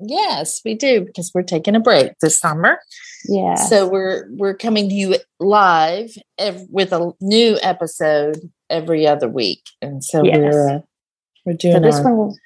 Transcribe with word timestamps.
Yes, 0.00 0.60
we 0.64 0.74
do 0.74 1.02
because 1.04 1.30
we're 1.34 1.42
taking 1.42 1.74
a 1.74 1.80
break 1.80 2.12
this 2.20 2.38
summer. 2.38 2.78
Yeah. 3.26 3.54
So 3.54 3.88
we're 3.88 4.26
we're 4.30 4.56
coming 4.56 4.88
to 4.88 4.94
you 4.94 5.16
live 5.38 6.10
ev- 6.38 6.66
with 6.70 6.92
a 6.92 7.12
new 7.20 7.58
episode 7.62 8.50
every 8.68 9.06
other 9.06 9.28
week, 9.28 9.62
and 9.80 10.02
so 10.02 10.24
yes. 10.24 10.38
we're 10.38 10.70
uh, 10.76 10.80
we're 11.46 11.54
doing. 11.54 11.74
So 11.74 11.80
this 11.80 11.96
our- 11.96 12.04
one, 12.04 12.16
will, 12.16 12.36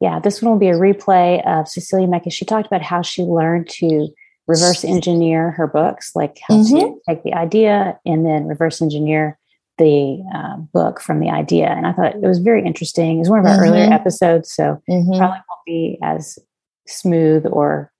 yeah, 0.00 0.20
this 0.20 0.40
one 0.40 0.52
will 0.52 0.58
be 0.58 0.68
a 0.68 0.74
replay 0.74 1.46
of 1.46 1.68
Cecelia 1.68 2.06
Mecca. 2.06 2.30
She 2.30 2.44
talked 2.44 2.66
about 2.66 2.82
how 2.82 3.02
she 3.02 3.22
learned 3.22 3.68
to 3.70 4.08
reverse 4.46 4.84
engineer 4.84 5.52
her 5.52 5.66
books, 5.66 6.12
like 6.14 6.38
how 6.48 6.56
mm-hmm. 6.56 6.78
to 6.78 7.00
take 7.08 7.22
the 7.22 7.34
idea 7.34 7.98
and 8.04 8.26
then 8.26 8.46
reverse 8.46 8.82
engineer 8.82 9.38
the 9.78 10.22
uh, 10.34 10.56
book 10.56 11.00
from 11.00 11.20
the 11.20 11.30
idea. 11.30 11.68
And 11.68 11.86
I 11.86 11.92
thought 11.92 12.14
it 12.14 12.20
was 12.20 12.38
very 12.38 12.64
interesting. 12.64 13.20
It's 13.20 13.28
one 13.28 13.38
of 13.38 13.46
our 13.46 13.58
mm-hmm. 13.58 13.72
earlier 13.72 13.92
episodes, 13.92 14.52
so 14.52 14.82
mm-hmm. 14.88 15.16
probably 15.16 15.38
won't 15.48 15.66
be 15.66 15.98
as 16.02 16.38
smooth 16.86 17.46
or 17.46 17.92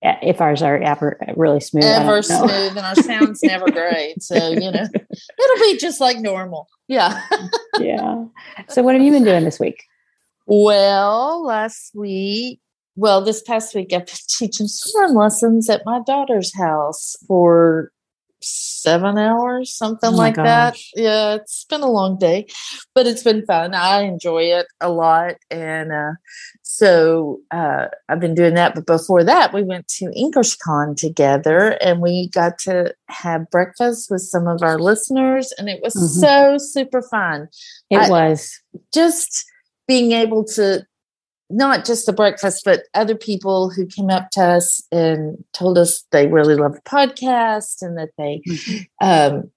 if 0.00 0.40
ours 0.40 0.62
are 0.62 0.78
ever 0.78 1.18
really 1.36 1.60
smooth 1.60 1.84
ever 1.84 2.22
smooth 2.22 2.76
and 2.76 2.78
our 2.78 2.94
sound's 2.94 3.42
never 3.42 3.70
great 3.70 4.22
so 4.22 4.50
you 4.50 4.70
know 4.70 4.86
it'll 4.94 5.62
be 5.62 5.76
just 5.76 6.00
like 6.00 6.18
normal 6.18 6.68
yeah 6.86 7.20
yeah 7.80 8.24
so 8.68 8.82
what 8.82 8.94
have 8.94 9.02
you 9.02 9.10
been 9.10 9.24
doing 9.24 9.44
this 9.44 9.58
week 9.58 9.84
well 10.46 11.44
last 11.44 11.94
week 11.94 12.60
well 12.94 13.20
this 13.20 13.42
past 13.42 13.74
week 13.74 13.92
i've 13.92 14.06
been 14.06 14.14
teaching 14.28 14.68
swim 14.68 15.14
lessons 15.14 15.68
at 15.68 15.82
my 15.84 16.00
daughter's 16.06 16.56
house 16.56 17.16
for 17.26 17.90
seven 18.40 19.18
hours, 19.18 19.74
something 19.74 20.10
oh 20.12 20.16
like 20.16 20.36
gosh. 20.36 20.44
that. 20.94 21.00
Yeah, 21.00 21.34
it's 21.34 21.64
been 21.64 21.82
a 21.82 21.90
long 21.90 22.18
day, 22.18 22.46
but 22.94 23.06
it's 23.06 23.22
been 23.22 23.44
fun. 23.44 23.74
I 23.74 24.02
enjoy 24.02 24.44
it 24.44 24.66
a 24.80 24.90
lot. 24.90 25.34
And 25.50 25.92
uh, 25.92 26.12
so 26.70 27.40
uh, 27.50 27.86
I've 28.10 28.20
been 28.20 28.34
doing 28.34 28.52
that. 28.52 28.74
But 28.74 28.84
before 28.84 29.24
that, 29.24 29.54
we 29.54 29.62
went 29.62 29.88
to 29.88 30.10
InkersCon 30.10 30.98
together 30.98 31.78
and 31.80 32.02
we 32.02 32.28
got 32.28 32.58
to 32.60 32.94
have 33.08 33.48
breakfast 33.48 34.10
with 34.10 34.20
some 34.20 34.46
of 34.46 34.62
our 34.62 34.78
listeners. 34.78 35.50
And 35.56 35.70
it 35.70 35.80
was 35.82 35.94
mm-hmm. 35.94 36.20
so 36.20 36.58
super 36.58 37.00
fun. 37.00 37.48
It 37.88 37.96
I, 37.96 38.10
was 38.10 38.60
just 38.92 39.46
being 39.86 40.12
able 40.12 40.44
to 40.44 40.84
not 41.48 41.86
just 41.86 42.04
the 42.04 42.12
breakfast, 42.12 42.60
but 42.66 42.82
other 42.92 43.14
people 43.14 43.70
who 43.70 43.86
came 43.86 44.10
up 44.10 44.28
to 44.32 44.42
us 44.42 44.82
and 44.92 45.42
told 45.54 45.78
us 45.78 46.04
they 46.12 46.26
really 46.26 46.54
loved 46.54 46.76
the 46.76 46.82
podcast 46.82 47.80
and 47.80 47.96
that 47.96 48.10
they, 48.18 48.42
mm-hmm. 48.46 48.84
um, 49.00 49.50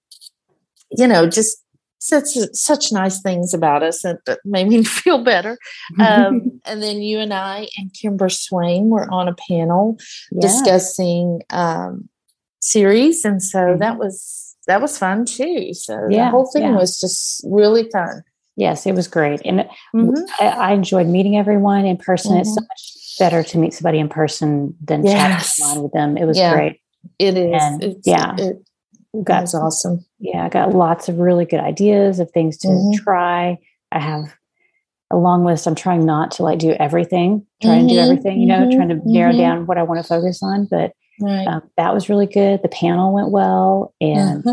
you 0.90 1.06
know, 1.06 1.28
just 1.28 1.61
such 2.02 2.26
such 2.52 2.90
nice 2.90 3.20
things 3.22 3.54
about 3.54 3.82
us 3.82 4.02
that, 4.02 4.24
that 4.26 4.40
made 4.44 4.68
me 4.68 4.82
feel 5.02 5.22
better. 5.22 5.56
Um, 6.00 6.60
and 6.64 6.82
then 6.82 7.00
you 7.00 7.18
and 7.18 7.32
I 7.32 7.68
and 7.76 7.92
Kimber 7.94 8.28
Swain 8.28 8.88
were 8.90 9.08
on 9.10 9.28
a 9.28 9.34
panel 9.48 9.98
yeah. 10.30 10.40
discussing 10.40 11.42
um, 11.50 12.08
series, 12.60 13.24
and 13.24 13.42
so 13.42 13.58
mm-hmm. 13.58 13.78
that 13.78 13.98
was 13.98 14.56
that 14.66 14.80
was 14.80 14.98
fun 14.98 15.24
too. 15.24 15.74
So 15.74 16.08
yeah, 16.10 16.26
the 16.26 16.30
whole 16.30 16.50
thing 16.50 16.62
yeah. 16.62 16.76
was 16.76 17.00
just 17.00 17.42
really 17.44 17.88
fun. 17.90 18.22
Yes, 18.56 18.84
it 18.84 18.94
was 18.94 19.08
great. 19.08 19.40
And 19.44 19.60
mm-hmm. 19.94 20.24
I, 20.38 20.46
I, 20.46 20.72
enjoyed 20.72 21.06
meeting 21.06 21.38
everyone 21.38 21.86
in 21.86 21.96
person. 21.96 22.32
Mm-hmm. 22.32 22.40
It's 22.42 22.54
so 22.54 22.60
mm-hmm. 22.60 22.66
much 22.68 23.18
better 23.18 23.42
to 23.42 23.58
meet 23.58 23.72
somebody 23.72 23.98
in 23.98 24.10
person 24.10 24.76
than 24.84 25.06
yes. 25.06 25.56
chat 25.56 25.64
online 25.64 25.82
with 25.82 25.92
them. 25.92 26.18
It 26.18 26.26
was 26.26 26.36
yeah, 26.36 26.52
great. 26.52 26.80
It 27.18 27.38
is. 27.38 27.62
And 27.62 27.82
it's, 27.82 28.06
yeah. 28.06 28.34
It, 28.36 28.62
got 29.22 29.42
was 29.42 29.54
awesome. 29.54 30.04
Yeah, 30.18 30.44
I 30.44 30.48
got 30.48 30.74
lots 30.74 31.08
of 31.08 31.18
really 31.18 31.44
good 31.44 31.60
ideas 31.60 32.20
of 32.20 32.30
things 32.30 32.58
to 32.58 32.68
mm-hmm. 32.68 33.02
try. 33.02 33.58
I 33.90 33.98
have 33.98 34.34
a 35.10 35.16
long 35.16 35.44
list. 35.44 35.66
I'm 35.66 35.74
trying 35.74 36.06
not 36.06 36.32
to 36.32 36.42
like 36.42 36.58
do 36.58 36.72
everything, 36.72 37.46
try 37.62 37.74
and 37.74 37.88
do 37.88 37.94
mm-hmm. 37.94 38.10
everything, 38.10 38.40
you 38.40 38.46
know, 38.46 38.60
mm-hmm. 38.60 38.76
trying 38.76 38.88
to 38.88 39.00
narrow 39.04 39.32
down 39.32 39.66
what 39.66 39.78
I 39.78 39.82
want 39.82 40.02
to 40.02 40.08
focus 40.08 40.42
on. 40.42 40.66
But 40.70 40.92
right. 41.20 41.46
um, 41.46 41.62
that 41.76 41.92
was 41.92 42.08
really 42.08 42.26
good. 42.26 42.62
The 42.62 42.68
panel 42.68 43.12
went 43.12 43.30
well. 43.30 43.94
And 44.00 44.44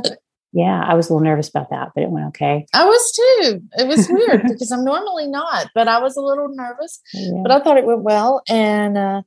yeah, 0.51 0.83
I 0.85 0.95
was 0.95 1.09
a 1.09 1.13
little 1.13 1.23
nervous 1.23 1.47
about 1.47 1.69
that, 1.69 1.91
but 1.95 2.03
it 2.03 2.09
went 2.09 2.27
okay. 2.27 2.65
I 2.73 2.85
was 2.85 3.11
too. 3.11 3.61
It 3.77 3.87
was 3.87 4.09
weird 4.09 4.43
because 4.47 4.71
I'm 4.71 4.83
normally 4.83 5.27
not, 5.27 5.69
but 5.75 5.87
I 5.87 5.99
was 5.99 6.17
a 6.17 6.21
little 6.21 6.49
nervous. 6.49 7.01
Yeah. 7.13 7.41
But 7.43 7.51
I 7.51 7.59
thought 7.59 7.77
it 7.77 7.85
went 7.85 8.01
well, 8.01 8.41
and 8.49 8.97
uh, 8.97 9.21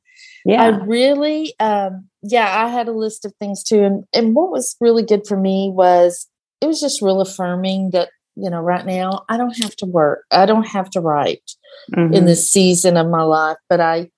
yeah, 0.44 0.62
I 0.62 0.69
really, 0.69 1.54
um, 1.60 2.09
yeah, 2.22 2.64
I 2.64 2.68
had 2.68 2.88
a 2.88 2.92
list 2.92 3.24
of 3.24 3.34
things 3.40 3.62
too, 3.62 3.82
and 3.82 4.04
and 4.12 4.34
what 4.34 4.50
was 4.50 4.76
really 4.80 5.02
good 5.02 5.26
for 5.26 5.36
me 5.36 5.70
was 5.72 6.28
it 6.60 6.66
was 6.66 6.80
just 6.80 7.02
real 7.02 7.20
affirming 7.20 7.90
that 7.90 8.10
you 8.36 8.48
know 8.48 8.60
right 8.60 8.86
now 8.86 9.24
I 9.28 9.36
don't 9.36 9.60
have 9.62 9.76
to 9.76 9.86
work, 9.86 10.24
I 10.30 10.46
don't 10.46 10.66
have 10.66 10.90
to 10.90 11.00
write 11.00 11.52
mm-hmm. 11.94 12.14
in 12.14 12.26
this 12.26 12.50
season 12.50 12.96
of 12.96 13.08
my 13.08 13.22
life, 13.22 13.58
but 13.68 13.80
I 13.80 14.10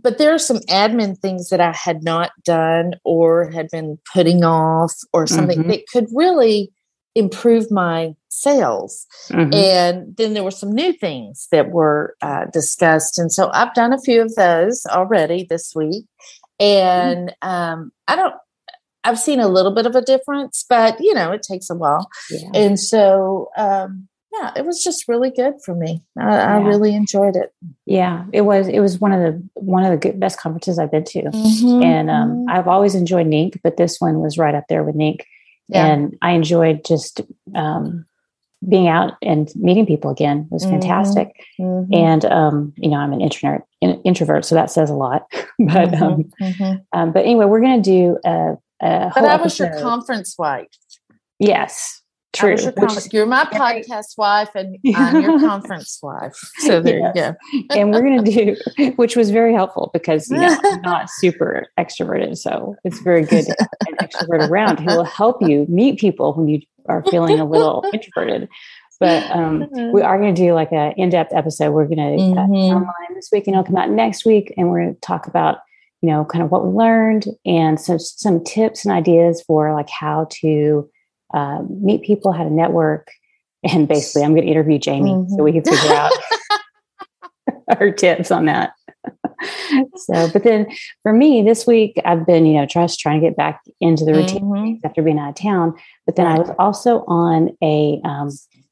but 0.00 0.18
there 0.18 0.34
are 0.34 0.38
some 0.38 0.58
admin 0.68 1.18
things 1.18 1.48
that 1.48 1.60
I 1.60 1.72
had 1.72 2.02
not 2.02 2.30
done 2.44 2.94
or 3.04 3.50
had 3.50 3.68
been 3.70 3.98
putting 4.12 4.44
off 4.44 4.92
or 5.12 5.26
something 5.26 5.60
mm-hmm. 5.60 5.70
that 5.70 5.86
could 5.88 6.06
really 6.12 6.70
improve 7.14 7.70
my 7.70 8.14
sales. 8.28 9.06
Mm-hmm. 9.28 9.54
And 9.54 10.16
then 10.16 10.34
there 10.34 10.44
were 10.44 10.50
some 10.50 10.72
new 10.72 10.92
things 10.92 11.48
that 11.52 11.70
were 11.70 12.16
uh, 12.22 12.46
discussed. 12.52 13.18
And 13.18 13.30
so 13.32 13.50
I've 13.52 13.74
done 13.74 13.92
a 13.92 14.00
few 14.00 14.22
of 14.22 14.34
those 14.34 14.84
already 14.86 15.46
this 15.48 15.74
week. 15.74 16.04
And 16.62 17.34
um, 17.42 17.92
I 18.06 18.16
don't, 18.16 18.34
I've 19.04 19.18
seen 19.18 19.40
a 19.40 19.48
little 19.48 19.74
bit 19.74 19.86
of 19.86 19.96
a 19.96 20.02
difference, 20.02 20.64
but 20.68 21.00
you 21.00 21.12
know, 21.12 21.32
it 21.32 21.42
takes 21.42 21.68
a 21.70 21.74
while. 21.74 22.08
Yeah. 22.30 22.50
And 22.54 22.78
so, 22.78 23.50
um, 23.56 24.08
yeah, 24.32 24.52
it 24.56 24.64
was 24.64 24.82
just 24.82 25.08
really 25.08 25.30
good 25.30 25.54
for 25.62 25.74
me. 25.74 26.02
I, 26.18 26.22
yeah. 26.22 26.54
I, 26.54 26.60
really 26.62 26.94
enjoyed 26.94 27.36
it. 27.36 27.52
Yeah, 27.84 28.24
it 28.32 28.42
was. 28.42 28.66
It 28.66 28.80
was 28.80 28.98
one 28.98 29.12
of 29.12 29.20
the 29.20 29.48
one 29.54 29.84
of 29.84 29.90
the 29.90 29.98
good, 29.98 30.18
best 30.18 30.38
conferences 30.38 30.78
I've 30.78 30.90
been 30.90 31.04
to, 31.04 31.22
mm-hmm. 31.24 31.82
and 31.82 32.10
um, 32.10 32.30
mm-hmm. 32.30 32.50
I've 32.50 32.66
always 32.66 32.94
enjoyed 32.94 33.26
NINC, 33.26 33.60
but 33.62 33.76
this 33.76 34.00
one 34.00 34.20
was 34.20 34.38
right 34.38 34.54
up 34.54 34.64
there 34.68 34.84
with 34.84 34.94
NINC. 34.94 35.20
Yeah. 35.68 35.86
And 35.86 36.16
I 36.22 36.32
enjoyed 36.32 36.84
just 36.84 37.20
um, 37.54 38.06
being 38.68 38.88
out 38.88 39.14
and 39.22 39.54
meeting 39.56 39.86
people 39.86 40.10
again. 40.10 40.46
Was 40.50 40.64
fantastic. 40.64 41.28
Mm-hmm. 41.60 41.94
And 41.94 42.24
um, 42.26 42.72
you 42.76 42.90
know, 42.90 42.96
I'm 42.96 43.12
an 43.12 43.20
introvert, 43.20 43.62
in, 43.80 44.00
introvert, 44.02 44.44
so 44.44 44.54
that 44.54 44.70
says 44.70 44.90
a 44.90 44.94
lot. 44.94 45.26
but 45.32 45.90
mm-hmm. 45.90 46.02
Um, 46.02 46.32
mm-hmm. 46.40 46.98
um, 46.98 47.12
but 47.12 47.20
anyway, 47.24 47.46
we're 47.46 47.60
going 47.60 47.82
to 47.82 47.90
do 47.90 48.18
a. 48.24 48.56
a 48.80 49.12
but 49.14 49.24
I 49.24 49.36
was 49.36 49.58
your 49.58 49.78
conference 49.80 50.36
wife. 50.38 50.68
Yes, 51.38 52.01
True. 52.32 52.56
Your 52.56 52.72
you're 53.12 53.26
my 53.26 53.44
podcast 53.52 54.16
wife 54.16 54.48
and 54.54 54.78
I'm 54.96 55.20
your 55.20 55.38
conference 55.38 55.98
wife. 56.02 56.34
So 56.58 56.80
there 56.80 56.98
yes. 57.14 57.36
you 57.52 57.68
go. 57.68 57.74
and 57.74 57.92
we're 57.92 58.00
going 58.00 58.24
to 58.24 58.56
do, 58.76 58.92
which 58.96 59.16
was 59.16 59.30
very 59.30 59.52
helpful 59.52 59.90
because 59.92 60.30
you 60.30 60.38
know, 60.38 60.58
I'm 60.64 60.80
not 60.80 61.10
super 61.10 61.66
extroverted. 61.78 62.38
So 62.38 62.76
it's 62.84 63.00
very 63.00 63.22
good 63.22 63.46
an 63.48 63.96
extrovert 64.00 64.48
around 64.48 64.80
who 64.80 64.86
will 64.86 65.04
help 65.04 65.42
you 65.42 65.66
meet 65.68 65.98
people 65.98 66.32
when 66.32 66.48
you 66.48 66.60
are 66.86 67.04
feeling 67.10 67.38
a 67.38 67.44
little 67.44 67.84
introverted. 67.92 68.48
But 68.98 69.28
um, 69.32 69.68
we 69.92 70.00
are 70.00 70.18
going 70.18 70.34
to 70.34 70.40
do 70.40 70.54
like 70.54 70.70
an 70.72 70.92
in-depth 70.96 71.34
episode. 71.34 71.72
We're 71.72 71.86
going 71.86 71.96
to 71.96 72.22
uh, 72.22 72.46
mm-hmm. 72.46 72.52
online 72.52 73.14
this 73.14 73.30
week 73.32 73.46
and 73.46 73.54
it'll 73.54 73.64
come 73.64 73.76
out 73.76 73.90
next 73.90 74.24
week. 74.24 74.54
And 74.56 74.70
we're 74.70 74.82
going 74.82 74.94
to 74.94 75.00
talk 75.00 75.26
about, 75.26 75.58
you 76.00 76.08
know, 76.08 76.24
kind 76.24 76.44
of 76.44 76.52
what 76.52 76.64
we 76.64 76.70
learned 76.70 77.26
and 77.44 77.80
some, 77.80 77.98
some 77.98 78.42
tips 78.44 78.84
and 78.84 78.94
ideas 78.94 79.42
for 79.42 79.74
like 79.74 79.90
how 79.90 80.28
to 80.40 80.88
um, 81.32 81.68
meet 81.84 82.02
people, 82.02 82.32
how 82.32 82.44
to 82.44 82.50
network. 82.50 83.08
And 83.64 83.86
basically, 83.86 84.24
I'm 84.24 84.34
going 84.34 84.46
to 84.46 84.50
interview 84.50 84.78
Jami 84.78 85.10
mm-hmm. 85.10 85.34
so 85.34 85.42
we 85.44 85.52
can 85.52 85.62
figure 85.64 85.94
out 85.94 86.12
our 87.80 87.90
tips 87.90 88.30
on 88.30 88.46
that. 88.46 88.72
so, 89.96 90.28
but 90.32 90.44
then 90.44 90.66
for 91.02 91.12
me 91.12 91.42
this 91.42 91.66
week, 91.66 92.00
I've 92.04 92.26
been, 92.26 92.46
you 92.46 92.54
know, 92.54 92.66
just 92.66 93.00
trying 93.00 93.20
to 93.20 93.26
get 93.26 93.36
back 93.36 93.60
into 93.80 94.04
the 94.04 94.14
routine 94.14 94.42
mm-hmm. 94.42 94.86
after 94.86 95.02
being 95.02 95.18
out 95.18 95.30
of 95.30 95.34
town. 95.34 95.74
But 96.06 96.16
then 96.16 96.26
I 96.26 96.38
was 96.38 96.50
also 96.58 97.04
on 97.06 97.56
a 97.62 98.00
um, 98.04 98.30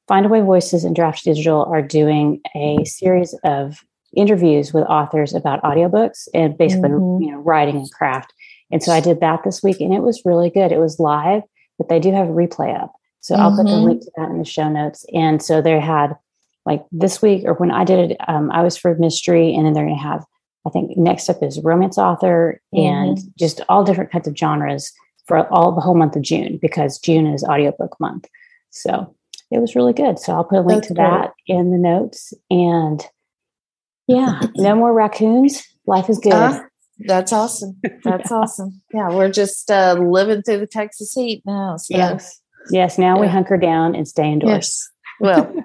Findaway 0.09 0.45
Voices 0.45 0.85
and 0.85 0.97
Draft2Digital 0.97 1.69
are 1.69 1.83
doing 1.83 2.41
a 2.55 2.85
series 2.85 3.37
of 3.45 3.85
interviews 4.17 4.73
with 4.73 4.85
authors 4.85 5.35
about 5.35 5.63
audiobooks 5.63 6.29
and 6.35 6.57
basically, 6.59 6.91
mm-hmm. 6.91 7.23
you 7.23 7.33
know, 7.33 7.39
writing 7.39 7.77
and 7.77 7.93
craft. 7.93 8.33
And 8.73 8.83
so 8.83 8.93
I 8.93 9.01
did 9.01 9.21
that 9.21 9.43
this 9.45 9.63
week 9.63 9.81
and 9.81 9.95
it 9.95 10.03
was 10.03 10.23
really 10.25 10.51
good. 10.51 10.73
It 10.73 10.79
was 10.79 10.99
live 10.99 11.43
but 11.81 11.89
they 11.89 11.99
do 11.99 12.13
have 12.13 12.29
a 12.29 12.33
replay 12.33 12.79
up. 12.79 12.93
So 13.21 13.35
mm-hmm. 13.35 13.43
I'll 13.43 13.57
put 13.57 13.65
the 13.65 13.71
mm-hmm. 13.71 13.85
link 13.85 14.03
to 14.03 14.11
that 14.19 14.29
in 14.29 14.39
the 14.39 14.45
show 14.45 14.69
notes. 14.69 15.07
And 15.15 15.43
so 15.43 15.63
they 15.63 15.81
had 15.81 16.15
like 16.67 16.85
this 16.93 17.23
week 17.23 17.45
or 17.47 17.55
when 17.55 17.71
I 17.71 17.85
did 17.85 18.11
it, 18.11 18.17
um, 18.29 18.51
I 18.51 18.63
was 18.63 18.77
for 18.77 18.95
mystery, 18.97 19.55
and 19.55 19.65
then 19.65 19.73
they're 19.73 19.87
going 19.87 19.97
to 19.97 20.03
have 20.03 20.27
I 20.67 20.71
think 20.71 20.95
next 20.95 21.31
up 21.31 21.43
is 21.43 21.59
romance 21.61 21.97
author 21.97 22.61
mm-hmm. 22.75 22.87
and 22.87 23.19
just 23.39 23.63
all 23.71 23.83
different 23.83 24.13
kinds 24.13 24.29
of 24.29 24.37
genres 24.37 24.93
for 25.27 25.49
all 25.49 25.73
the 25.73 25.81
whole 25.81 25.95
month 25.95 26.17
of 26.17 26.23
June 26.23 26.59
because 26.61 26.99
June 26.99 27.27
is 27.27 27.43
audiobook 27.43 27.99
month. 27.99 28.29
So 28.69 29.15
it 29.51 29.59
was 29.59 29.75
really 29.75 29.95
good. 29.95 30.19
So 30.19 30.35
I'll 30.35 30.45
put 30.45 30.59
a 30.59 30.61
link 30.61 30.83
That's 30.83 30.89
to 30.89 30.95
great. 30.95 31.05
that 31.05 31.33
in 31.47 31.71
the 31.71 31.79
notes. 31.79 32.35
And 32.51 33.03
yeah, 34.07 34.41
no 34.57 34.75
more 34.75 34.93
raccoons. 34.93 35.67
Life 35.87 36.11
is 36.11 36.19
good. 36.19 36.35
Uh, 36.35 36.63
that's 37.07 37.33
awesome. 37.33 37.81
That's 38.05 38.31
yeah. 38.31 38.37
awesome. 38.37 38.83
Yeah, 38.93 39.11
we're 39.11 39.31
just 39.31 39.71
uh, 39.71 39.95
living 39.95 40.43
through 40.43 40.59
the 40.59 40.67
Texas 40.67 41.13
heat 41.13 41.43
now. 41.47 41.77
So. 41.77 41.97
Yes. 41.97 42.41
Yes. 42.71 42.99
Now 42.99 43.17
yeah. 43.17 43.21
we 43.21 43.29
hunker 43.29 43.57
down 43.57 43.95
and 43.95 44.07
stay 44.07 44.31
indoors. 44.31 44.51
Yes. 44.51 44.89
Well, 45.21 45.47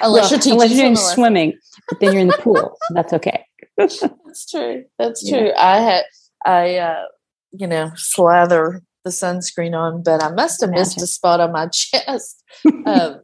unless, 0.00 0.30
well, 0.30 0.40
you're, 0.40 0.52
unless 0.52 0.70
you're 0.70 0.82
doing 0.82 0.96
swimming, 0.96 1.58
but 1.88 2.00
then 2.00 2.12
you're 2.12 2.22
in 2.22 2.28
the 2.28 2.38
pool. 2.38 2.76
So 2.88 2.94
that's 2.94 3.12
okay. 3.14 3.44
that's 3.76 4.50
true. 4.50 4.84
That's 4.98 5.28
true. 5.28 5.48
Yeah. 5.48 5.54
I 5.56 5.80
had, 5.80 6.04
I, 6.44 6.76
uh, 6.76 7.04
you 7.52 7.66
know, 7.66 7.92
slather 7.96 8.82
the 9.04 9.10
sunscreen 9.10 9.74
on, 9.74 10.02
but 10.02 10.22
I 10.22 10.30
must 10.30 10.60
have 10.60 10.70
missed 10.70 11.00
a 11.00 11.06
spot 11.06 11.40
on 11.40 11.52
my 11.52 11.68
chest 11.68 12.42
um, 12.86 13.20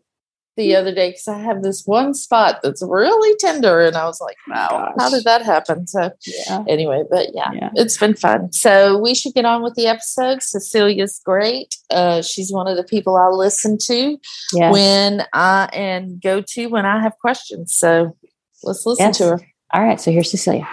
the 0.57 0.75
other 0.75 0.95
day 0.95 1.11
because 1.11 1.29
I 1.29 1.39
have 1.39 1.63
this 1.63 1.85
one 1.87 2.15
spot 2.15 2.61
that's 2.63 2.83
really 2.83 3.37
tender, 3.39 3.83
and 3.83 3.97
I 3.97 4.05
was 4.07 4.21
like, 4.21 4.37
"Wow, 4.49 4.95
how 4.99 5.11
did 5.11 5.25
that 5.25 5.43
happen?" 5.43 5.87
So, 5.87 6.11
yeah. 6.49 6.65
anyway, 6.69 7.05
but 7.11 7.35
yeah, 7.35 7.53
yeah, 7.53 7.71
it's 7.75 7.97
been 7.97 8.15
fun. 8.15 8.53
So 8.53 8.99
we 8.99 9.15
should 9.15 9.35
get 9.35 9.45
on 9.45 9.63
with 9.63 9.75
the 9.75 9.87
episode. 9.87 10.43
Cecelia's 10.43 11.21
great. 11.25 11.77
Uh, 11.91 12.23
she's 12.23 12.53
one 12.53 12.67
of 12.67 12.77
the 12.77 12.85
people 12.85 13.17
I 13.17 13.29
listen 13.29 13.79
to 13.83 14.19
yes. 14.53 14.73
when 14.73 15.25
I 15.33 15.69
and 15.73 16.21
go 16.21 16.41
to 16.41 16.67
when 16.67 16.87
I 16.87 17.01
have 17.01 17.17
questions. 17.19 17.75
So 17.75 18.17
let's 18.63 18.87
listen 18.87 19.07
yes. 19.07 19.19
to 19.19 19.25
her. 19.25 19.41
All 19.75 19.83
right, 19.83 20.01
so 20.01 20.11
here's 20.11 20.31
Cecelia. 20.31 20.67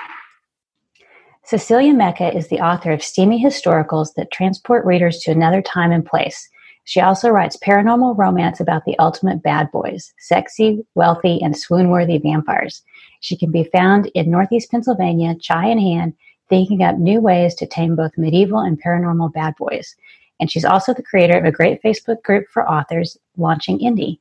Cecelia 1.45 1.93
Mecca 1.93 2.33
is 2.35 2.47
the 2.47 2.61
author 2.61 2.91
of 2.91 3.03
steamy 3.03 3.43
historicals 3.43 4.13
that 4.15 4.31
transport 4.31 4.85
readers 4.85 5.19
to 5.19 5.31
another 5.31 5.61
time 5.61 5.91
and 5.91 6.05
place. 6.05 6.49
She 6.85 6.99
also 6.99 7.29
writes 7.29 7.57
paranormal 7.57 8.17
romance 8.17 8.59
about 8.59 8.85
the 8.85 8.97
ultimate 8.99 9.41
bad 9.41 9.71
boys, 9.71 10.13
sexy, 10.19 10.85
wealthy, 10.95 11.41
and 11.41 11.57
swoon 11.57 11.89
worthy 11.89 12.17
vampires. 12.17 12.83
She 13.21 13.37
can 13.37 13.51
be 13.51 13.63
found 13.63 14.07
in 14.13 14.29
Northeast 14.29 14.69
Pennsylvania, 14.69 15.35
chai 15.35 15.67
in 15.67 15.79
hand, 15.79 16.13
thinking 16.49 16.83
up 16.83 16.97
new 16.97 17.21
ways 17.21 17.55
to 17.55 17.65
tame 17.65 17.95
both 17.95 18.17
medieval 18.17 18.59
and 18.59 18.81
paranormal 18.81 19.33
bad 19.33 19.55
boys. 19.57 19.95
And 20.39 20.51
she's 20.51 20.65
also 20.65 20.93
the 20.93 21.03
creator 21.03 21.37
of 21.37 21.45
a 21.45 21.51
great 21.51 21.81
Facebook 21.81 22.21
group 22.23 22.47
for 22.49 22.69
authors, 22.69 23.17
Launching 23.37 23.79
Indie. 23.79 24.19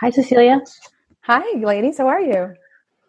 Hi, 0.00 0.10
Cecelia. 0.10 0.60
Hi, 1.22 1.58
ladies. 1.58 1.96
How 1.96 2.08
are 2.08 2.20
you? 2.20 2.54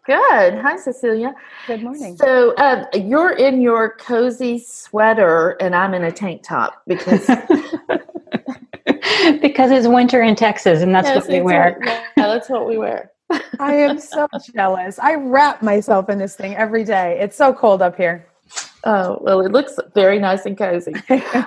Good. 0.06 0.54
Hi, 0.54 0.76
Cecelia. 0.76 1.34
Good 1.66 1.82
morning. 1.82 2.16
So 2.16 2.54
uh, 2.54 2.84
you're 2.94 3.32
in 3.32 3.60
your 3.60 3.96
cozy 3.96 4.58
sweater, 4.58 5.56
and 5.60 5.74
I'm 5.74 5.94
in 5.94 6.04
a 6.04 6.12
tank 6.12 6.44
top 6.44 6.82
because 6.86 7.28
because 9.40 9.70
it's 9.70 9.86
winter 9.86 10.22
in 10.22 10.34
Texas, 10.34 10.82
and 10.82 10.94
that's 10.94 11.08
yes, 11.08 11.22
what 11.22 11.28
we 11.28 11.40
wear. 11.40 11.78
yeah, 11.84 12.02
that's 12.16 12.48
what 12.48 12.66
we 12.66 12.78
wear. 12.78 13.10
I 13.58 13.74
am 13.74 13.98
so 13.98 14.28
jealous. 14.54 14.98
I 14.98 15.14
wrap 15.14 15.62
myself 15.62 16.08
in 16.08 16.18
this 16.18 16.36
thing 16.36 16.54
every 16.54 16.84
day. 16.84 17.18
It's 17.20 17.36
so 17.36 17.52
cold 17.52 17.82
up 17.82 17.96
here. 17.96 18.26
Oh 18.84 19.18
well, 19.20 19.40
it 19.40 19.52
looks 19.52 19.78
very 19.94 20.18
nice 20.18 20.46
and 20.46 20.56
cozy. 20.56 20.94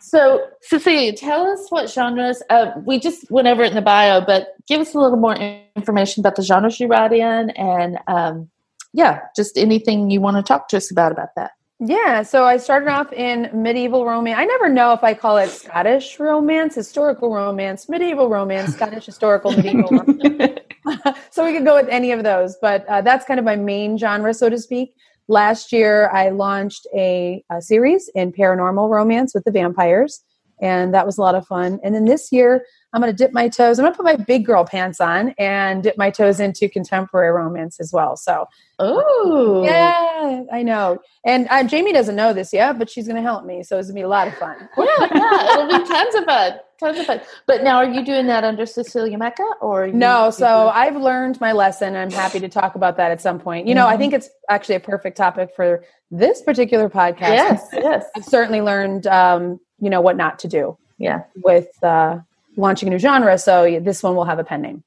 So, 0.00 0.46
Cecelia, 0.60 1.14
tell 1.14 1.46
us 1.46 1.70
what 1.70 1.90
genres. 1.90 2.42
Uh, 2.50 2.72
we 2.84 2.98
just 3.00 3.30
went 3.30 3.48
over 3.48 3.62
it 3.62 3.68
in 3.68 3.74
the 3.74 3.82
bio, 3.82 4.20
but 4.20 4.48
give 4.68 4.80
us 4.80 4.94
a 4.94 4.98
little 4.98 5.16
more 5.16 5.34
information 5.76 6.20
about 6.20 6.36
the 6.36 6.42
genres 6.42 6.78
you 6.78 6.88
write 6.88 7.12
in, 7.12 7.50
and 7.50 7.98
um, 8.06 8.50
yeah, 8.92 9.20
just 9.34 9.56
anything 9.56 10.10
you 10.10 10.20
want 10.20 10.36
to 10.36 10.42
talk 10.42 10.68
to 10.68 10.76
us 10.76 10.90
about 10.90 11.10
about 11.10 11.30
that. 11.36 11.52
Yeah, 11.80 12.22
so 12.22 12.44
I 12.44 12.56
started 12.58 12.88
off 12.88 13.12
in 13.12 13.50
medieval 13.52 14.06
romance. 14.06 14.38
I 14.38 14.44
never 14.44 14.68
know 14.68 14.92
if 14.92 15.02
I 15.02 15.12
call 15.12 15.38
it 15.38 15.48
Scottish 15.48 16.20
romance, 16.20 16.74
historical 16.74 17.34
romance, 17.34 17.88
medieval 17.88 18.28
romance, 18.28 18.74
Scottish 18.76 19.06
historical, 19.06 19.50
medieval. 19.50 19.88
so 21.30 21.44
we 21.44 21.52
could 21.52 21.64
go 21.64 21.74
with 21.74 21.88
any 21.88 22.12
of 22.12 22.22
those, 22.22 22.56
but 22.62 22.86
uh, 22.86 23.00
that's 23.00 23.24
kind 23.24 23.40
of 23.40 23.44
my 23.44 23.56
main 23.56 23.98
genre, 23.98 24.32
so 24.32 24.48
to 24.48 24.58
speak. 24.58 24.94
Last 25.26 25.72
year, 25.72 26.10
I 26.10 26.28
launched 26.28 26.86
a, 26.94 27.42
a, 27.50 27.60
series 27.60 28.10
in 28.14 28.30
paranormal 28.30 28.88
romance 28.90 29.34
with 29.34 29.42
the 29.44 29.50
vampires, 29.50 30.22
and 30.60 30.94
that 30.94 31.06
was 31.06 31.18
a 31.18 31.22
lot 31.22 31.34
of 31.34 31.46
fun. 31.46 31.80
And 31.82 31.94
then 31.94 32.04
this 32.04 32.30
year, 32.30 32.64
I'm 32.94 33.00
going 33.00 33.12
to 33.12 33.16
dip 33.16 33.32
my 33.32 33.48
toes. 33.48 33.78
I'm 33.78 33.84
going 33.84 33.92
to 33.92 33.96
put 33.96 34.04
my 34.04 34.16
big 34.16 34.46
girl 34.46 34.64
pants 34.64 35.00
on 35.00 35.34
and 35.36 35.82
dip 35.82 35.98
my 35.98 36.10
toes 36.10 36.40
into 36.40 36.68
contemporary 36.68 37.32
romance 37.32 37.80
as 37.80 37.92
well. 37.92 38.16
So, 38.16 38.46
oh, 38.78 39.64
yeah, 39.64 40.44
I 40.52 40.62
know. 40.62 41.00
And 41.26 41.48
uh, 41.50 41.64
Jami 41.64 41.92
doesn't 41.92 42.16
know 42.16 42.32
this 42.32 42.52
yet, 42.52 42.78
but 42.78 42.88
she's 42.88 43.06
going 43.06 43.16
to 43.16 43.22
help 43.22 43.44
me. 43.44 43.62
So 43.64 43.78
it's 43.78 43.88
going 43.88 43.96
to 43.96 44.00
be 44.00 44.04
a 44.04 44.08
lot 44.08 44.28
of 44.28 44.34
fun. 44.36 44.56
yeah, 44.78 45.08
yeah, 45.12 45.52
it'll 45.52 45.78
be 45.78 45.88
tons 45.88 46.14
of 46.14 46.24
fun 46.24 46.60
tons 46.78 46.98
of 46.98 47.06
fun. 47.06 47.20
But 47.46 47.62
now, 47.62 47.76
are 47.76 47.88
you 47.88 48.04
doing 48.04 48.26
that 48.26 48.44
under 48.44 48.66
Cecelia 48.66 49.18
Mecca 49.18 49.48
or 49.60 49.88
no? 49.88 50.30
So 50.30 50.68
I've 50.68 50.96
learned 50.96 51.40
my 51.40 51.52
lesson. 51.52 51.96
I'm 51.96 52.10
happy 52.10 52.40
to 52.40 52.48
talk 52.48 52.74
about 52.74 52.96
that 52.96 53.10
at 53.10 53.20
some 53.20 53.38
point. 53.38 53.66
You 53.66 53.74
know, 53.74 53.84
mm-hmm. 53.84 53.94
I 53.94 53.96
think 53.96 54.14
it's 54.14 54.28
actually 54.48 54.76
a 54.76 54.80
perfect 54.80 55.16
topic 55.16 55.50
for 55.54 55.84
this 56.10 56.42
particular 56.42 56.88
podcast. 56.88 57.20
Yes, 57.20 57.68
yes. 57.72 58.04
I've 58.16 58.24
certainly 58.24 58.60
learned, 58.60 59.06
um, 59.06 59.60
you 59.80 59.90
know, 59.90 60.00
what 60.00 60.16
not 60.16 60.38
to 60.40 60.48
do. 60.48 60.78
Yeah, 60.98 61.24
with 61.36 61.82
uh, 61.82 62.18
launching 62.56 62.88
a 62.88 62.90
new 62.90 62.98
genre. 62.98 63.38
So 63.38 63.80
this 63.80 64.02
one 64.02 64.16
will 64.16 64.24
have 64.24 64.38
a 64.38 64.44
pen 64.44 64.62
name. 64.62 64.84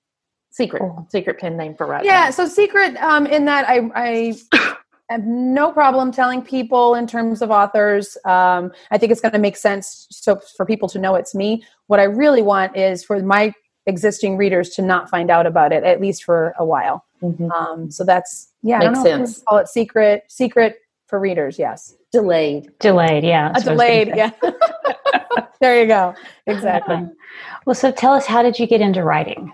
Secret, 0.49 0.81
oh. 0.81 1.05
secret 1.09 1.39
pen 1.39 1.57
name 1.57 1.75
for 1.75 1.85
right. 1.85 2.03
Yeah, 2.03 2.29
so 2.31 2.47
secret 2.47 2.95
um, 2.97 3.27
in 3.27 3.45
that 3.45 3.67
I, 3.69 3.89
I 3.95 4.35
I 4.53 4.77
have 5.13 5.23
no 5.23 5.71
problem 5.71 6.11
telling 6.11 6.41
people 6.41 6.95
in 6.95 7.05
terms 7.05 7.41
of 7.41 7.51
authors. 7.51 8.17
Um, 8.25 8.71
I 8.91 8.97
think 8.97 9.11
it's 9.11 9.21
going 9.21 9.33
to 9.33 9.39
make 9.39 9.55
sense 9.55 10.07
so 10.09 10.41
for 10.55 10.65
people 10.65 10.89
to 10.89 10.99
know 10.99 11.15
it's 11.15 11.35
me. 11.35 11.63
What 11.87 11.99
I 11.99 12.03
really 12.03 12.41
want 12.41 12.75
is 12.75 13.03
for 13.03 13.21
my 13.21 13.53
existing 13.85 14.35
readers 14.35 14.69
to 14.71 14.81
not 14.81 15.09
find 15.09 15.29
out 15.29 15.45
about 15.45 15.71
it 15.71 15.83
at 15.83 16.01
least 16.01 16.23
for 16.23 16.53
a 16.59 16.65
while. 16.65 17.05
Mm-hmm. 17.21 17.51
Um, 17.51 17.91
so 17.91 18.03
that's 18.03 18.51
yeah, 18.61 18.79
makes 18.79 19.01
sense. 19.01 19.43
call 19.47 19.59
it 19.59 19.67
secret, 19.67 20.23
secret 20.27 20.77
for 21.07 21.19
readers. 21.19 21.57
Yes, 21.57 21.95
delayed, 22.11 22.71
delayed. 22.79 23.23
Yeah, 23.23 23.53
a 23.55 23.61
delayed. 23.61 24.11
Yeah. 24.15 24.31
there 25.61 25.81
you 25.81 25.87
go. 25.87 26.13
Exactly. 26.45 27.07
well, 27.65 27.75
so 27.75 27.91
tell 27.91 28.13
us, 28.13 28.25
how 28.25 28.43
did 28.43 28.59
you 28.59 28.67
get 28.67 28.81
into 28.81 29.03
writing 29.03 29.51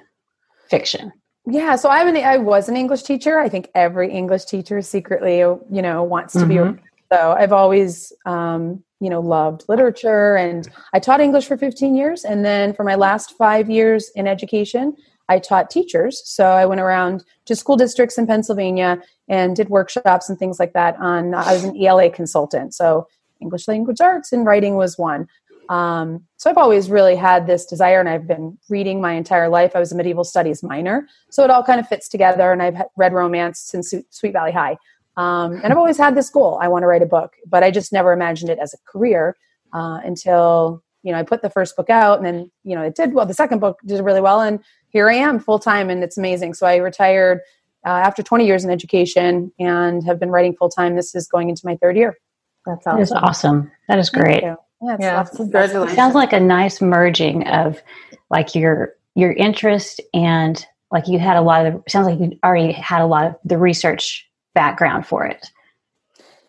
fiction? 0.70 1.12
yeah 1.46 1.76
so 1.76 1.90
i'm 1.90 2.08
an 2.08 2.18
i 2.18 2.38
was 2.38 2.70
an 2.70 2.78
english 2.78 3.04
teacher 3.04 3.40
i 3.40 3.50
think 3.50 3.70
every 3.76 4.10
english 4.12 4.46
teacher 4.46 4.82
secretly 4.82 5.40
you 5.40 5.82
know 5.82 6.04
wants 6.04 6.34
to 6.34 6.40
mm-hmm. 6.40 6.74
be 6.74 6.82
so 7.12 7.36
i've 7.38 7.52
always 7.52 8.14
um, 8.26 8.84
you 9.00 9.10
know 9.10 9.20
loved 9.20 9.64
literature 9.68 10.36
and 10.36 10.70
i 10.94 11.00
taught 11.00 11.20
english 11.20 11.46
for 11.46 11.58
15 11.58 11.96
years 11.96 12.24
and 12.24 12.46
then 12.46 12.74
for 12.74 12.84
my 12.84 12.96
last 12.96 13.36
five 13.38 13.70
years 13.70 14.10
in 14.16 14.28
education 14.28 14.96
i 15.30 15.40
taught 15.40 15.70
teachers 15.70 16.22
so 16.26 16.46
i 16.46 16.66
went 16.66 16.82
around 16.82 17.24
to 17.46 17.56
school 17.56 17.78
districts 17.78 18.18
in 18.18 18.28
pennsylvania 18.28 19.02
and 19.28 19.56
did 19.56 19.70
workshops 19.70 20.30
and 20.30 20.38
things 20.38 20.60
like 20.60 20.74
that 20.74 20.96
on 21.00 21.34
i 21.34 21.54
was 21.54 21.64
an 21.64 21.82
ela 21.82 22.10
consultant 22.10 22.74
so 22.74 23.08
english 23.42 23.68
language 23.68 24.02
arts 24.02 24.32
and 24.32 24.46
writing 24.46 24.76
was 24.76 24.98
one 24.98 25.28
um, 25.70 26.24
so 26.38 26.50
I've 26.50 26.58
always 26.58 26.90
really 26.90 27.16
had 27.16 27.48
this 27.48 27.66
desire, 27.66 28.00
and 28.00 28.10
I've 28.10 28.28
been 28.28 28.58
reading 28.70 29.02
my 29.02 29.14
entire 29.14 29.50
life. 29.50 29.76
I 29.76 29.80
was 29.80 29.92
a 29.92 29.96
medieval 29.96 30.24
studies 30.24 30.62
minor, 30.64 31.08
so 31.30 31.44
it 31.44 31.50
all 31.50 31.64
kind 31.64 31.80
of 31.80 31.88
fits 31.88 32.10
together. 32.10 32.52
And 32.52 32.62
I've 32.62 32.82
read 32.98 33.14
romance 33.14 33.60
since 33.60 33.94
Sweet 34.10 34.34
Valley 34.34 34.52
High, 34.52 34.78
um, 35.16 35.54
and 35.64 35.72
I've 35.72 35.78
always 35.78 35.98
had 35.98 36.16
this 36.16 36.30
goal: 36.30 36.60
I 36.62 36.68
want 36.68 36.84
to 36.84 36.88
write 36.88 37.02
a 37.02 37.08
book, 37.08 37.34
but 37.48 37.64
I 37.64 37.72
just 37.72 37.94
never 37.94 38.12
imagined 38.12 38.50
it 38.50 38.60
as 38.60 38.74
a 38.74 38.78
career 38.86 39.36
uh, 39.74 40.00
until 40.04 40.84
you 41.02 41.12
know 41.12 41.20
I 41.20 41.24
put 41.24 41.42
the 41.42 41.50
first 41.50 41.76
book 41.76 41.90
out, 41.90 42.18
and 42.18 42.26
then 42.26 42.52
you 42.64 42.76
know 42.76 42.84
it 42.84 42.96
did 42.96 43.14
well. 43.14 43.26
The 43.26 43.34
second 43.34 43.60
book 43.60 43.80
did 43.86 44.04
really 44.04 44.22
well, 44.22 44.42
and 44.42 44.60
here 44.94 45.10
I 45.10 45.16
am 45.16 45.40
full 45.40 45.60
time, 45.60 45.90
and 45.90 46.04
it's 46.04 46.18
amazing. 46.18 46.54
So 46.54 46.66
I 46.66 46.78
retired 46.78 47.42
uh, 47.86 47.90
after 47.90 48.24
20 48.24 48.46
years 48.46 48.64
in 48.64 48.72
education 48.72 49.52
and 49.60 50.06
have 50.06 50.20
been 50.20 50.30
writing 50.30 50.56
full 50.56 50.70
time. 50.70 50.96
This 50.96 51.14
is 51.16 51.28
going 51.28 51.50
into 51.50 51.64
my 51.66 51.76
third 51.78 51.98
year. 51.98 52.18
That's 52.66 52.88
awesome. 52.88 52.98
That 52.98 53.02
is 53.02 53.12
awesome. 53.12 53.72
That 53.90 54.00
is 54.00 54.10
great. 54.10 54.44
Yeah, 54.44 54.56
yeah 55.00 55.24
congratulations. 55.36 55.92
It 55.92 55.96
sounds 55.96 56.16
like 56.16 56.32
a 56.32 56.40
nice 56.40 56.82
merging 56.82 57.46
of 57.48 57.82
like 58.30 58.56
your 58.56 58.94
your 59.16 59.34
interest 59.34 60.00
and 60.14 60.66
like 60.92 61.08
you 61.08 61.20
had 61.20 61.36
a 61.36 61.42
lot 61.42 61.66
of 61.66 61.84
sounds 61.88 62.08
like 62.08 62.20
you 62.20 62.38
already 62.44 62.72
had 62.72 63.02
a 63.02 63.06
lot 63.06 63.26
of 63.26 63.36
the 63.44 63.58
research 63.58 64.30
background 64.54 65.06
for 65.06 65.26
it. 65.26 65.48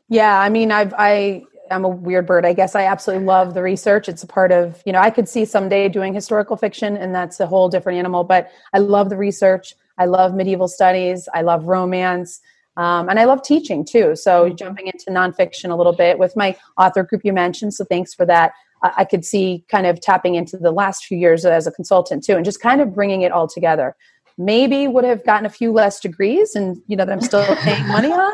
Yeah, 0.08 0.38
I 0.38 0.50
mean, 0.50 0.70
I've 0.70 0.94
I 0.96 1.44
I'm 1.74 1.84
a 1.84 1.88
weird 1.88 2.26
bird. 2.26 2.46
I 2.46 2.52
guess 2.52 2.74
I 2.74 2.84
absolutely 2.84 3.26
love 3.26 3.54
the 3.54 3.62
research. 3.62 4.08
It's 4.08 4.22
a 4.22 4.26
part 4.26 4.52
of, 4.52 4.80
you 4.86 4.92
know, 4.92 5.00
I 5.00 5.10
could 5.10 5.28
see 5.28 5.44
someday 5.44 5.88
doing 5.88 6.14
historical 6.14 6.56
fiction 6.56 6.96
and 6.96 7.14
that's 7.14 7.40
a 7.40 7.46
whole 7.46 7.68
different 7.68 7.98
animal, 7.98 8.24
but 8.24 8.50
I 8.72 8.78
love 8.78 9.10
the 9.10 9.16
research. 9.16 9.74
I 9.98 10.06
love 10.06 10.34
medieval 10.34 10.68
studies. 10.68 11.28
I 11.34 11.42
love 11.42 11.64
romance. 11.64 12.40
Um, 12.76 13.08
and 13.08 13.18
I 13.20 13.24
love 13.24 13.42
teaching 13.42 13.84
too. 13.84 14.16
So 14.16 14.46
mm-hmm. 14.46 14.56
jumping 14.56 14.86
into 14.86 15.10
nonfiction 15.10 15.70
a 15.70 15.76
little 15.76 15.92
bit 15.92 16.18
with 16.18 16.36
my 16.36 16.56
author 16.78 17.02
group 17.02 17.22
you 17.24 17.32
mentioned. 17.32 17.74
So 17.74 17.84
thanks 17.84 18.14
for 18.14 18.26
that. 18.26 18.52
I, 18.82 18.92
I 18.98 19.04
could 19.04 19.24
see 19.24 19.64
kind 19.68 19.86
of 19.86 20.00
tapping 20.00 20.36
into 20.36 20.56
the 20.56 20.72
last 20.72 21.04
few 21.04 21.18
years 21.18 21.44
as 21.44 21.66
a 21.66 21.72
consultant 21.72 22.24
too, 22.24 22.36
and 22.36 22.44
just 22.44 22.60
kind 22.60 22.80
of 22.80 22.94
bringing 22.94 23.22
it 23.22 23.32
all 23.32 23.48
together. 23.48 23.96
Maybe 24.36 24.88
would 24.88 25.04
have 25.04 25.24
gotten 25.24 25.46
a 25.46 25.50
few 25.50 25.72
less 25.72 26.00
degrees 26.00 26.56
and 26.56 26.76
you 26.86 26.96
know 26.96 27.04
that 27.04 27.12
i'm 27.12 27.20
still 27.20 27.44
paying 27.56 27.86
money 27.88 28.10
on 28.10 28.32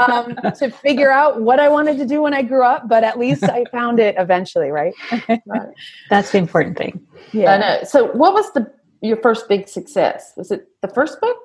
um, 0.00 0.36
to 0.54 0.70
figure 0.70 1.10
out 1.10 1.40
what 1.42 1.58
i 1.58 1.68
wanted 1.68 1.98
to 1.98 2.06
do 2.06 2.22
when 2.22 2.32
i 2.32 2.40
grew 2.42 2.64
up 2.64 2.88
but 2.88 3.02
at 3.02 3.18
least 3.18 3.42
i 3.44 3.64
found 3.72 3.98
it 3.98 4.14
eventually 4.18 4.70
right, 4.70 4.94
right. 5.46 5.68
that's 6.08 6.32
the 6.32 6.38
important 6.38 6.76
thing. 6.76 7.00
Yeah. 7.32 7.54
I 7.54 7.58
know. 7.58 7.84
So 7.84 8.06
what 8.12 8.32
was 8.32 8.52
the 8.52 8.70
your 9.02 9.16
first 9.18 9.48
big 9.48 9.68
success? 9.68 10.32
Was 10.36 10.50
it 10.50 10.68
the 10.82 10.88
first 10.88 11.20
book 11.20 11.36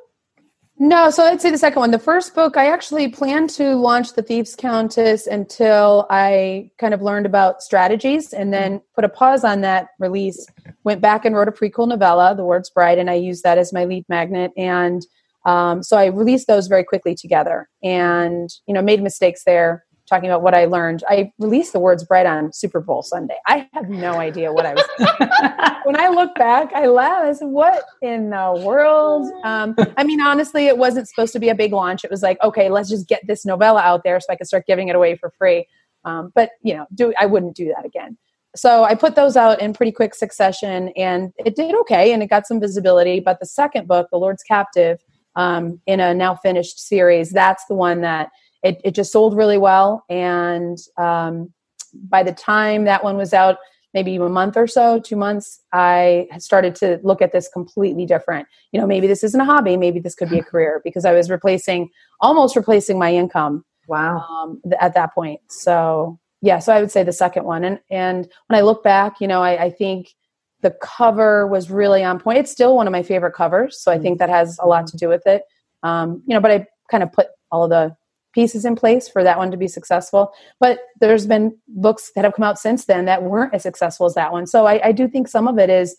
no, 0.78 1.10
so 1.10 1.24
I'd 1.24 1.42
say 1.42 1.52
the 1.52 1.58
second 1.58 1.80
one. 1.80 1.92
The 1.92 2.00
first 2.00 2.36
book, 2.36 2.58
I 2.58 2.68
actually 2.68 3.08
planned 3.08 3.50
to 3.52 3.76
launch 3.76 4.14
The 4.14 4.22
Thief's 4.22 4.56
Countess 4.56 5.26
until 5.26 6.06
I 6.10 6.70
kind 6.78 6.94
of 6.94 7.02
learned 7.02 7.26
about 7.26 7.62
strategies 7.62 8.34
and 8.34 8.54
then 8.54 8.82
put 8.94 9.06
a 9.06 9.10
pause 9.10 9.44
on 9.44 9.62
that 9.62 9.90
release. 10.00 10.46
Went 10.84 11.00
back 11.00 11.24
and 11.24 11.34
wrote 11.36 11.48
a 11.48 11.52
prequel 11.52 11.88
novella, 11.88 12.36
The 12.36 12.44
Ward's 12.44 12.70
Bride, 12.70 12.98
and 12.98 13.10
I 13.10 13.14
used 13.14 13.44
that 13.44 13.58
as 13.58 13.72
my 13.72 13.86
lead 13.86 14.04
magnet. 14.10 14.52
And 14.58 15.02
um, 15.46 15.82
so 15.82 15.96
I 15.96 16.08
released 16.08 16.48
those 16.48 16.68
very 16.68 16.84
quickly 16.84 17.16
together 17.16 17.70
and, 17.82 18.50
you 18.68 18.74
know, 18.74 18.82
made 18.82 19.02
mistakes 19.02 19.44
there 19.46 19.85
talking 20.08 20.30
about 20.30 20.42
what 20.42 20.54
I 20.54 20.66
learned. 20.66 21.04
I 21.10 21.32
released 21.40 21.74
the 21.74 21.80
Ward's 21.80 22.04
Bride 22.04 22.26
on 22.26 22.54
Super 22.54 22.80
Bowl 22.80 23.02
Sunday. 23.02 23.36
I 23.48 23.68
have 23.74 23.90
no 23.90 24.14
idea 24.14 24.54
what 24.54 24.66
I 24.66 24.74
was. 24.74 25.80
when 25.84 26.00
I 26.00 26.10
look 26.10 26.36
back, 26.36 26.72
I 26.74 26.88
laugh. 26.88 27.26
I 27.26 27.34
said, 27.34 27.48
"What 27.48 27.84
in 28.02 28.30
the 28.30 28.62
world?" 28.66 29.32
Um, 29.44 29.76
I 29.98 30.04
mean, 30.04 30.22
honestly, 30.22 30.68
it 30.68 30.78
wasn't 30.78 31.08
supposed 31.08 31.34
to 31.34 31.40
be 31.40 31.50
a 31.50 31.56
big 31.56 31.74
launch. 31.74 32.04
It 32.04 32.12
was 32.12 32.22
like, 32.22 32.42
okay, 32.44 32.70
let's 32.70 32.90
just 32.90 33.08
get 33.08 33.26
this 33.28 33.46
novella 33.46 33.82
out 33.82 34.04
there 34.04 34.20
so 34.20 34.28
I 34.30 34.36
could 34.36 34.48
start 34.48 34.66
giving 34.68 34.90
it 34.90 34.96
away 34.96 35.16
for 35.16 35.32
free. 35.38 35.68
Um, 36.04 36.32
but 36.36 36.52
you 36.62 36.76
know, 36.76 36.86
do 36.94 37.14
I 37.20 37.26
wouldn't 37.26 37.56
do 37.56 37.74
that 37.76 37.86
again. 37.86 38.18
So 38.56 38.86
I 38.86 38.96
put 38.96 39.16
those 39.16 39.36
out 39.36 39.62
in 39.62 39.74
pretty 39.74 39.92
quick 39.92 40.16
succession, 40.16 40.90
and 40.96 41.34
it 41.38 41.56
did 41.56 41.76
okay, 41.82 42.14
and 42.14 42.24
it 42.24 42.28
got 42.28 42.48
some 42.48 42.60
visibility. 42.60 43.20
But 43.20 43.40
the 43.40 43.46
second 43.46 43.88
book, 43.88 44.08
The 44.12 44.18
Lord's 44.18 44.44
Captive, 44.44 45.04
um, 45.36 45.82
in 45.86 46.00
a 46.00 46.14
now 46.14 46.36
finished 46.36 46.80
series, 46.80 47.32
that's 47.32 47.66
the 47.66 47.76
one 47.76 48.02
that 48.02 48.30
it, 48.66 48.82
it 48.84 48.96
just 48.96 49.12
sold 49.12 49.38
really 49.38 49.60
well. 49.60 50.04
And 50.10 50.78
um, 50.98 51.54
by 51.94 52.24
the 52.24 52.34
time 52.34 52.86
that 52.86 53.04
one 53.04 53.16
was 53.16 53.32
out, 53.32 53.58
maybe 53.94 54.16
a 54.16 54.28
month 54.28 54.58
or 54.58 54.66
so, 54.68 55.00
two 55.00 55.16
months, 55.16 55.62
I 55.72 56.28
started 56.40 56.74
to 56.78 57.00
look 57.04 57.22
at 57.22 57.32
this 57.32 57.48
completely 57.48 58.08
different. 58.08 58.48
You 58.72 58.82
know, 58.82 58.88
maybe 58.88 59.06
this 59.06 59.24
isn't 59.24 59.40
a 59.40 59.46
hobby, 59.46 59.78
maybe 59.78 60.00
this 60.00 60.16
could 60.16 60.30
be 60.30 60.40
a 60.40 60.44
career 60.52 60.82
because 60.84 61.06
I 61.06 61.14
was 61.14 61.30
replacing, 61.30 61.90
almost 62.20 62.56
replacing 62.56 62.98
my 62.98 63.14
income. 63.14 63.64
Wow. 63.88 64.26
Um, 64.28 64.62
at 64.82 64.96
that 64.96 65.14
point. 65.14 65.42
So 65.48 66.20
yeah, 66.42 66.58
so 66.58 66.74
I 66.74 66.82
would 66.82 66.92
say 66.92 67.04
the 67.04 67.14
second 67.14 67.46
one. 67.46 67.64
And 67.64 67.80
and 67.92 68.28
when 68.48 68.58
I 68.58 68.62
look 68.62 68.84
back, 68.84 69.22
you 69.22 69.28
know, 69.28 69.44
I, 69.44 69.66
I 69.66 69.70
think 69.70 70.16
the 70.62 70.72
cover 70.82 71.46
was 71.46 71.70
really 71.70 72.04
on 72.04 72.20
point. 72.20 72.40
It's 72.40 72.52
still 72.52 72.76
one 72.76 72.88
of 72.88 72.92
my 72.92 73.04
favorite 73.04 73.34
covers, 73.34 73.80
so 73.80 73.92
I 73.92 74.00
think 74.00 74.18
that 74.18 74.30
has 74.30 74.58
a 74.60 74.68
lot 74.68 74.88
to 74.88 74.98
do 74.98 75.08
with 75.08 75.28
it. 75.28 75.44
Um, 75.84 76.24
you 76.26 76.34
know, 76.34 76.42
but 76.42 76.50
I 76.50 76.66
kind 76.90 77.04
of 77.04 77.14
put 77.14 77.28
all 77.52 77.66
of 77.66 77.70
the 77.70 77.96
pieces 78.36 78.66
in 78.66 78.76
place 78.76 79.08
for 79.08 79.24
that 79.24 79.40
one 79.40 79.50
to 79.50 79.58
be 79.58 79.68
successful. 79.68 80.32
But 80.60 80.80
there's 81.00 81.26
been 81.26 81.58
books 81.68 82.12
that 82.14 82.26
have 82.26 82.36
come 82.36 82.44
out 82.44 82.60
since 82.60 82.86
then 82.86 83.06
that 83.06 83.24
weren't 83.24 83.56
as 83.56 83.64
successful 83.64 84.06
as 84.06 84.14
that 84.14 84.32
one. 84.32 84.46
So 84.46 84.68
I, 84.68 84.90
I 84.90 84.92
do 84.92 85.08
think 85.08 85.28
some 85.28 85.48
of 85.48 85.58
it 85.58 85.72
is, 85.72 85.96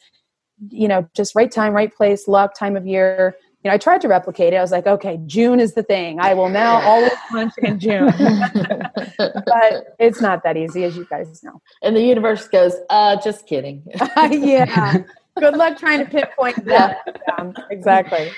you 0.69 0.87
know, 0.87 1.09
just 1.14 1.35
right 1.35 1.50
time, 1.50 1.73
right 1.73 1.93
place, 1.93 2.28
luck, 2.28 2.55
time 2.55 2.76
of 2.76 2.87
year. 2.87 3.37
You 3.64 3.71
know, 3.71 3.75
I 3.75 3.78
tried 3.78 4.02
to 4.02 4.09
replicate 4.09 4.52
it. 4.52 4.57
I 4.57 4.61
was 4.61 4.71
like, 4.71 4.87
okay, 4.87 5.19
June 5.26 5.59
is 5.59 5.75
the 5.75 5.83
thing. 5.83 6.21
I 6.21 6.35
will 6.35 6.50
now 6.50 6.76
always 6.83 7.12
punch 7.31 7.55
in 7.59 7.81
June. 7.81 8.07
but 9.19 9.97
it's 9.99 10.21
not 10.21 10.45
that 10.45 10.57
easy, 10.57 10.85
as 10.85 10.97
you 10.97 11.07
guys 11.07 11.43
know. 11.43 11.61
And 11.83 11.97
the 11.97 12.02
universe 12.02 12.47
goes, 12.47 12.75
uh, 12.90 13.21
just 13.21 13.47
kidding. 13.47 13.83
yeah. 14.31 14.99
Good 15.38 15.57
luck 15.57 15.78
trying 15.78 16.05
to 16.05 16.11
pinpoint 16.11 16.64
that. 16.66 17.21
Um, 17.38 17.55
exactly. 17.71 18.31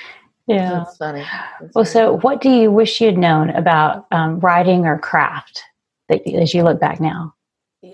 Yeah. 0.48 0.70
That's 0.70 0.96
funny. 0.96 1.20
That's 1.60 1.74
well, 1.74 1.84
funny. 1.84 1.92
so 1.92 2.16
what 2.18 2.40
do 2.40 2.50
you 2.50 2.70
wish 2.70 3.00
you'd 3.00 3.18
known 3.18 3.50
about 3.50 4.06
um, 4.10 4.40
writing 4.40 4.86
or 4.86 4.98
craft 4.98 5.62
that, 6.08 6.26
as 6.26 6.54
you 6.54 6.62
look 6.62 6.80
back 6.80 7.00
now? 7.00 7.34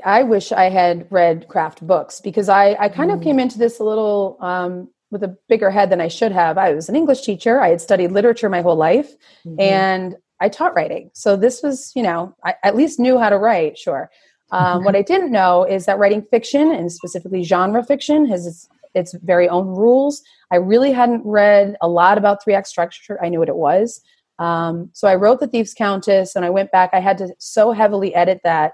I 0.04 0.23
wish 0.23 0.52
I 0.52 0.70
had 0.70 1.06
read 1.11 1.49
craft 1.49 1.87
books 1.87 2.20
because 2.20 2.49
I, 2.49 2.76
I 2.80 2.88
kind 2.88 3.11
mm. 3.11 3.16
of 3.16 3.23
came 3.23 3.38
into 3.38 3.58
this 3.58 3.80
a 3.80 3.84
little 3.84 4.38
um, 4.40 4.88
with 5.11 5.23
a 5.23 5.37
bigger 5.49 5.70
head 5.70 5.90
than 5.90 6.00
I 6.00 6.08
should 6.08 6.32
have. 6.32 6.56
I 6.56 6.73
was 6.73 6.88
an 6.88 6.96
English 6.96 7.23
teacher. 7.23 7.61
I 7.61 7.68
had 7.68 7.80
studied 7.80 8.12
literature 8.12 8.49
my 8.49 8.62
whole 8.62 8.76
life 8.76 9.12
mm-hmm. 9.46 9.61
and 9.61 10.16
I 10.40 10.49
taught 10.49 10.75
writing. 10.75 11.11
So 11.14 11.37
this 11.37 11.62
was, 11.62 11.92
you 11.94 12.02
know, 12.02 12.34
I 12.44 12.54
at 12.62 12.76
least 12.76 12.99
knew 12.99 13.18
how 13.18 13.30
to 13.30 13.38
write, 13.38 13.78
sure. 13.78 14.11
Um, 14.50 14.84
what 14.84 14.96
I 15.00 15.02
didn't 15.02 15.32
know 15.32 15.64
is 15.64 15.87
that 15.87 15.99
writing 15.99 16.23
fiction 16.30 16.73
and 16.73 16.90
specifically 16.90 17.42
genre 17.42 17.84
fiction 17.84 18.26
has 18.26 18.46
its, 18.46 18.68
its 18.94 19.14
very 19.22 19.48
own 19.48 19.66
rules. 19.68 20.22
I 20.50 20.56
really 20.56 20.92
hadn't 20.92 21.22
read 21.24 21.76
a 21.80 21.88
lot 21.88 22.18
about 22.18 22.42
three 22.42 22.54
act 22.54 22.68
structure. 22.68 23.18
I 23.22 23.28
knew 23.28 23.38
what 23.38 23.48
it 23.48 23.56
was. 23.56 24.00
Um, 24.38 24.90
so 24.92 25.06
I 25.06 25.14
wrote 25.14 25.40
The 25.40 25.46
Thief's 25.46 25.74
Countess 25.74 26.34
and 26.34 26.44
I 26.44 26.50
went 26.50 26.72
back. 26.72 26.90
I 26.92 27.00
had 27.00 27.18
to 27.18 27.28
so 27.38 27.72
heavily 27.72 28.14
edit 28.14 28.40
that 28.44 28.72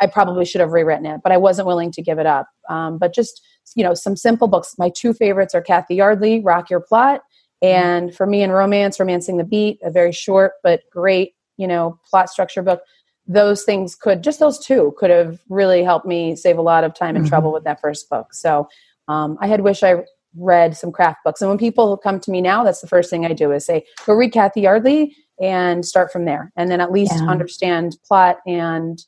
I 0.00 0.06
probably 0.06 0.44
should 0.44 0.60
have 0.60 0.72
rewritten 0.72 1.06
it, 1.06 1.20
but 1.22 1.32
I 1.32 1.36
wasn't 1.36 1.66
willing 1.66 1.92
to 1.92 2.02
give 2.02 2.18
it 2.18 2.26
up. 2.26 2.48
Um, 2.68 2.98
but 2.98 3.14
just, 3.14 3.42
you 3.74 3.84
know, 3.84 3.94
some 3.94 4.16
simple 4.16 4.48
books. 4.48 4.74
My 4.78 4.90
two 4.90 5.12
favorites 5.12 5.54
are 5.54 5.62
Cathy 5.62 5.96
Yardley, 5.96 6.40
Rock 6.40 6.70
Your 6.70 6.80
Plot, 6.80 7.20
and 7.62 8.14
for 8.14 8.26
me 8.26 8.42
in 8.42 8.50
romance, 8.50 8.98
Romancing 8.98 9.36
the 9.36 9.44
Beat, 9.44 9.78
a 9.82 9.90
very 9.90 10.12
short 10.12 10.52
but 10.62 10.82
great, 10.90 11.34
you 11.56 11.66
know, 11.66 11.98
plot 12.08 12.30
structure 12.30 12.62
book. 12.62 12.80
Those 13.26 13.64
things 13.64 13.94
could, 13.96 14.22
just 14.22 14.38
those 14.38 14.58
two 14.64 14.94
could 14.98 15.10
have 15.10 15.40
really 15.48 15.82
helped 15.82 16.06
me 16.06 16.36
save 16.36 16.58
a 16.58 16.62
lot 16.62 16.84
of 16.84 16.94
time 16.94 17.16
and 17.16 17.24
mm-hmm. 17.24 17.30
trouble 17.30 17.52
with 17.52 17.64
that 17.64 17.80
first 17.80 18.08
book. 18.08 18.32
So 18.32 18.68
um, 19.08 19.38
I 19.40 19.46
had 19.46 19.60
wished 19.60 19.82
I 19.82 20.04
read 20.36 20.76
some 20.76 20.92
craft 20.92 21.20
books. 21.24 21.40
And 21.40 21.48
when 21.48 21.58
people 21.58 21.96
come 21.96 22.20
to 22.20 22.30
me 22.30 22.40
now, 22.40 22.62
that's 22.62 22.80
the 22.80 22.86
first 22.86 23.08
thing 23.10 23.24
I 23.24 23.32
do 23.32 23.52
is 23.52 23.64
say, 23.64 23.84
go 24.04 24.14
read 24.14 24.32
Cathy 24.32 24.62
Yardley 24.62 25.16
and 25.40 25.84
start 25.84 26.12
from 26.12 26.24
there. 26.24 26.52
And 26.56 26.70
then 26.70 26.80
at 26.80 26.92
least 26.92 27.14
yeah. 27.14 27.26
understand 27.26 27.96
plot 28.06 28.38
and, 28.46 29.02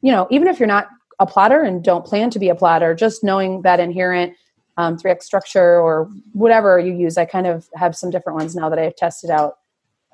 you 0.00 0.10
know, 0.10 0.26
even 0.30 0.48
if 0.48 0.58
you're 0.58 0.66
not 0.66 0.88
a 1.20 1.26
plotter 1.26 1.62
and 1.62 1.84
don't 1.84 2.04
plan 2.04 2.30
to 2.30 2.38
be 2.38 2.48
a 2.48 2.54
plotter, 2.54 2.94
just 2.94 3.22
knowing 3.22 3.62
that 3.62 3.78
inherent 3.78 4.34
um, 4.76 4.96
three 4.96 5.10
act 5.10 5.22
structure 5.22 5.80
or 5.80 6.10
whatever 6.32 6.78
you 6.78 6.94
use. 6.94 7.18
I 7.18 7.24
kind 7.24 7.46
of 7.46 7.68
have 7.74 7.94
some 7.94 8.10
different 8.10 8.38
ones 8.38 8.54
now 8.56 8.68
that 8.68 8.78
I've 8.78 8.96
tested 8.96 9.30
out. 9.30 9.58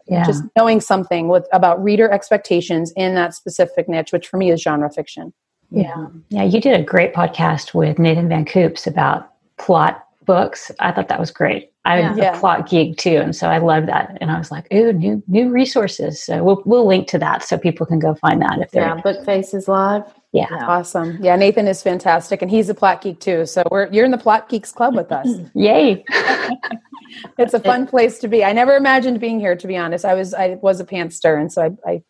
Yeah. 0.07 0.25
Just 0.25 0.43
knowing 0.57 0.81
something 0.81 1.29
with 1.29 1.47
about 1.53 1.83
reader 1.83 2.11
expectations 2.11 2.93
in 2.97 3.15
that 3.15 3.35
specific 3.35 3.89
niche, 3.89 4.11
which 4.11 4.27
for 4.27 4.39
me 4.39 4.51
is 4.51 4.61
genre 4.63 4.91
fiction. 4.91 5.35
Yeah. 5.71 6.07
Yeah. 6.31 6.45
You 6.45 6.61
did 6.61 6.79
a 6.79 6.83
great 6.83 7.15
podcast 7.15 7.75
with 7.75 7.99
Nathan 7.99 8.29
Van 8.29 8.45
Coops 8.45 8.87
about 8.87 9.31
plot 9.59 10.05
books. 10.25 10.71
I 10.79 10.93
thought 10.93 11.09
that 11.09 11.19
was 11.19 11.31
great. 11.31 11.73
I'm 11.89 12.19
yeah. 12.19 12.37
a 12.37 12.39
plot 12.39 12.69
geek 12.69 12.99
too, 12.99 13.17
and 13.17 13.35
so 13.35 13.49
I 13.49 13.59
love 13.59 13.87
that. 13.87 14.19
And 14.21 14.31
I 14.31 14.37
was 14.37 14.51
like, 14.51 14.67
"Ooh, 14.73 14.93
new 14.93 15.23
new 15.27 15.51
resources." 15.51 16.23
So 16.23 16.45
we'll 16.45 16.63
we'll 16.67 16.87
link 16.87 17.09
to 17.09 17.19
that 17.19 17.43
so 17.43 17.57
people 17.57 17.87
can 17.87 17.99
go 17.99 18.15
find 18.15 18.43
that 18.43 18.59
if 18.59 18.71
they're 18.71 18.83
yeah. 18.83 19.01
Book 19.01 19.25
Faces 19.25 19.69
Live. 19.69 20.03
Yeah. 20.33 20.49
yeah. 20.51 20.67
awesome. 20.67 21.19
Yeah, 21.23 21.35
Nathan 21.37 21.67
is 21.67 21.83
fantastic, 21.83 22.43
and 22.43 22.51
he's 22.51 22.69
a 22.69 22.75
plot 22.75 23.01
geek 23.01 23.21
too. 23.21 23.47
So 23.47 23.63
we're 23.71 23.89
you're 23.91 24.05
in 24.05 24.11
the 24.11 24.19
plot 24.19 24.51
geeks 24.51 24.71
club 24.71 24.95
with 24.95 25.11
us. 25.11 25.27
Yay! 25.55 26.05
it's 27.39 27.55
a 27.55 27.61
fun 27.61 27.87
place 27.87 28.19
to 28.19 28.29
be. 28.29 28.45
I 28.45 28.53
never 28.53 28.77
imagined 28.77 29.19
being 29.21 29.41
here. 29.41 29.57
To 29.57 29.67
be 29.67 29.79
honest, 29.79 30.05
I 30.05 30.13
was 30.13 30.35
I 30.35 30.59
was 30.61 30.81
a 30.81 30.85
pantster, 30.85 31.37
and 31.37 31.51
so 31.51 31.63
I, 31.63 31.91
I 31.91 32.03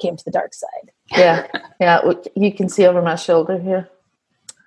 came 0.00 0.16
to 0.16 0.24
the 0.24 0.30
dark 0.30 0.54
side. 0.54 0.92
Yeah, 1.10 1.46
yeah. 1.80 2.00
You 2.34 2.52
can 2.52 2.68
see 2.68 2.86
over 2.86 3.02
my 3.02 3.16
shoulder 3.16 3.58
here. 3.58 3.88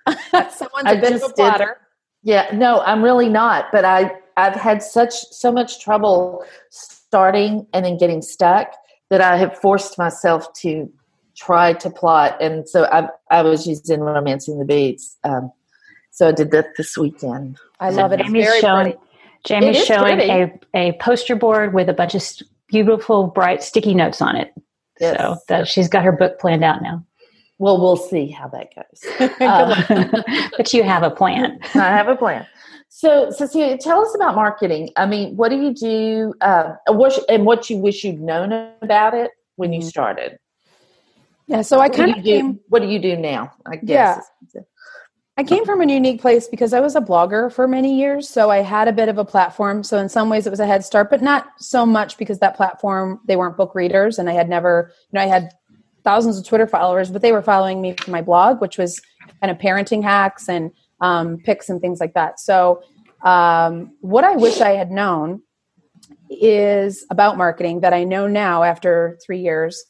Someone's 0.32 0.86
I 0.86 0.92
a 0.92 1.00
bit 1.00 1.12
of 1.12 1.22
a 1.22 1.32
plotter. 1.32 1.78
Did, 2.24 2.30
yeah, 2.30 2.50
no, 2.52 2.80
I'm 2.80 3.02
really 3.02 3.28
not. 3.28 3.66
But 3.72 3.84
I 3.84 4.12
I've 4.36 4.54
had 4.54 4.82
such 4.82 5.12
so 5.12 5.52
much 5.52 5.82
trouble 5.82 6.44
starting 6.70 7.66
and 7.72 7.84
then 7.84 7.98
getting 7.98 8.22
stuck 8.22 8.74
that 9.10 9.20
I 9.20 9.36
have 9.36 9.58
forced 9.58 9.98
myself 9.98 10.52
to 10.54 10.90
try 11.36 11.72
to 11.74 11.90
plot, 11.90 12.40
and 12.40 12.68
so 12.68 12.84
I 12.86 13.08
I 13.30 13.42
was 13.42 13.66
using 13.66 14.00
romancing 14.00 14.58
the 14.58 14.64
beats. 14.64 15.16
Um, 15.24 15.52
so 16.10 16.28
I 16.28 16.32
did 16.32 16.50
that 16.52 16.76
this 16.76 16.96
weekend. 16.96 17.58
I 17.78 17.90
love 17.90 18.12
it. 18.12 18.20
Jami's 18.20 18.60
showing 18.60 18.94
Jami's 19.46 19.84
showing 19.86 20.20
a 20.20 20.52
a 20.74 20.92
poster 21.00 21.36
board 21.36 21.74
with 21.74 21.88
a 21.88 21.94
bunch 21.94 22.14
of 22.14 22.22
beautiful 22.68 23.26
bright 23.26 23.62
sticky 23.62 23.94
notes 23.94 24.20
on 24.20 24.36
it. 24.36 24.52
Yes. 25.00 25.16
So 25.16 25.36
that 25.48 25.68
she's 25.68 25.88
got 25.88 26.04
her 26.04 26.12
book 26.12 26.38
planned 26.38 26.64
out 26.64 26.82
now. 26.82 27.04
Well, 27.58 27.78
we'll 27.80 27.96
see 27.96 28.28
how 28.28 28.48
that 28.48 28.68
goes. 28.74 29.30
um, 29.40 30.50
but 30.56 30.72
you 30.72 30.82
have 30.82 31.02
a 31.02 31.10
plan. 31.10 31.58
I 31.74 31.88
have 31.88 32.08
a 32.08 32.16
plan. 32.16 32.46
So, 32.88 33.30
Cecelia, 33.30 33.78
tell 33.78 34.00
us 34.00 34.14
about 34.14 34.34
marketing. 34.34 34.90
I 34.96 35.06
mean, 35.06 35.36
what 35.36 35.50
do 35.50 35.56
you 35.56 35.72
do, 35.72 36.34
uh, 36.40 36.74
and 37.28 37.46
what 37.46 37.70
you 37.70 37.76
wish 37.76 38.02
you'd 38.02 38.20
known 38.20 38.52
about 38.82 39.14
it 39.14 39.30
when 39.56 39.72
you 39.72 39.80
mm-hmm. 39.80 39.88
started? 39.88 40.38
Yeah, 41.46 41.62
so 41.62 41.80
I 41.80 41.88
kind 41.88 42.16
of 42.16 42.24
came. 42.24 42.52
Do, 42.52 42.60
what 42.68 42.80
do 42.80 42.88
you 42.88 42.98
do 42.98 43.16
now? 43.16 43.52
I 43.66 43.76
guess. 43.76 44.24
Yeah. 44.54 44.60
I 45.40 45.42
came 45.42 45.64
from 45.64 45.80
a 45.80 45.90
unique 45.90 46.20
place 46.20 46.48
because 46.48 46.74
I 46.74 46.80
was 46.80 46.94
a 46.96 47.00
blogger 47.00 47.50
for 47.50 47.66
many 47.66 47.98
years. 47.98 48.28
So 48.28 48.50
I 48.50 48.58
had 48.58 48.88
a 48.88 48.92
bit 48.92 49.08
of 49.08 49.16
a 49.16 49.24
platform. 49.24 49.82
So 49.82 49.96
in 49.96 50.10
some 50.10 50.28
ways 50.28 50.46
it 50.46 50.50
was 50.50 50.60
a 50.60 50.66
head 50.66 50.84
start, 50.84 51.08
but 51.08 51.22
not 51.22 51.46
so 51.56 51.86
much 51.86 52.18
because 52.18 52.40
that 52.40 52.58
platform, 52.58 53.20
they 53.24 53.36
weren't 53.36 53.56
book 53.56 53.74
readers 53.74 54.18
and 54.18 54.28
I 54.28 54.34
had 54.34 54.50
never, 54.50 54.92
you 55.10 55.16
know, 55.16 55.22
I 55.22 55.28
had 55.28 55.48
thousands 56.04 56.36
of 56.36 56.46
Twitter 56.46 56.66
followers, 56.66 57.10
but 57.10 57.22
they 57.22 57.32
were 57.32 57.40
following 57.40 57.80
me 57.80 57.94
for 57.94 58.10
my 58.10 58.20
blog, 58.20 58.60
which 58.60 58.76
was 58.76 59.00
kind 59.40 59.50
of 59.50 59.56
parenting 59.56 60.02
hacks 60.02 60.46
and 60.46 60.72
um, 61.00 61.38
picks 61.38 61.70
and 61.70 61.80
things 61.80 62.00
like 62.00 62.12
that. 62.12 62.38
So 62.38 62.82
um, 63.22 63.96
what 64.02 64.24
I 64.24 64.36
wish 64.36 64.60
I 64.60 64.72
had 64.72 64.90
known 64.90 65.40
is 66.28 67.06
about 67.08 67.38
marketing 67.38 67.80
that 67.80 67.94
I 67.94 68.04
know 68.04 68.26
now 68.26 68.62
after 68.62 69.18
three 69.24 69.40
years 69.40 69.86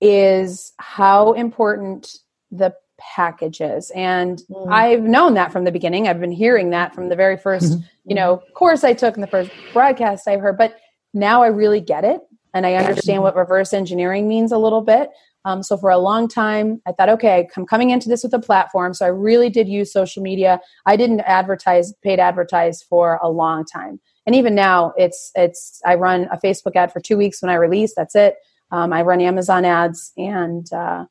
is 0.00 0.72
how 0.78 1.34
important 1.34 2.16
the 2.50 2.72
packages. 2.98 3.90
And 3.94 4.42
mm. 4.50 4.72
i've 4.72 5.02
known 5.02 5.34
that 5.34 5.52
from 5.52 5.64
the 5.64 5.72
beginning. 5.72 6.08
I've 6.08 6.20
been 6.20 6.32
hearing 6.32 6.70
that 6.70 6.94
from 6.94 7.08
the 7.08 7.16
very 7.16 7.36
1st 7.36 7.62
mm-hmm. 7.62 7.80
you 8.04 8.14
know 8.14 8.42
course 8.54 8.84
i 8.84 8.92
took 8.92 9.14
and 9.14 9.22
the 9.22 9.28
first 9.28 9.50
broadcast 9.72 10.28
i 10.28 10.36
heard. 10.36 10.58
But 10.58 10.76
now 11.14 11.42
i 11.42 11.46
really 11.46 11.80
get 11.80 12.04
it 12.04 12.20
and 12.54 12.66
i 12.66 12.74
understand 12.74 13.22
what 13.22 13.36
reverse 13.36 13.72
engineering 13.72 14.28
means 14.28 14.52
a 14.52 14.58
little 14.58 14.82
bit. 14.82 15.10
Um, 15.44 15.62
so 15.62 15.76
for 15.76 15.90
a 15.90 15.98
long 15.98 16.28
time 16.28 16.82
i 16.86 16.92
thought 16.92 17.08
okay 17.08 17.48
i'm 17.56 17.66
coming 17.66 17.90
into 17.90 18.08
this 18.08 18.22
with 18.24 18.34
a 18.34 18.40
platform. 18.40 18.94
So 18.94 19.06
i 19.06 19.08
really 19.08 19.48
did 19.48 19.68
use 19.68 19.92
social 19.92 20.22
media. 20.22 20.60
I 20.86 20.96
didn't 20.96 21.20
advertise 21.20 21.94
paid 22.02 22.18
advertise 22.18 22.82
for 22.82 23.18
a 23.22 23.28
long 23.28 23.64
time. 23.64 24.00
And 24.26 24.34
even 24.34 24.54
now 24.54 24.92
it's 24.96 25.30
it's 25.34 25.80
i 25.86 25.94
run 25.94 26.28
a 26.32 26.38
facebook 26.38 26.74
ad 26.74 26.92
for 26.92 27.00
two 27.00 27.16
weeks 27.16 27.40
when 27.42 27.50
i 27.50 27.54
release. 27.54 27.94
That's 27.96 28.16
it. 28.16 28.36
Um, 28.70 28.92
i 28.92 29.02
run 29.02 29.20
amazon 29.20 29.64
ads 29.64 30.12
and 30.16 30.70
uh, 30.72 31.04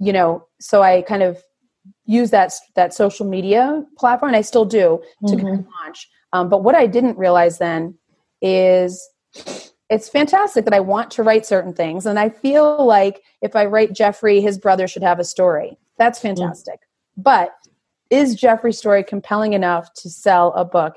you 0.00 0.12
know, 0.12 0.46
so 0.58 0.82
I 0.82 1.02
kind 1.02 1.22
of 1.22 1.42
use 2.06 2.30
that 2.30 2.52
that 2.74 2.92
social 2.94 3.26
media 3.26 3.84
platform, 3.98 4.30
and 4.30 4.36
I 4.36 4.40
still 4.40 4.64
do 4.64 5.00
to 5.28 5.36
mm-hmm. 5.36 5.68
launch. 5.84 6.08
Um, 6.32 6.48
but 6.48 6.62
what 6.62 6.74
I 6.74 6.86
didn't 6.86 7.18
realize 7.18 7.58
then 7.58 7.96
is 8.40 9.08
it's 9.88 10.08
fantastic 10.08 10.64
that 10.64 10.74
I 10.74 10.80
want 10.80 11.10
to 11.12 11.22
write 11.22 11.46
certain 11.46 11.74
things, 11.74 12.06
and 12.06 12.18
I 12.18 12.30
feel 12.30 12.84
like 12.84 13.22
if 13.42 13.54
I 13.54 13.66
write 13.66 13.92
Jeffrey, 13.92 14.40
his 14.40 14.58
brother 14.58 14.88
should 14.88 15.02
have 15.02 15.18
a 15.18 15.24
story. 15.24 15.76
That's 15.98 16.18
fantastic. 16.18 16.80
Yeah. 16.80 17.22
But 17.22 17.54
is 18.08 18.34
Jeffrey's 18.34 18.78
story 18.78 19.04
compelling 19.04 19.52
enough 19.52 19.92
to 19.94 20.10
sell 20.10 20.52
a 20.54 20.64
book? 20.64 20.94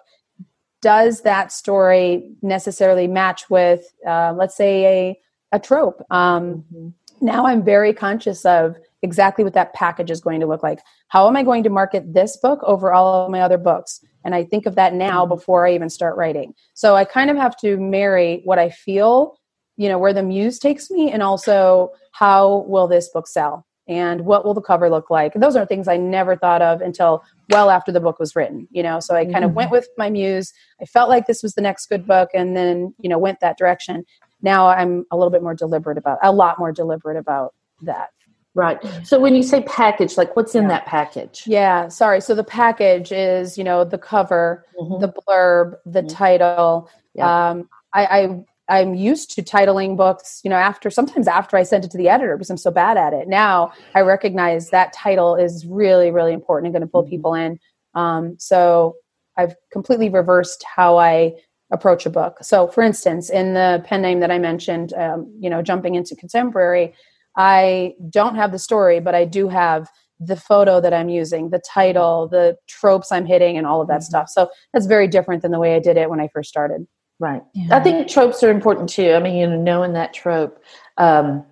Does 0.81 1.22
that 1.22 1.51
story 1.51 2.31
necessarily 2.41 3.07
match 3.07 3.50
with, 3.50 3.93
uh, 4.07 4.33
let's 4.36 4.55
say, 4.55 4.86
a 4.86 5.19
a 5.51 5.60
trope? 5.60 6.01
Um, 6.10 6.65
mm-hmm. 6.74 6.89
Now 7.22 7.45
I'm 7.45 7.63
very 7.63 7.93
conscious 7.93 8.45
of 8.45 8.75
exactly 9.03 9.43
what 9.43 9.53
that 9.53 9.74
package 9.74 10.10
is 10.10 10.22
going 10.22 10.39
to 10.39 10.48
look 10.48 10.63
like. 10.63 10.79
How 11.10 11.27
am 11.27 11.36
I 11.36 11.43
going 11.43 11.63
to 11.63 11.69
market 11.69 12.13
this 12.13 12.38
book 12.38 12.60
over 12.63 12.91
all 12.91 13.25
of 13.25 13.31
my 13.31 13.41
other 13.41 13.60
books? 13.60 14.00
And 14.25 14.33
I 14.33 14.43
think 14.43 14.65
of 14.65 14.75
that 14.75 14.93
now 14.93 15.24
mm-hmm. 15.24 15.36
before 15.36 15.67
I 15.67 15.75
even 15.75 15.89
start 15.89 16.17
writing. 16.17 16.55
So 16.74 16.95
I 16.95 17.05
kind 17.05 17.29
of 17.29 17.38
have 17.38 17.55
to 17.57 17.77
marry 17.77 18.41
what 18.45 18.57
I 18.57 18.69
feel, 18.69 19.38
you 19.77 19.89
know, 19.89 20.00
where 20.00 20.13
the 20.13 20.24
muse 20.24 20.57
takes 20.57 20.89
me, 20.89 21.12
and 21.12 21.22
also 21.22 21.91
how 22.13 22.65
will 22.67 22.88
this 22.88 23.10
book 23.10 23.27
sell? 23.27 23.67
And 23.86 24.22
what 24.22 24.45
will 24.45 24.53
the 24.53 24.62
cover 24.62 24.89
look 24.89 25.10
like? 25.10 25.36
And 25.36 25.43
those 25.43 25.57
are 25.57 25.65
things 25.65 25.89
I 25.89 25.98
never 25.98 26.38
thought 26.38 26.62
of 26.62 26.79
until 26.79 27.22
well 27.50 27.69
after 27.69 27.91
the 27.91 28.00
book 28.00 28.17
was 28.17 28.33
written, 28.33 28.65
you 28.72 28.81
know. 28.81 29.01
So 29.01 29.13
I 29.13 29.25
kind 29.25 29.36
mm-hmm. 29.36 29.43
of 29.43 29.53
went 29.55 29.72
with 29.72 29.89
my 29.98 30.10
muse. 30.10 30.53
I 30.81 30.86
felt 30.86 31.10
like 31.10 31.27
this 31.27 31.43
was 31.43 31.55
the 31.55 31.62
next 31.62 31.88
good 31.88 32.07
book, 32.07 32.29
and 32.33 32.55
then, 32.55 32.95
you 33.00 33.10
know, 33.10 33.17
went 33.17 33.41
that 33.41 33.57
direction. 33.57 34.05
Now 34.41 34.67
I'm 34.67 35.05
a 35.12 35.17
little 35.17 35.31
bit 35.31 35.43
more 35.43 35.53
deliberate 35.53 35.98
about, 35.98 36.19
a 36.24 36.31
lot 36.31 36.60
more 36.60 36.72
deliberate 36.72 37.17
about 37.17 37.53
that. 37.81 38.12
Right. 38.55 38.77
So 39.03 39.19
when 39.19 39.33
you 39.33 39.41
say 39.41 39.63
package, 39.63 40.15
like 40.15 40.36
what's 40.36 40.53
in 40.53 40.63
yeah. 40.63 40.69
that 40.69 40.86
package? 40.86 41.43
Yeah, 41.48 41.88
sorry. 41.88 42.22
So 42.22 42.36
the 42.36 42.43
package 42.43 43.12
is, 43.12 43.57
you 43.57 43.63
know, 43.63 43.83
the 43.83 43.98
cover, 43.98 44.65
mm-hmm. 44.79 45.01
the 45.01 45.07
blurb, 45.07 45.77
the 45.86 46.01
mm-hmm. 46.01 46.07
title. 46.07 46.89
Yeah. 47.15 47.50
Um, 47.50 47.69
I, 47.93 48.05
I 48.05 48.45
I'm 48.69 48.93
used 48.93 49.31
to 49.36 49.41
titling 49.41 49.98
books, 49.98 50.39
you 50.43 50.50
know, 50.50 50.55
after 50.55 50.89
sometimes 50.89 51.27
after 51.27 51.57
I 51.57 51.63
send 51.63 51.83
it 51.83 51.91
to 51.91 51.98
the 51.98 52.10
editor 52.10 52.38
because 52.38 52.50
I'm 52.50 52.57
so 52.57 52.72
bad 52.72 52.95
at 52.95 53.13
it. 53.13 53.27
Now 53.27 53.74
I 53.95 54.01
recognize 54.01 54.69
that 54.69 54.93
title 54.93 55.36
is 55.36 55.65
really, 55.65 56.12
really 56.12 56.33
important 56.33 56.67
and 56.67 56.74
going 56.74 56.88
to 56.88 56.91
pull 56.91 57.03
mm-hmm. 57.03 57.10
people 57.10 57.33
in. 57.33 57.60
Um, 57.95 58.36
so 58.39 58.95
I've 59.36 59.55
completely 59.72 60.10
reversed 60.10 60.63
how 60.63 60.98
I 60.98 61.33
approach 61.72 62.05
a 62.05 62.10
book. 62.10 62.38
So, 62.41 62.67
for 62.67 62.83
instance, 62.83 63.29
in 63.29 63.55
the 63.55 63.83
pen 63.86 64.01
name 64.01 64.19
that 64.19 64.29
I 64.29 64.38
mentioned, 64.38 64.93
um, 64.93 65.33
you 65.39 65.49
know, 65.49 65.62
jumping 65.63 65.95
into 65.95 66.15
contemporary, 66.15 66.93
I 67.36 67.93
don't 68.10 68.36
have 68.36 68.52
the 68.52 68.60
story, 68.60 69.00
but 69.00 69.15
I 69.15 69.26
do 69.26 69.48
have 69.48 69.89
the 70.19 70.36
photo 70.36 70.80
that 70.80 70.93
I'm 70.93 71.10
using, 71.10 71.50
the 71.50 71.60
title, 71.60 72.28
the 72.28 72.58
tropes 72.67 73.12
I'm 73.12 73.26
hitting, 73.26 73.58
and 73.58 73.67
all 73.67 73.82
of 73.82 73.88
that 73.88 74.02
mm-hmm. 74.02 74.04
stuff. 74.04 74.30
So 74.30 74.50
that's 74.74 74.86
very 74.86 75.08
different 75.08 75.41
than 75.41 75.52
the 75.52 75.60
way 75.60 75.76
I 75.76 75.80
did 75.80 75.98
it 75.98 76.10
when 76.10 76.19
I 76.19 76.28
first 76.28 76.50
started. 76.50 76.88
Right. 77.19 77.41
Yeah. 77.54 77.76
I 77.76 77.80
think 77.80 78.08
tropes 78.08 78.43
are 78.43 78.50
important 78.50 78.89
too. 78.89 79.13
I 79.13 79.19
mean, 79.19 79.36
you 79.36 79.48
know, 79.48 79.58
knowing 79.58 79.93
that 79.93 80.13
trope, 80.13 80.62
um, 80.98 81.46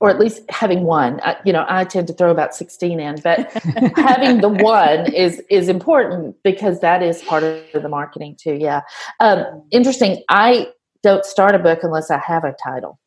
or 0.00 0.10
at 0.10 0.18
least 0.18 0.42
having 0.50 0.82
one. 0.82 1.20
I, 1.22 1.36
you 1.44 1.52
know, 1.52 1.64
I 1.68 1.84
tend 1.84 2.08
to 2.08 2.12
throw 2.12 2.30
about 2.30 2.54
sixteen 2.54 2.98
in, 2.98 3.20
but 3.22 3.52
having 3.96 4.40
the 4.40 4.48
one 4.48 5.12
is 5.12 5.40
is 5.48 5.68
important 5.68 6.36
because 6.42 6.80
that 6.80 7.02
is 7.02 7.22
part 7.22 7.44
of 7.44 7.62
the 7.72 7.88
marketing 7.88 8.36
too. 8.40 8.54
Yeah. 8.54 8.80
Um, 9.20 9.62
interesting. 9.70 10.22
I 10.28 10.68
don't 11.02 11.24
start 11.24 11.54
a 11.54 11.58
book 11.58 11.80
unless 11.82 12.10
I 12.10 12.18
have 12.18 12.44
a 12.44 12.54
title. 12.62 12.98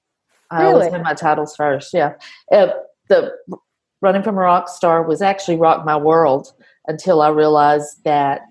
I 0.55 0.61
really? 0.63 0.73
always 0.73 0.91
have 0.91 1.03
my 1.03 1.13
titles 1.13 1.55
first. 1.55 1.93
Yeah. 1.93 2.13
Uh, 2.51 2.67
the 3.09 3.33
Running 4.01 4.23
from 4.23 4.35
a 4.35 4.41
Rock 4.41 4.69
Star 4.69 5.01
was 5.01 5.21
actually 5.21 5.57
Rock 5.57 5.85
My 5.85 5.97
World 5.97 6.53
until 6.87 7.21
I 7.21 7.29
realized 7.29 8.03
that 8.03 8.41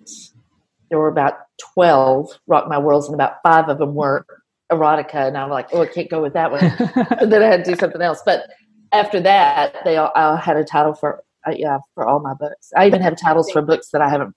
there 0.88 0.98
were 0.98 1.08
about 1.08 1.34
12 1.74 2.28
Rock 2.46 2.68
My 2.68 2.78
Worlds 2.78 3.06
and 3.06 3.14
about 3.14 3.36
five 3.42 3.68
of 3.68 3.78
them 3.78 3.94
were 3.94 4.26
erotica. 4.72 5.28
And 5.28 5.36
I'm 5.36 5.50
like, 5.50 5.68
oh, 5.72 5.82
I 5.82 5.86
can't 5.86 6.10
go 6.10 6.20
with 6.22 6.32
that 6.32 6.50
one. 6.50 6.64
and 7.20 7.32
then 7.32 7.42
I 7.42 7.46
had 7.46 7.64
to 7.64 7.70
do 7.72 7.76
something 7.78 8.02
else. 8.02 8.20
But 8.24 8.48
after 8.92 9.20
that, 9.20 9.76
they 9.84 9.96
all, 9.96 10.10
I 10.16 10.36
had 10.36 10.56
a 10.56 10.64
title 10.64 10.94
for, 10.94 11.22
uh, 11.46 11.52
yeah, 11.56 11.78
for 11.94 12.06
all 12.06 12.20
my 12.20 12.34
books. 12.34 12.72
I 12.76 12.86
even 12.86 13.02
have 13.02 13.16
titles 13.16 13.50
for 13.50 13.62
books 13.62 13.90
that 13.92 14.00
I 14.00 14.08
haven't, 14.08 14.34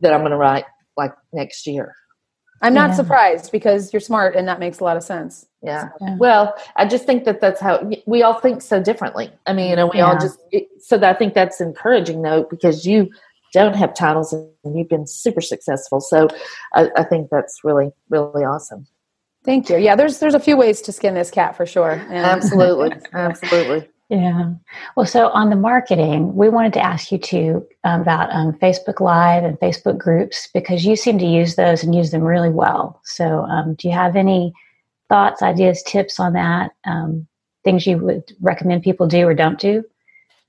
that 0.00 0.12
I'm 0.12 0.20
going 0.20 0.32
to 0.32 0.36
write 0.36 0.64
like 0.96 1.12
next 1.32 1.66
year. 1.66 1.94
I'm 2.62 2.74
not 2.74 2.90
yeah. 2.90 2.96
surprised 2.96 3.52
because 3.52 3.92
you're 3.92 4.00
smart 4.00 4.34
and 4.34 4.48
that 4.48 4.58
makes 4.58 4.80
a 4.80 4.84
lot 4.84 4.96
of 4.96 5.02
sense. 5.02 5.46
Yeah. 5.62 5.90
yeah. 6.00 6.16
Well, 6.16 6.54
I 6.76 6.86
just 6.86 7.04
think 7.04 7.24
that 7.24 7.40
that's 7.40 7.60
how 7.60 7.90
we 8.06 8.22
all 8.22 8.40
think 8.40 8.62
so 8.62 8.82
differently. 8.82 9.30
I 9.46 9.52
mean, 9.52 9.70
you 9.70 9.76
know, 9.76 9.86
we 9.86 9.98
yeah. 9.98 10.06
all 10.06 10.18
just, 10.18 10.38
so 10.80 11.00
I 11.02 11.12
think 11.12 11.34
that's 11.34 11.60
encouraging 11.60 12.22
though, 12.22 12.46
because 12.48 12.86
you 12.86 13.10
don't 13.52 13.76
have 13.76 13.94
titles 13.94 14.32
and 14.32 14.78
you've 14.78 14.88
been 14.88 15.06
super 15.06 15.40
successful. 15.40 16.00
So 16.00 16.28
I, 16.74 16.88
I 16.96 17.04
think 17.04 17.28
that's 17.30 17.60
really, 17.64 17.90
really 18.10 18.44
awesome. 18.44 18.86
Thank 19.44 19.70
you. 19.70 19.78
Yeah, 19.78 19.94
there's 19.94 20.18
there's 20.18 20.34
a 20.34 20.40
few 20.40 20.56
ways 20.56 20.82
to 20.82 20.92
skin 20.92 21.14
this 21.14 21.30
cat 21.30 21.56
for 21.56 21.66
sure. 21.66 21.92
Absolutely. 22.10 22.90
Absolutely. 23.12 23.88
Yeah. 24.08 24.52
Well, 24.96 25.06
so 25.06 25.28
on 25.30 25.50
the 25.50 25.56
marketing, 25.56 26.36
we 26.36 26.48
wanted 26.48 26.72
to 26.74 26.84
ask 26.84 27.10
you 27.10 27.18
too 27.18 27.66
um, 27.82 28.02
about 28.02 28.32
um, 28.32 28.52
Facebook 28.52 29.00
Live 29.00 29.42
and 29.42 29.58
Facebook 29.58 29.98
groups 29.98 30.48
because 30.54 30.84
you 30.84 30.94
seem 30.94 31.18
to 31.18 31.26
use 31.26 31.56
those 31.56 31.82
and 31.82 31.94
use 31.94 32.12
them 32.12 32.22
really 32.22 32.50
well. 32.50 33.00
So, 33.04 33.42
um, 33.42 33.74
do 33.74 33.88
you 33.88 33.94
have 33.94 34.14
any 34.14 34.54
thoughts, 35.08 35.42
ideas, 35.42 35.82
tips 35.82 36.20
on 36.20 36.34
that? 36.34 36.70
Um, 36.84 37.26
things 37.64 37.84
you 37.84 37.98
would 37.98 38.32
recommend 38.40 38.84
people 38.84 39.08
do 39.08 39.26
or 39.26 39.34
don't 39.34 39.58
do? 39.58 39.82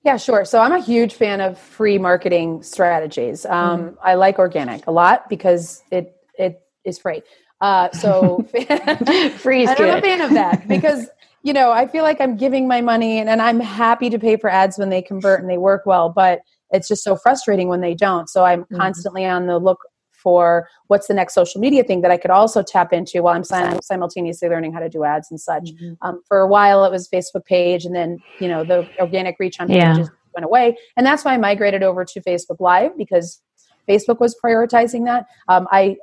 Yeah, 0.04 0.18
sure. 0.18 0.46
So, 0.46 0.60
I'm 0.60 0.74
a 0.74 0.82
huge 0.82 1.16
fan 1.16 1.42
of 1.42 1.58
free 1.58 1.98
marketing 1.98 2.62
strategies. 2.62 3.44
Mm. 3.50 3.98
I 4.04 4.14
like 4.14 4.38
organic 4.38 4.86
a 4.86 4.92
lot 4.92 5.30
because 5.30 5.82
it 5.90 6.16
it 6.38 6.62
is 6.86 7.00
free. 7.00 7.24
Uh, 7.60 7.90
so, 7.90 8.46
free 9.40 9.64
is 9.64 9.70
I'm 9.80 9.98
a 9.98 10.02
fan 10.02 10.22
of 10.22 10.30
that 10.36 10.68
because 10.68 11.08
you 11.48 11.54
know, 11.54 11.72
I 11.72 11.88
feel 11.88 12.04
like 12.04 12.20
I'm 12.20 12.36
giving 12.36 12.68
my 12.68 12.82
money 12.82 13.20
and, 13.20 13.30
and 13.30 13.42
I'm 13.42 13.62
happy 13.62 14.10
to 14.10 14.20
pay 14.20 14.36
for 14.36 14.50
ads 14.50 14.78
when 14.78 14.90
they 14.90 15.02
convert 15.02 15.40
and 15.40 15.50
they 15.50 15.58
work 15.58 15.86
well, 15.86 16.10
but 16.10 16.42
it's 16.72 16.90
just 16.90 17.06
so 17.06 17.16
frustrating 17.16 17.70
when 17.70 17.80
they 17.80 17.94
don't. 17.94 18.28
So 18.28 18.44
I'm 18.44 18.64
mm-hmm. 18.64 18.76
constantly 18.76 19.26
on 19.26 19.48
the 19.48 19.58
look 19.58 19.80
for 20.12 20.68
what's 20.88 21.08
the 21.08 21.14
next 21.14 21.36
social 21.36 21.62
media 21.62 21.86
thing 21.86 22.02
that 22.02 22.12
I 22.12 22.18
could 22.18 22.32
also 22.32 22.62
tap 22.64 22.92
into 22.92 23.24
while 23.24 23.34
I'm 23.34 23.46
simultaneously 23.82 24.50
learning 24.50 24.74
how 24.74 24.82
to 24.82 24.90
do 24.90 25.06
ads 25.06 25.32
and 25.32 25.40
such. 25.40 25.72
Mm-hmm. 25.72 25.94
Um, 26.02 26.22
for 26.28 26.42
a 26.42 26.48
while, 26.48 26.84
it 26.84 26.92
was 26.92 27.08
Facebook 27.08 27.46
page, 27.46 27.86
and 27.86 27.96
then 27.96 28.18
you 28.42 28.50
know 28.50 28.66
the 28.66 28.86
organic 29.00 29.38
reach 29.40 29.62
on 29.62 29.70
pages 29.70 30.00
yeah. 30.00 30.06
went 30.36 30.44
away, 30.44 30.76
and 30.98 31.06
that's 31.06 31.24
why 31.24 31.34
I 31.34 31.38
migrated 31.38 31.82
over 31.82 32.04
to 32.04 32.20
Facebook 32.20 32.60
Live 32.60 32.98
because 32.98 33.42
Facebook 33.88 34.20
was 34.20 34.36
prioritizing 34.44 35.06
that. 35.06 35.28
Um, 35.48 35.66
I 35.72 35.96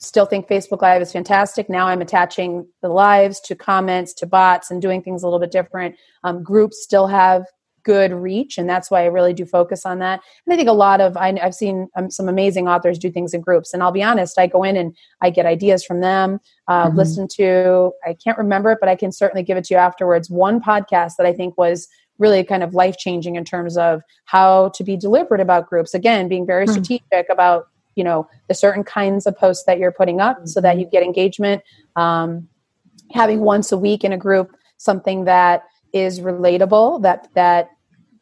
still 0.00 0.26
think 0.26 0.48
Facebook 0.48 0.82
Live 0.82 1.02
is 1.02 1.12
fantastic. 1.12 1.68
Now 1.68 1.86
I'm 1.86 2.00
attaching 2.00 2.66
the 2.82 2.88
lives 2.88 3.38
to 3.40 3.54
comments, 3.54 4.14
to 4.14 4.26
bots, 4.26 4.70
and 4.70 4.80
doing 4.80 5.02
things 5.02 5.22
a 5.22 5.26
little 5.26 5.38
bit 5.38 5.52
different. 5.52 5.94
Um, 6.24 6.42
groups 6.42 6.82
still 6.82 7.06
have 7.06 7.44
good 7.82 8.12
reach, 8.12 8.58
and 8.58 8.68
that's 8.68 8.90
why 8.90 9.02
I 9.02 9.06
really 9.06 9.32
do 9.32 9.44
focus 9.44 9.84
on 9.86 9.98
that. 10.00 10.20
And 10.46 10.52
I 10.52 10.56
think 10.56 10.68
a 10.68 10.72
lot 10.72 11.00
of 11.00 11.16
I, 11.16 11.38
have 11.38 11.54
seen 11.54 11.88
um, 11.96 12.10
some 12.10 12.28
amazing 12.28 12.66
authors 12.66 12.98
do 12.98 13.10
things 13.10 13.34
in 13.34 13.40
groups, 13.40 13.72
and 13.74 13.82
I'll 13.82 13.92
be 13.92 14.02
honest, 14.02 14.38
I 14.38 14.46
go 14.46 14.62
in 14.62 14.76
and 14.76 14.96
I 15.20 15.30
get 15.30 15.46
ideas 15.46 15.84
from 15.84 16.00
them. 16.00 16.40
Uh, 16.66 16.88
mm-hmm. 16.88 16.96
Listen 16.96 17.28
to 17.36 17.92
I 18.06 18.14
can't 18.14 18.38
remember 18.38 18.72
it, 18.72 18.78
but 18.80 18.88
I 18.88 18.96
can 18.96 19.12
certainly 19.12 19.42
give 19.42 19.58
it 19.58 19.64
to 19.64 19.74
you 19.74 19.78
afterwards. 19.78 20.30
One 20.30 20.60
podcast 20.60 21.16
that 21.18 21.26
I 21.26 21.32
think 21.32 21.58
was 21.58 21.88
really 22.18 22.44
kind 22.44 22.62
of 22.62 22.74
life 22.74 22.98
changing 22.98 23.36
in 23.36 23.44
terms 23.44 23.78
of 23.78 24.02
how 24.26 24.68
to 24.74 24.84
be 24.84 24.96
deliberate 24.96 25.40
about 25.40 25.68
groups. 25.68 25.94
Again, 25.94 26.28
being 26.28 26.46
very 26.46 26.66
mm-hmm. 26.66 26.72
strategic 26.72 27.28
about 27.30 27.69
you 27.94 28.04
know 28.04 28.28
the 28.48 28.54
certain 28.54 28.84
kinds 28.84 29.26
of 29.26 29.36
posts 29.36 29.64
that 29.64 29.78
you're 29.78 29.92
putting 29.92 30.20
up 30.20 30.46
so 30.46 30.60
that 30.60 30.78
you 30.78 30.86
get 30.86 31.02
engagement. 31.02 31.62
Um, 31.96 32.48
having 33.12 33.40
once 33.40 33.72
a 33.72 33.78
week 33.78 34.04
in 34.04 34.12
a 34.12 34.16
group 34.16 34.56
something 34.76 35.24
that 35.24 35.64
is 35.92 36.20
relatable 36.20 37.02
that 37.02 37.28
that 37.34 37.70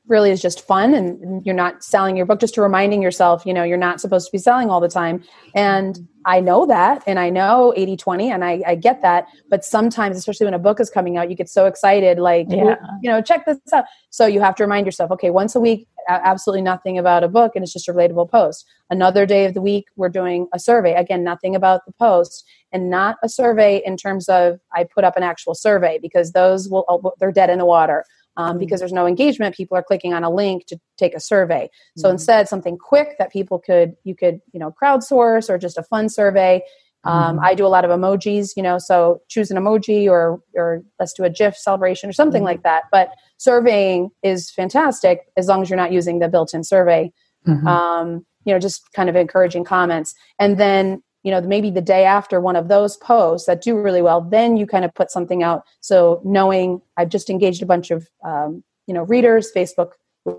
really 0.09 0.31
is 0.31 0.41
just 0.41 0.67
fun 0.67 0.95
and 0.95 1.45
you're 1.45 1.55
not 1.55 1.85
selling 1.85 2.17
your 2.17 2.27
book 2.27 2.41
just 2.41 2.55
to 2.55 2.63
reminding 2.63 3.03
yourself 3.03 3.45
you 3.45 3.53
know 3.53 3.63
you're 3.63 3.77
not 3.77 4.01
supposed 4.01 4.27
to 4.27 4.33
be 4.33 4.39
selling 4.39 4.71
all 4.71 4.81
the 4.81 4.89
time. 4.89 5.23
And 5.55 6.09
i 6.25 6.41
know 6.41 6.67
that 6.67 7.03
and 7.07 7.19
i 7.19 7.31
know 7.31 7.73
80 7.77 7.97
20 7.97 8.31
and 8.31 8.45
I, 8.45 8.61
I 8.67 8.75
get 8.75 9.03
that. 9.03 9.27
But 9.49 9.65
sometimes 9.65 10.17
especially 10.17 10.45
when 10.47 10.55
a 10.55 10.59
book 10.59 10.81
is 10.81 10.91
coming 10.91 11.17
out 11.17 11.31
you 11.31 11.37
get 11.37 11.49
so 11.49 11.67
excited 11.67 12.19
like 12.19 12.47
yeah. 12.51 12.77
you 13.03 13.11
know 13.11 13.21
check 13.23 13.47
this 13.47 13.59
out. 13.73 13.85
So 14.11 14.27
you 14.27 14.41
have 14.41 14.55
to 14.57 14.65
remind 14.65 14.87
yourself 14.87 15.11
okay 15.13 15.31
once 15.31 15.55
a 15.55 15.61
week 15.61 15.87
absolutely 16.09 16.63
nothing 16.63 16.97
about 16.97 17.23
a 17.23 17.29
book 17.29 17.53
and 17.55 17.63
it's 17.63 17.73
just 17.73 17.89
a 17.89 17.93
relatable 17.93 18.31
post. 18.31 18.67
Another 18.91 19.27
day 19.27 19.45
of 19.45 19.55
the 19.55 19.61
week 19.61 19.87
we're 19.97 20.09
doing 20.09 20.49
a 20.55 20.59
survey. 20.59 20.95
Again 20.95 21.23
nothing 21.23 21.55
about 21.55 21.85
the 21.87 21.93
post 21.93 22.45
and 22.73 22.91
not 22.91 23.17
a 23.23 23.29
survey 23.29 23.83
in 23.85 23.97
terms 23.97 24.29
of 24.29 24.59
i 24.75 24.85
put 24.85 25.05
up 25.05 25.17
an 25.17 25.23
actual 25.23 25.55
survey 25.55 25.99
because 26.01 26.33
those 26.33 26.69
will 26.69 27.15
they're 27.19 27.33
dead 27.33 27.51
in 27.51 27.59
the 27.59 27.65
water 27.65 28.05
um, 28.39 28.51
mm-hmm. 28.51 28.59
because 28.61 28.81
there's 28.81 28.93
no 28.93 29.07
engagement 29.07 29.55
people 29.55 29.77
are 29.77 29.83
clicking 29.83 30.15
on 30.15 30.25
a 30.25 30.31
link 30.31 30.65
to 30.67 30.81
take 30.97 31.15
a 31.15 31.21
survey 31.21 31.69
so 31.97 32.05
mm-hmm. 32.07 32.15
instead 32.15 32.49
something 32.49 32.79
quick 32.79 33.17
that 33.19 33.31
people 33.31 33.59
could 33.59 33.95
you 34.05 34.15
could 34.15 34.41
you 34.53 34.61
know 34.61 34.75
crowdsource 34.83 35.51
or 35.51 35.59
just 35.59 35.77
a 35.77 35.83
fun 35.83 36.09
survey 36.09 36.63
um, 37.05 37.37
mm-hmm. 37.37 37.45
i 37.45 37.55
do 37.55 37.67
a 37.67 37.69
lot 37.69 37.85
of 37.85 37.91
emojis 37.91 38.51
you 38.57 38.63
know 38.63 38.79
so 38.79 39.21
choose 39.29 39.51
an 39.51 39.59
emoji 39.59 40.09
or 40.09 40.41
or 40.55 40.83
let's 40.99 41.13
do 41.13 41.25
a 41.25 41.31
gif 41.31 41.57
celebration 41.57 42.09
or 42.09 42.13
something 42.13 42.41
mm-hmm. 42.41 42.47
like 42.47 42.63
that 42.63 42.85
but 42.91 43.11
surveying 43.37 44.09
is 44.23 44.51
fantastic 44.51 45.21
as 45.37 45.47
long 45.47 45.61
as 45.61 45.69
you're 45.69 45.77
not 45.77 45.93
using 45.93 46.21
the 46.21 46.29
built-in 46.29 46.65
survey 46.65 47.13
mm-hmm. 47.47 47.67
um, 47.67 48.25
you 48.45 48.53
know 48.55 48.59
just 48.59 48.93
kind 48.95 49.09
of 49.09 49.17
encouraging 49.17 49.65
comments 49.65 50.15
and 50.39 50.59
then 50.59 51.03
you 51.23 51.31
know 51.31 51.41
maybe 51.41 51.71
the 51.71 51.81
day 51.81 52.05
after 52.05 52.41
one 52.41 52.57
of 52.57 52.69
those 52.69 52.97
posts 52.97 53.47
that 53.47 53.63
do 53.63 53.77
really 53.77 54.03
well 54.03 54.21
then 54.21 54.57
you 54.57 54.67
kind 54.67 54.85
of 54.85 54.95
put 54.95 55.11
something 55.11 55.43
out. 55.43 55.63
So 55.81 56.21
knowing 56.25 56.81
i've 56.97 57.09
just 57.09 57.31
engaged 57.31 57.63
a 57.63 57.67
bunch 57.67 57.91
of 57.91 58.09
um, 58.25 58.63
you 58.87 58.95
know 58.95 59.03
readers 59.05 59.51
facebook 59.55 59.93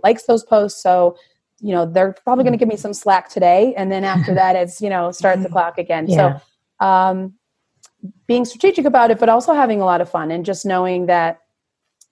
likes 0.04 0.24
those 0.24 0.44
posts. 0.44 0.82
So 0.82 1.18
you 1.60 1.74
know 1.74 1.86
they're 1.86 2.16
probably 2.24 2.44
going 2.44 2.54
to 2.54 2.60
give 2.60 2.70
me 2.70 2.78
some 2.78 2.94
slack 2.94 3.30
today. 3.30 3.74
And 3.76 3.92
then 3.92 4.04
after 4.04 4.34
that 4.34 4.56
it's 4.56 4.82
you 4.82 4.90
know 4.90 5.12
start 5.12 5.42
the 5.44 5.50
clock 5.56 5.78
again. 5.78 6.08
Yeah. 6.08 6.40
so 6.80 6.86
um, 6.86 7.34
being 8.28 8.46
strategic 8.46 8.86
about 8.86 9.12
it 9.12 9.20
but 9.20 9.28
also 9.28 9.54
having 9.54 9.82
a 9.82 9.86
lot 9.86 10.00
of 10.00 10.10
fun 10.10 10.32
and 10.32 10.46
just 10.46 10.66
knowing 10.66 11.08
that 11.08 11.40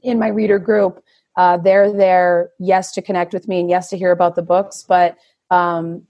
in 0.02 0.20
my 0.20 0.28
reader 0.28 0.60
group 0.60 1.02
uh, 1.38 1.56
they're 1.56 1.94
there 1.94 2.50
yes 2.60 2.92
to 2.92 3.02
connect 3.02 3.32
with 3.32 3.48
me 3.48 3.60
and 3.60 3.70
yes 3.70 3.90
to 3.90 3.98
hear 3.98 4.12
about 4.12 4.36
the 4.36 4.42
books. 4.42 4.84
But 4.86 5.18
um, 5.52 6.04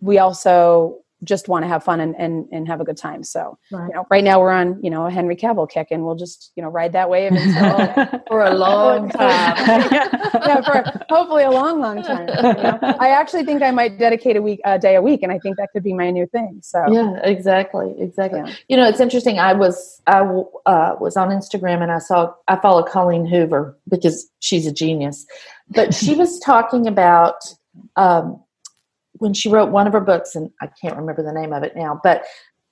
we 0.00 0.18
also 0.18 0.98
just 1.24 1.48
want 1.48 1.64
to 1.64 1.68
have 1.68 1.82
fun 1.82 2.00
and, 2.00 2.14
and, 2.18 2.46
and 2.52 2.68
have 2.68 2.80
a 2.80 2.84
good 2.84 2.96
time. 2.96 3.22
So, 3.22 3.58
right. 3.72 3.88
you 3.88 3.94
know, 3.94 4.06
right 4.10 4.22
now 4.22 4.38
we're 4.38 4.50
on, 4.50 4.82
you 4.82 4.90
know, 4.90 5.06
a 5.06 5.10
Henry 5.10 5.34
Cavill 5.34 5.68
kick 5.68 5.88
and 5.90 6.04
we'll 6.04 6.14
just, 6.14 6.52
you 6.56 6.62
know, 6.62 6.68
ride 6.68 6.92
that 6.92 7.08
wave 7.08 7.32
until 7.32 8.20
for 8.28 8.44
a 8.44 8.54
long 8.54 9.08
time. 9.10 9.56
yeah, 9.56 10.60
for 10.60 10.84
hopefully 11.08 11.44
a 11.44 11.50
long, 11.50 11.80
long 11.80 12.02
time. 12.02 12.28
You 12.28 12.34
know? 12.34 12.78
I 13.00 13.10
actually 13.10 13.44
think 13.44 13.62
I 13.62 13.70
might 13.70 13.98
dedicate 13.98 14.36
a 14.36 14.42
week, 14.42 14.60
a 14.64 14.78
day 14.78 14.94
a 14.94 15.02
week. 15.02 15.22
And 15.22 15.32
I 15.32 15.38
think 15.38 15.56
that 15.56 15.70
could 15.72 15.82
be 15.82 15.94
my 15.94 16.10
new 16.10 16.26
thing. 16.26 16.60
So 16.62 16.84
yeah, 16.92 17.18
exactly. 17.22 17.94
Exactly. 17.98 18.40
Yeah. 18.44 18.54
You 18.68 18.76
know, 18.76 18.86
it's 18.86 19.00
interesting. 19.00 19.38
I 19.38 19.54
was, 19.54 20.02
I 20.06 20.20
uh, 20.20 20.96
was 21.00 21.16
on 21.16 21.30
Instagram 21.30 21.82
and 21.82 21.90
I 21.90 21.98
saw, 21.98 22.32
I 22.46 22.56
follow 22.56 22.82
Colleen 22.82 23.24
Hoover 23.24 23.78
because 23.88 24.28
she's 24.40 24.66
a 24.66 24.72
genius, 24.72 25.24
but 25.70 25.94
she 25.94 26.14
was 26.14 26.38
talking 26.40 26.86
about, 26.86 27.36
um, 27.96 28.42
when 29.18 29.34
she 29.34 29.48
wrote 29.48 29.70
one 29.70 29.86
of 29.86 29.92
her 29.92 30.00
books, 30.00 30.34
and 30.34 30.50
I 30.60 30.68
can't 30.80 30.96
remember 30.96 31.22
the 31.22 31.32
name 31.32 31.52
of 31.52 31.62
it 31.62 31.76
now, 31.76 32.00
but 32.02 32.24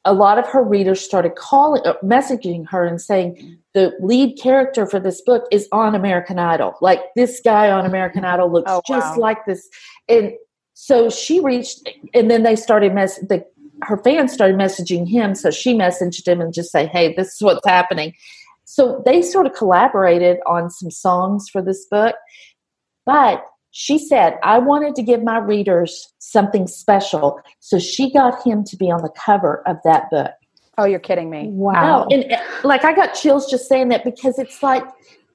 a 0.05 0.13
lot 0.13 0.39
of 0.39 0.47
her 0.49 0.63
readers 0.63 1.01
started 1.01 1.35
calling, 1.35 1.83
uh, 1.87 1.95
messaging 2.03 2.69
her 2.69 2.85
and 2.85 3.01
saying 3.01 3.59
the 3.73 3.93
lead 4.01 4.39
character 4.39 4.87
for 4.87 5.01
this 5.01 5.23
book 5.23 5.45
is 5.51 5.67
on 5.73 5.95
American 5.95 6.39
Idol. 6.39 6.75
Like 6.83 7.01
this 7.17 7.41
guy 7.43 7.71
on 7.71 7.87
American 7.87 8.25
Idol 8.25 8.53
looks 8.53 8.71
oh, 8.71 8.83
wow. 8.89 9.01
just 9.01 9.19
like 9.19 9.47
this, 9.47 9.69
and 10.09 10.33
so 10.75 11.09
she 11.09 11.41
reached, 11.41 11.89
and 12.13 12.31
then 12.31 12.43
they 12.43 12.57
started 12.57 12.93
mess. 12.93 13.19
The, 13.19 13.45
her 13.83 13.97
fans 13.99 14.33
started 14.33 14.57
messaging 14.57 15.09
him, 15.09 15.35
so 15.35 15.51
she 15.51 15.75
messaged 15.75 16.27
him 16.27 16.41
and 16.41 16.53
just 16.53 16.71
say, 16.71 16.87
"Hey, 16.87 17.15
this 17.15 17.35
is 17.35 17.41
what's 17.41 17.67
happening." 17.67 18.13
So 18.65 19.03
they 19.07 19.23
sort 19.23 19.47
of 19.47 19.55
collaborated 19.55 20.39
on 20.47 20.71
some 20.71 20.91
songs 20.91 21.49
for 21.49 21.63
this 21.63 21.87
book, 21.91 22.17
but 23.07 23.45
she 23.77 23.99
said, 23.99 24.39
I 24.45 24.61
wanted 24.61 24.95
to 24.95 25.03
give 25.03 25.25
my 25.25 25.39
readers 25.39 26.13
something 26.21 26.69
special. 26.69 27.41
So 27.59 27.81
she 27.81 28.13
got 28.13 28.47
him 28.47 28.63
to 28.67 28.77
be 28.77 28.89
on 28.89 29.03
the 29.03 29.11
cover 29.11 29.67
of 29.67 29.79
that 29.83 30.09
book. 30.11 30.31
Oh, 30.79 30.85
you're 30.85 31.01
kidding 31.01 31.29
me. 31.29 31.49
Wow. 31.49 32.07
No, 32.09 32.17
and 32.17 32.41
like 32.63 32.85
I 32.85 32.95
got 32.95 33.15
chills 33.15 33.51
just 33.51 33.69
saying 33.69 33.89
that 33.89 34.05
because 34.05 34.39
it's 34.39 34.63
like 34.63 34.85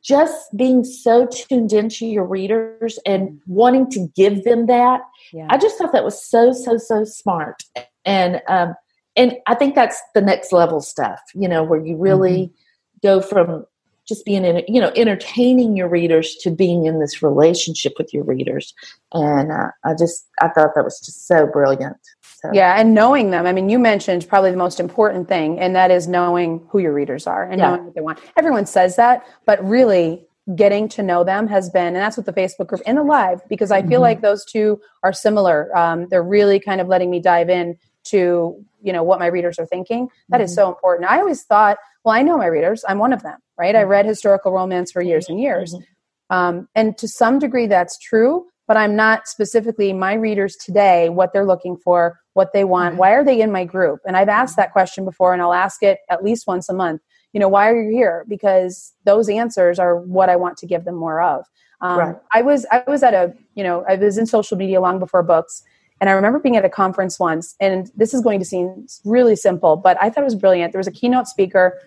just 0.02 0.56
being 0.56 0.86
so 0.86 1.28
tuned 1.28 1.74
into 1.74 2.06
your 2.06 2.24
readers 2.24 2.98
and 3.06 3.42
wanting 3.46 3.92
to 3.92 4.08
give 4.16 4.46
them 4.46 4.68
that. 4.68 5.02
Yeah. 5.34 5.48
I 5.50 5.58
just 5.58 5.78
thought 5.78 5.92
that 5.92 6.06
was 6.06 6.26
so, 6.26 6.54
so, 6.54 6.78
so 6.78 7.04
smart. 7.04 7.64
And, 8.06 8.42
um, 8.48 8.74
and 9.18 9.36
I 9.48 9.56
think 9.56 9.76
that's 9.76 10.02
the 10.16 10.22
next 10.22 10.54
level 10.54 10.80
stuff, 10.80 11.20
you 11.36 11.50
know, 11.50 11.62
where 11.62 11.86
you 11.86 11.98
really 11.98 12.44
mm-hmm. 12.44 13.08
go 13.08 13.20
from 13.20 13.66
just 14.10 14.26
being 14.26 14.44
in 14.44 14.64
you 14.68 14.82
know 14.82 14.92
entertaining 14.96 15.78
your 15.78 15.88
readers 15.88 16.36
to 16.36 16.50
being 16.50 16.86
in 16.86 17.00
this 17.00 17.22
relationship 17.22 17.94
with 17.98 18.14
your 18.14 18.24
readers 18.24 18.74
and 19.14 19.52
uh, 19.52 19.70
i 19.86 19.94
just 19.94 20.28
i 20.42 20.50
thought 20.50 20.72
that 20.76 20.84
was 20.84 21.00
just 21.00 21.28
so 21.28 21.48
brilliant 21.48 21.98
so. 22.24 22.50
yeah 22.52 22.76
and 22.78 22.94
knowing 22.94 23.30
them 23.30 23.46
i 23.46 23.54
mean 23.54 23.70
you 23.70 23.80
mentioned 23.80 24.28
probably 24.28 24.52
the 24.52 24.58
most 24.58 24.80
important 24.80 25.30
thing 25.30 25.60
and 25.60 25.76
that 25.76 25.92
is 25.92 26.08
knowing 26.08 26.66
who 26.70 26.80
your 26.80 26.94
readers 26.94 27.28
are 27.28 27.44
and 27.44 27.60
yeah. 27.60 27.70
knowing 27.70 27.86
what 27.86 27.96
they 27.96 28.02
want 28.02 28.20
everyone 28.36 28.66
says 28.66 28.98
that 28.98 29.26
but 29.46 29.64
really 29.64 30.26
getting 30.56 30.90
to 30.90 31.04
know 31.04 31.24
them 31.24 31.48
has 31.48 31.70
been 31.70 31.88
and 31.88 31.98
that's 31.98 32.18
what 32.18 32.26
the 32.26 32.34
facebook 32.34 32.68
group 32.68 32.82
and 32.88 32.98
the 32.98 33.04
live 33.04 33.40
because 33.48 33.70
i 33.70 33.82
feel 33.82 33.92
mm-hmm. 33.92 34.02
like 34.02 34.22
those 34.22 34.44
two 34.44 34.82
are 35.04 35.14
similar 35.14 35.76
um, 35.78 36.08
they're 36.10 36.24
really 36.24 36.60
kind 36.60 36.82
of 36.82 36.88
letting 36.88 37.12
me 37.12 37.20
dive 37.20 37.50
in 37.50 37.78
to 38.10 38.64
you 38.82 38.94
know 38.94 39.04
what 39.04 39.20
my 39.20 39.28
readers 39.28 39.60
are 39.60 39.66
thinking 39.66 40.08
That 40.30 40.38
mm-hmm. 40.38 40.46
is 40.46 40.56
so 40.56 40.70
important 40.70 41.10
i 41.10 41.20
always 41.20 41.44
thought 41.44 41.78
well 42.04 42.16
i 42.16 42.22
know 42.22 42.38
my 42.38 42.46
readers 42.46 42.84
i'm 42.88 43.00
one 43.00 43.14
of 43.14 43.24
them 43.24 43.40
right? 43.60 43.76
I 43.76 43.84
read 43.84 44.06
historical 44.06 44.54
romance 44.54 44.92
for 44.92 45.02
years 45.02 45.28
and 45.30 45.40
years. 45.40 45.76
Mm-hmm. 45.76 46.36
Um, 46.36 46.68
and 46.74 46.98
to 46.98 47.08
some 47.08 47.38
degree, 47.38 47.68
that's 47.68 47.98
true, 48.00 48.46
but 48.68 48.78
I'm 48.78 48.96
not 48.96 49.28
specifically 49.28 49.92
my 49.94 50.14
readers 50.14 50.56
today, 50.56 51.10
what 51.10 51.34
they're 51.34 51.46
looking 51.46 51.76
for, 51.76 52.20
what 52.34 52.54
they 52.54 52.64
want. 52.64 52.96
Why 52.96 53.12
are 53.12 53.24
they 53.24 53.42
in 53.42 53.52
my 53.52 53.66
group? 53.66 54.00
And 54.08 54.16
I've 54.16 54.30
asked 54.30 54.56
that 54.56 54.72
question 54.72 55.04
before, 55.04 55.34
and 55.34 55.42
I'll 55.42 55.54
ask 55.54 55.84
it 55.84 56.00
at 56.10 56.24
least 56.24 56.48
once 56.48 56.70
a 56.70 56.74
month. 56.74 57.02
You 57.34 57.40
know, 57.40 57.50
why 57.50 57.70
are 57.70 57.82
you 57.82 57.92
here? 57.92 58.26
Because 58.30 58.94
those 59.04 59.28
answers 59.28 59.78
are 59.78 59.98
what 59.98 60.30
I 60.30 60.36
want 60.36 60.58
to 60.58 60.66
give 60.66 60.86
them 60.86 60.96
more 60.96 61.22
of. 61.22 61.46
Um, 61.82 62.00
right. 62.00 62.16
I 62.32 62.42
was 62.42 62.66
I 62.72 62.84
was 62.88 63.04
at 63.04 63.14
a 63.14 63.34
you 63.56 63.64
know 63.64 63.86
I 63.88 63.96
was 63.96 64.18
in 64.18 64.26
social 64.26 64.58
media 64.58 64.82
long 64.82 65.00
before 65.00 65.24
books, 65.24 65.64
and 66.02 66.10
I 66.10 66.14
remember 66.14 66.40
being 66.40 66.56
at 66.56 66.66
a 66.66 66.70
conference 66.70 67.20
once, 67.20 67.56
and 67.60 67.92
this 67.96 68.14
is 68.14 68.22
going 68.22 68.40
to 68.40 68.46
seem 68.46 68.88
really 69.04 69.36
simple, 69.36 69.76
but 69.76 69.98
I 70.02 70.10
thought 70.10 70.22
it 70.22 70.26
was 70.26 70.36
brilliant. 70.36 70.72
There 70.72 70.80
was 70.80 70.88
a 70.88 70.92
keynote 70.92 71.28
speaker 71.28 71.78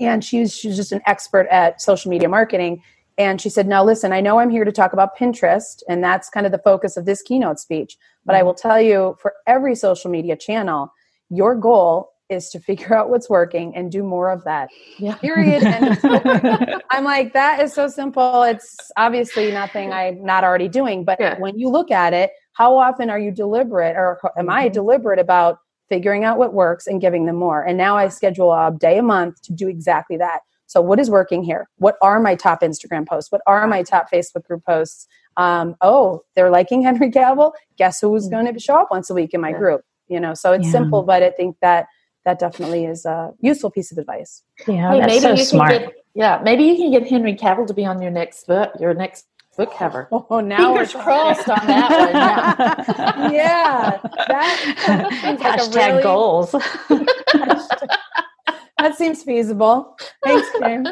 and 0.00 0.24
she's 0.24 0.54
she's 0.54 0.76
just 0.76 0.92
an 0.92 1.00
expert 1.06 1.46
at 1.50 1.80
social 1.80 2.10
media 2.10 2.28
marketing 2.28 2.82
and 3.16 3.40
she 3.40 3.48
said 3.48 3.66
now 3.66 3.84
listen 3.84 4.12
i 4.12 4.20
know 4.20 4.38
i'm 4.38 4.50
here 4.50 4.64
to 4.64 4.72
talk 4.72 4.92
about 4.92 5.16
pinterest 5.16 5.82
and 5.88 6.02
that's 6.02 6.28
kind 6.28 6.46
of 6.46 6.52
the 6.52 6.58
focus 6.58 6.96
of 6.96 7.04
this 7.04 7.22
keynote 7.22 7.58
speech 7.58 7.96
but 8.24 8.34
i 8.34 8.42
will 8.42 8.54
tell 8.54 8.80
you 8.80 9.16
for 9.20 9.34
every 9.46 9.74
social 9.74 10.10
media 10.10 10.36
channel 10.36 10.92
your 11.30 11.54
goal 11.54 12.12
is 12.28 12.50
to 12.50 12.60
figure 12.68 12.96
out 12.96 13.10
what's 13.10 13.28
working 13.28 13.74
and 13.74 13.90
do 13.90 14.02
more 14.02 14.30
of 14.30 14.44
that 14.44 14.68
yeah. 14.98 15.16
period 15.16 15.62
i'm 16.90 17.04
like 17.04 17.32
that 17.32 17.60
is 17.60 17.72
so 17.72 17.88
simple 17.88 18.42
it's 18.42 18.76
obviously 18.96 19.50
nothing 19.50 19.92
i'm 19.92 20.24
not 20.24 20.44
already 20.44 20.68
doing 20.68 21.04
but 21.04 21.18
yeah. 21.20 21.38
when 21.38 21.58
you 21.58 21.68
look 21.68 21.90
at 21.90 22.12
it 22.12 22.30
how 22.58 22.76
often 22.76 23.08
are 23.08 23.18
you 23.18 23.30
deliberate 23.30 23.96
or 23.96 24.18
am 24.36 24.50
i 24.50 24.64
mm-hmm. 24.64 24.72
deliberate 24.74 25.18
about 25.18 25.58
figuring 25.88 26.24
out 26.24 26.38
what 26.38 26.52
works 26.52 26.86
and 26.86 27.00
giving 27.00 27.26
them 27.26 27.36
more. 27.36 27.62
And 27.62 27.76
now 27.78 27.96
I 27.96 28.08
schedule 28.08 28.52
a 28.52 28.74
day 28.78 28.98
a 28.98 29.02
month 29.02 29.40
to 29.42 29.52
do 29.52 29.68
exactly 29.68 30.16
that. 30.18 30.40
So, 30.66 30.82
what 30.82 31.00
is 31.00 31.08
working 31.08 31.42
here? 31.42 31.68
What 31.76 31.96
are 32.02 32.20
my 32.20 32.34
top 32.34 32.60
Instagram 32.60 33.06
posts? 33.08 33.32
What 33.32 33.40
are 33.46 33.66
my 33.66 33.82
top 33.82 34.10
Facebook 34.12 34.44
group 34.44 34.64
posts? 34.66 35.06
Um, 35.36 35.76
oh, 35.80 36.24
they're 36.34 36.50
liking 36.50 36.82
Henry 36.84 37.10
Cavill. 37.10 37.52
Guess 37.76 38.00
who's 38.00 38.28
mm. 38.28 38.32
going 38.32 38.52
to 38.52 38.60
show 38.60 38.76
up 38.76 38.88
once 38.90 39.08
a 39.08 39.14
week 39.14 39.32
in 39.32 39.40
my 39.40 39.50
yeah. 39.50 39.58
group? 39.58 39.82
You 40.08 40.20
know, 40.20 40.34
so 40.34 40.52
it's 40.52 40.66
yeah. 40.66 40.72
simple, 40.72 41.02
but 41.02 41.22
I 41.22 41.30
think 41.30 41.56
that 41.60 41.86
that 42.24 42.38
definitely 42.38 42.84
is 42.84 43.04
a 43.06 43.32
useful 43.40 43.70
piece 43.70 43.92
of 43.92 43.98
advice. 43.98 44.42
Yeah, 44.66 44.92
hey, 44.92 45.00
maybe 45.00 45.20
so 45.20 45.32
you 45.32 45.44
smart. 45.44 45.70
Can 45.70 45.80
get, 45.80 45.94
yeah, 46.14 46.40
maybe 46.42 46.64
you 46.64 46.76
can 46.76 46.90
get 46.90 47.08
Henry 47.08 47.34
Cavill 47.34 47.66
to 47.66 47.74
be 47.74 47.84
on 47.84 48.02
your 48.02 48.10
next 48.10 48.46
book, 48.46 48.70
your 48.80 48.92
next 48.92 49.26
book 49.58 49.74
cover. 49.74 50.08
Oh, 50.30 50.40
now 50.40 50.74
fingers 50.74 50.92
crossed 50.92 51.48
on 51.48 51.66
that 51.66 51.90
one. 51.90 52.12
Yeah, 52.12 53.30
yeah 53.32 53.98
that, 54.28 55.08
seems 55.22 55.40
like 55.40 55.60
Hashtag 55.60 55.90
really, 55.90 56.02
goals. 56.02 56.52
that 58.78 58.96
seems 58.96 59.22
feasible. 59.22 59.96
Thanks, 60.22 60.48
Kim. 60.58 60.86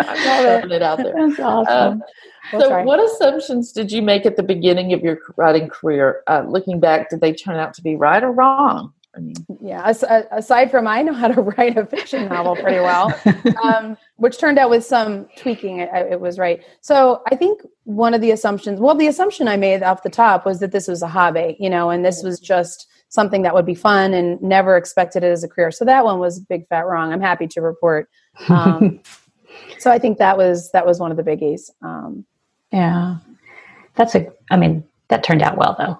I'm 0.00 0.72
it 0.72 0.82
out 0.82 0.98
there. 0.98 1.14
That's 1.14 1.40
awesome. 1.40 2.02
Um, 2.02 2.04
so, 2.52 2.82
what 2.84 3.00
assumptions 3.00 3.72
did 3.72 3.92
you 3.92 4.02
make 4.02 4.24
at 4.24 4.36
the 4.36 4.42
beginning 4.42 4.92
of 4.92 5.02
your 5.02 5.18
writing 5.36 5.68
career? 5.68 6.22
Uh, 6.26 6.44
looking 6.48 6.80
back, 6.80 7.10
did 7.10 7.20
they 7.20 7.32
turn 7.32 7.56
out 7.56 7.74
to 7.74 7.82
be 7.82 7.96
right 7.96 8.22
or 8.22 8.32
wrong? 8.32 8.92
I 9.16 9.20
mean, 9.20 9.34
yeah. 9.60 9.88
Aside 10.30 10.70
from 10.70 10.86
I 10.86 11.02
know 11.02 11.14
how 11.14 11.28
to 11.28 11.40
write 11.58 11.78
a 11.78 11.86
fiction 11.86 12.28
novel 12.28 12.54
pretty 12.56 12.80
well, 12.80 13.14
um, 13.64 13.96
which 14.16 14.38
turned 14.38 14.58
out 14.58 14.68
with 14.68 14.84
some 14.84 15.26
tweaking, 15.36 15.78
it, 15.80 15.90
it, 15.94 16.20
was 16.20 16.38
right. 16.38 16.62
So 16.82 17.22
I 17.30 17.36
think 17.36 17.62
one 17.84 18.12
of 18.12 18.20
the 18.20 18.30
assumptions, 18.30 18.78
well, 18.78 18.94
the 18.94 19.06
assumption 19.06 19.48
I 19.48 19.56
made 19.56 19.82
off 19.82 20.02
the 20.02 20.10
top 20.10 20.44
was 20.44 20.60
that 20.60 20.72
this 20.72 20.86
was 20.86 21.02
a 21.02 21.08
hobby, 21.08 21.56
you 21.58 21.70
know, 21.70 21.88
and 21.90 22.04
this 22.04 22.22
was 22.22 22.38
just 22.38 22.88
something 23.08 23.42
that 23.42 23.54
would 23.54 23.66
be 23.66 23.74
fun 23.74 24.12
and 24.12 24.40
never 24.42 24.76
expected 24.76 25.24
it 25.24 25.28
as 25.28 25.42
a 25.42 25.48
career. 25.48 25.70
So 25.70 25.84
that 25.84 26.04
one 26.04 26.18
was 26.18 26.40
big 26.40 26.68
fat 26.68 26.86
wrong. 26.86 27.12
I'm 27.12 27.20
happy 27.20 27.46
to 27.48 27.60
report. 27.60 28.10
Um, 28.48 29.00
so 29.78 29.90
I 29.90 29.98
think 29.98 30.18
that 30.18 30.36
was 30.36 30.70
that 30.72 30.86
was 30.86 31.00
one 31.00 31.10
of 31.10 31.16
the 31.16 31.22
biggies. 31.22 31.70
Um, 31.82 32.26
yeah, 32.72 33.16
that's 33.94 34.14
a. 34.14 34.26
I 34.50 34.56
mean, 34.56 34.84
that 35.08 35.24
turned 35.24 35.42
out 35.42 35.56
well 35.56 35.74
though. 35.78 35.98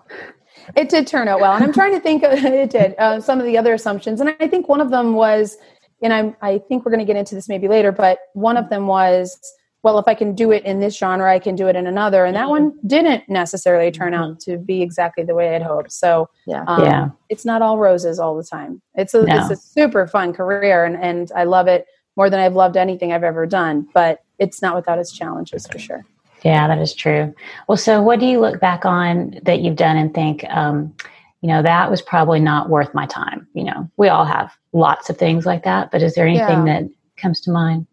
It 0.75 0.89
did 0.89 1.07
turn 1.07 1.29
out 1.29 1.41
well, 1.41 1.53
and 1.53 1.65
I'm 1.65 1.73
trying 1.73 1.93
to 1.93 2.01
think. 2.01 2.23
Of, 2.23 2.33
it 2.45 2.71
did 2.71 2.95
uh, 2.99 3.21
some 3.21 3.39
of 3.39 3.47
the 3.47 3.57
other 3.57 3.75
assumptions, 3.75 4.21
and 4.21 4.35
I 4.41 4.49
think 4.49 4.69
one 4.69 4.81
of 4.81 4.91
them 4.91 5.15
was, 5.15 5.57
and 6.03 6.13
I'm. 6.13 6.37
I 6.43 6.59
think 6.59 6.85
we're 6.85 6.93
going 6.93 7.05
to 7.05 7.07
get 7.07 7.17
into 7.17 7.35
this 7.35 7.49
maybe 7.49 7.69
later, 7.69 7.93
but 7.93 8.19
one 8.35 8.57
of 8.57 8.69
them 8.71 8.87
was, 8.87 9.39
well, 9.83 9.99
if 9.99 10.09
I 10.09 10.15
can 10.15 10.35
do 10.35 10.51
it 10.51 10.65
in 10.65 10.81
this 10.81 10.97
genre, 10.97 11.33
I 11.33 11.39
can 11.39 11.55
do 11.55 11.69
it 11.69 11.77
in 11.77 11.87
another, 11.87 12.25
and 12.25 12.35
that 12.37 12.49
one 12.49 12.77
didn't 12.87 13.29
necessarily 13.29 13.91
turn 13.91 14.15
out 14.15 14.31
mm-hmm. 14.31 14.53
to 14.53 14.59
be 14.59 14.83
exactly 14.83 15.25
the 15.25 15.35
way 15.35 15.55
I'd 15.55 15.63
hoped. 15.63 15.93
So 15.93 16.29
yeah, 16.47 16.65
um, 16.67 16.83
yeah, 16.83 17.09
it's 17.29 17.45
not 17.45 17.63
all 17.63 17.79
roses 17.79 18.19
all 18.19 18.37
the 18.37 18.45
time. 18.45 18.83
It's 18.95 19.15
a 19.15 19.23
no. 19.23 19.37
it's 19.37 19.51
a 19.51 19.57
super 19.57 20.07
fun 20.07 20.33
career, 20.33 20.85
and 20.85 20.97
and 20.97 21.31
I 21.37 21.45
love 21.45 21.69
it 21.69 21.87
more 22.17 22.31
than 22.31 22.41
I've 22.41 22.55
loved 22.55 22.77
anything 22.77 23.13
I've 23.13 23.25
ever 23.25 23.47
done. 23.47 23.87
But 23.95 24.21
it's 24.39 24.61
not 24.63 24.75
without 24.75 24.99
its 24.99 25.13
challenges 25.13 25.67
for 25.67 25.79
sure. 25.79 26.05
Yeah, 26.47 26.69
that 26.69 26.79
is 26.79 26.95
true. 26.95 27.35
Well, 27.67 27.77
so 27.77 28.01
what 28.01 28.21
do 28.21 28.27
you 28.27 28.39
look 28.39 28.61
back 28.61 28.85
on 28.85 29.41
that 29.43 29.63
you've 29.63 29.75
done 29.75 29.97
and 29.97 30.15
think, 30.15 30.45
um, 30.49 30.95
you 31.41 31.49
know, 31.49 31.61
that 31.61 31.91
was 31.91 32.01
probably 32.01 32.39
not 32.39 32.71
worth 32.71 32.95
my 32.95 33.05
time? 33.05 33.49
You 33.53 33.65
know, 33.65 33.91
we 33.97 34.09
all 34.09 34.25
have 34.25 34.57
lots 34.73 35.11
of 35.11 35.19
things 35.19 35.45
like 35.45 35.65
that, 35.65 35.91
but 35.91 36.05
is 36.05 36.15
there 36.15 36.25
anything 36.25 36.65
yeah. 36.69 36.83
that 36.83 36.91
comes 37.17 37.41
to 37.41 37.51
mind? 37.51 37.89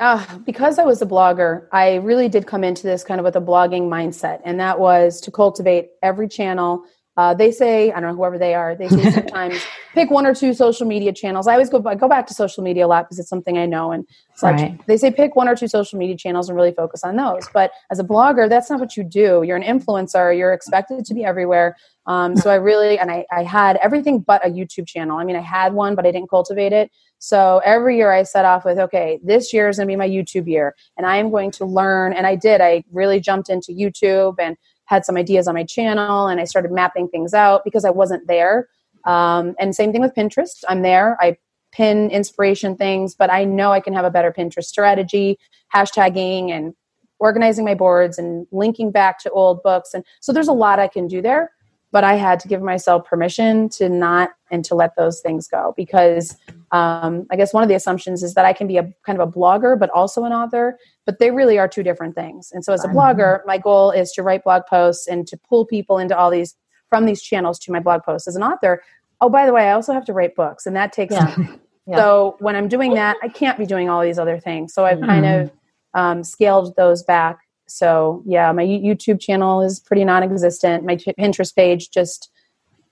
Uh, 0.00 0.26
because 0.44 0.80
I 0.80 0.82
was 0.82 1.00
a 1.02 1.06
blogger, 1.06 1.68
I 1.70 1.96
really 1.96 2.28
did 2.28 2.48
come 2.48 2.64
into 2.64 2.82
this 2.82 3.04
kind 3.04 3.20
of 3.20 3.24
with 3.24 3.36
a 3.36 3.40
blogging 3.40 3.82
mindset, 3.82 4.40
and 4.44 4.58
that 4.58 4.80
was 4.80 5.20
to 5.20 5.30
cultivate 5.30 5.90
every 6.02 6.26
channel 6.26 6.82
uh, 7.16 7.32
they 7.32 7.50
say, 7.50 7.90
I 7.92 8.00
don't 8.00 8.10
know, 8.10 8.16
whoever 8.16 8.38
they 8.38 8.54
are, 8.54 8.74
they 8.74 8.88
say 8.88 9.10
sometimes 9.12 9.60
pick 9.94 10.10
one 10.10 10.26
or 10.26 10.34
two 10.34 10.52
social 10.52 10.86
media 10.86 11.12
channels. 11.12 11.46
I 11.46 11.52
always 11.52 11.70
go, 11.70 11.82
I 11.86 11.94
go 11.94 12.08
back 12.08 12.26
to 12.26 12.34
social 12.34 12.62
media 12.62 12.86
a 12.86 12.88
lot 12.88 13.06
because 13.06 13.18
it's 13.18 13.28
something 13.28 13.56
I 13.56 13.64
know. 13.64 13.92
And 13.92 14.06
it's 14.32 14.42
right. 14.42 14.78
they 14.86 14.98
say 14.98 15.10
pick 15.10 15.34
one 15.34 15.48
or 15.48 15.56
two 15.56 15.68
social 15.68 15.98
media 15.98 16.16
channels 16.16 16.48
and 16.48 16.56
really 16.56 16.72
focus 16.72 17.02
on 17.04 17.16
those. 17.16 17.48
But 17.54 17.70
as 17.90 17.98
a 17.98 18.04
blogger, 18.04 18.48
that's 18.48 18.68
not 18.68 18.80
what 18.80 18.96
you 18.96 19.04
do. 19.04 19.42
You're 19.44 19.56
an 19.56 19.62
influencer. 19.62 20.36
You're 20.36 20.52
expected 20.52 21.06
to 21.06 21.14
be 21.14 21.24
everywhere. 21.24 21.76
Um, 22.06 22.36
so 22.36 22.50
I 22.50 22.56
really, 22.56 22.98
and 22.98 23.10
I, 23.10 23.24
I 23.32 23.42
had 23.42 23.76
everything 23.76 24.20
but 24.20 24.46
a 24.46 24.50
YouTube 24.50 24.86
channel. 24.86 25.18
I 25.18 25.24
mean, 25.24 25.36
I 25.36 25.40
had 25.40 25.72
one, 25.72 25.94
but 25.94 26.06
I 26.06 26.12
didn't 26.12 26.28
cultivate 26.28 26.72
it. 26.72 26.90
So 27.18 27.60
every 27.64 27.96
year 27.96 28.12
I 28.12 28.22
set 28.24 28.44
off 28.44 28.64
with, 28.64 28.78
okay, 28.78 29.18
this 29.24 29.52
year 29.52 29.68
is 29.68 29.78
going 29.78 29.88
to 29.88 29.90
be 29.90 29.96
my 29.96 30.08
YouTube 30.08 30.46
year 30.46 30.74
and 30.96 31.06
I 31.06 31.16
am 31.16 31.30
going 31.30 31.50
to 31.52 31.64
learn. 31.64 32.12
And 32.12 32.26
I 32.26 32.36
did, 32.36 32.60
I 32.60 32.84
really 32.92 33.20
jumped 33.20 33.48
into 33.48 33.72
YouTube 33.72 34.36
and 34.38 34.56
had 34.86 35.04
some 35.04 35.16
ideas 35.16 35.46
on 35.46 35.54
my 35.54 35.64
channel 35.64 36.26
and 36.26 36.40
I 36.40 36.44
started 36.44 36.72
mapping 36.72 37.08
things 37.08 37.34
out 37.34 37.62
because 37.64 37.84
I 37.84 37.90
wasn't 37.90 38.26
there. 38.26 38.68
Um, 39.04 39.54
and 39.58 39.74
same 39.74 39.92
thing 39.92 40.00
with 40.00 40.14
Pinterest. 40.14 40.64
I'm 40.68 40.82
there. 40.82 41.16
I 41.20 41.36
pin 41.72 42.10
inspiration 42.10 42.76
things, 42.76 43.14
but 43.14 43.30
I 43.30 43.44
know 43.44 43.72
I 43.72 43.80
can 43.80 43.92
have 43.92 44.04
a 44.04 44.10
better 44.10 44.32
Pinterest 44.32 44.64
strategy, 44.64 45.38
hashtagging 45.74 46.50
and 46.50 46.74
organizing 47.18 47.64
my 47.64 47.74
boards 47.74 48.18
and 48.18 48.46
linking 48.52 48.90
back 48.90 49.18
to 49.20 49.30
old 49.30 49.62
books. 49.62 49.94
And 49.94 50.04
so 50.20 50.32
there's 50.32 50.48
a 50.48 50.52
lot 50.52 50.78
I 50.78 50.88
can 50.88 51.06
do 51.06 51.22
there 51.22 51.50
but 51.92 52.04
I 52.04 52.14
had 52.14 52.40
to 52.40 52.48
give 52.48 52.62
myself 52.62 53.06
permission 53.06 53.68
to 53.70 53.88
not 53.88 54.30
and 54.50 54.64
to 54.66 54.74
let 54.74 54.96
those 54.96 55.20
things 55.20 55.48
go 55.48 55.72
because 55.76 56.36
um, 56.72 57.26
I 57.30 57.36
guess 57.36 57.54
one 57.54 57.62
of 57.62 57.68
the 57.68 57.74
assumptions 57.74 58.22
is 58.22 58.34
that 58.34 58.44
I 58.44 58.52
can 58.52 58.66
be 58.66 58.76
a 58.76 58.92
kind 59.04 59.20
of 59.20 59.28
a 59.28 59.30
blogger 59.32 59.78
but 59.78 59.90
also 59.90 60.24
an 60.24 60.32
author, 60.32 60.78
but 61.04 61.18
they 61.18 61.30
really 61.30 61.58
are 61.58 61.68
two 61.68 61.82
different 61.82 62.14
things. 62.14 62.50
And 62.52 62.64
so 62.64 62.72
as 62.72 62.84
a 62.84 62.88
blogger, 62.88 63.40
my 63.46 63.58
goal 63.58 63.90
is 63.90 64.12
to 64.12 64.22
write 64.22 64.44
blog 64.44 64.62
posts 64.68 65.06
and 65.06 65.26
to 65.28 65.36
pull 65.36 65.64
people 65.64 65.98
into 65.98 66.16
all 66.16 66.30
these 66.30 66.56
from 66.88 67.04
these 67.04 67.22
channels 67.22 67.58
to 67.60 67.72
my 67.72 67.80
blog 67.80 68.02
posts. 68.02 68.28
As 68.28 68.36
an 68.36 68.42
author, 68.42 68.82
oh 69.20 69.28
by 69.28 69.46
the 69.46 69.52
way, 69.52 69.68
I 69.68 69.72
also 69.72 69.92
have 69.92 70.04
to 70.06 70.12
write 70.12 70.36
books, 70.36 70.66
and 70.66 70.76
that 70.76 70.92
takes 70.92 71.14
yeah. 71.14 71.26
time. 71.26 71.60
Yeah. 71.88 71.98
So 71.98 72.36
when 72.40 72.56
I'm 72.56 72.66
doing 72.66 72.94
that, 72.94 73.16
I 73.22 73.28
can't 73.28 73.56
be 73.56 73.64
doing 73.64 73.88
all 73.88 74.02
these 74.02 74.18
other 74.18 74.40
things. 74.40 74.74
So 74.74 74.84
I've 74.84 74.98
mm-hmm. 74.98 75.06
kind 75.06 75.24
of 75.24 75.52
um, 75.94 76.24
scaled 76.24 76.74
those 76.74 77.04
back 77.04 77.45
so 77.66 78.22
yeah, 78.26 78.52
my 78.52 78.64
YouTube 78.64 79.20
channel 79.20 79.62
is 79.62 79.80
pretty 79.80 80.04
non-existent. 80.04 80.84
My 80.84 80.96
Pinterest 80.96 81.54
page 81.54 81.90
just 81.90 82.30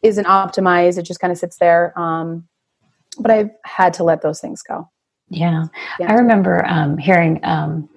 isn't 0.02 0.26
optimized. 0.26 0.98
It 0.98 1.02
just 1.02 1.20
kind 1.20 1.32
of 1.32 1.38
sits 1.38 1.56
there. 1.58 1.98
Um, 1.98 2.46
but 3.18 3.30
I've 3.30 3.50
had 3.64 3.94
to 3.94 4.04
let 4.04 4.22
those 4.22 4.40
things 4.40 4.62
go. 4.62 4.88
Yeah, 5.30 5.66
yeah. 5.98 6.12
I 6.12 6.14
remember 6.14 6.64
um, 6.66 6.98
hearing 6.98 7.40
um, 7.44 7.88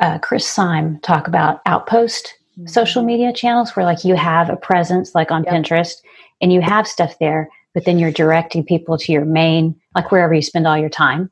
uh, 0.00 0.18
Chris 0.18 0.46
Syme 0.46 0.98
talk 1.00 1.28
about 1.28 1.60
Outpost 1.66 2.34
mm-hmm. 2.58 2.66
social 2.66 3.02
media 3.02 3.32
channels, 3.32 3.76
where 3.76 3.86
like 3.86 4.04
you 4.04 4.16
have 4.16 4.50
a 4.50 4.56
presence, 4.56 5.14
like 5.14 5.30
on 5.30 5.44
yep. 5.44 5.54
Pinterest, 5.54 5.94
and 6.40 6.52
you 6.52 6.60
have 6.60 6.86
stuff 6.86 7.14
there, 7.20 7.48
but 7.74 7.84
then 7.84 7.98
you're 7.98 8.10
directing 8.10 8.64
people 8.64 8.98
to 8.98 9.12
your 9.12 9.24
main, 9.24 9.74
like 9.94 10.10
wherever 10.10 10.34
you 10.34 10.42
spend 10.42 10.66
all 10.66 10.76
your 10.78 10.90
time. 10.90 11.30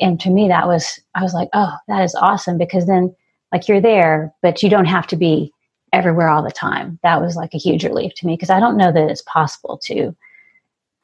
And 0.00 0.18
to 0.20 0.30
me, 0.30 0.48
that 0.48 0.66
was 0.66 1.00
I 1.14 1.22
was 1.22 1.34
like, 1.34 1.48
oh, 1.52 1.74
that 1.88 2.02
is 2.02 2.14
awesome 2.16 2.58
because 2.58 2.86
then 2.86 3.14
like 3.52 3.68
you're 3.68 3.80
there, 3.80 4.34
but 4.42 4.62
you 4.62 4.70
don't 4.70 4.86
have 4.86 5.06
to 5.08 5.16
be 5.16 5.52
everywhere 5.92 6.28
all 6.28 6.42
the 6.42 6.50
time. 6.50 6.98
That 7.02 7.20
was 7.20 7.36
like 7.36 7.54
a 7.54 7.58
huge 7.58 7.84
relief 7.84 8.14
to 8.16 8.26
me 8.26 8.34
because 8.34 8.50
I 8.50 8.60
don't 8.60 8.76
know 8.76 8.92
that 8.92 9.10
it's 9.10 9.22
possible 9.22 9.78
to 9.84 10.16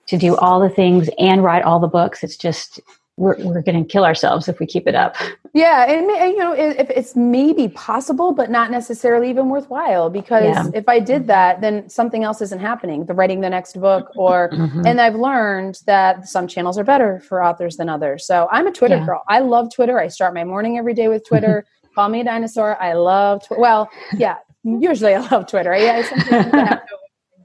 to 0.07 0.17
do 0.17 0.35
all 0.37 0.59
the 0.59 0.71
things 0.71 1.11
and 1.19 1.45
write 1.45 1.63
all 1.63 1.79
the 1.79 1.87
books. 1.87 2.25
It's 2.25 2.37
just 2.37 2.81
we're 3.19 3.37
we're 3.45 3.63
going 3.63 3.85
to 3.85 3.89
kill 3.91 4.05
ourselves 4.05 4.49
if 4.49 4.59
we 4.61 4.67
keep 4.67 4.87
it 4.87 4.95
up. 4.95 5.17
Yeah, 5.53 5.91
and, 5.91 6.09
and 6.11 6.33
you 6.33 6.39
know, 6.39 6.53
if 6.53 6.89
it's 6.89 7.17
maybe 7.17 7.69
possible, 7.69 8.33
but 8.33 8.51
not 8.51 8.71
necessarily 8.71 9.29
even 9.29 9.49
worthwhile, 9.49 10.09
because 10.09 10.45
yeah. 10.45 10.67
if 10.73 10.89
I 10.89 11.01
did 11.01 11.27
that, 11.27 11.61
then 11.61 11.89
something 11.89 12.23
else 12.23 12.41
isn't 12.41 12.61
happening. 12.61 13.07
The 13.07 13.15
writing 13.15 13.41
the 13.41 13.51
next 13.51 13.79
book, 13.81 14.13
or 14.17 14.51
mm-hmm. 14.51 14.87
and 14.87 15.01
I've 15.01 15.17
learned 15.17 15.81
that 15.87 16.29
some 16.29 16.47
channels 16.47 16.79
are 16.79 16.85
better 16.85 17.21
for 17.21 17.43
authors 17.43 17.77
than 17.77 17.89
others. 17.89 18.25
So 18.25 18.49
I'm 18.53 18.67
a 18.67 18.73
Twitter 18.73 18.97
yeah. 18.97 19.07
girl. 19.07 19.23
I 19.29 19.41
love 19.41 19.75
Twitter. 19.75 19.99
I 19.99 20.09
start 20.09 20.33
my 20.33 20.45
morning 20.45 20.79
every 20.79 20.95
day 20.95 21.09
with 21.09 21.27
Twitter. 21.27 21.67
Call 21.99 22.11
me 22.11 22.21
a 22.21 22.25
dinosaur. 22.25 22.81
I 22.81 22.93
love, 22.93 23.43
tw- 23.45 23.59
well, 23.59 23.91
yeah, 24.17 24.37
usually 24.63 25.15
I 25.15 25.19
love 25.19 25.49
Twitter. 25.49 25.77
Yeah, 25.77 26.09
I 26.15 26.79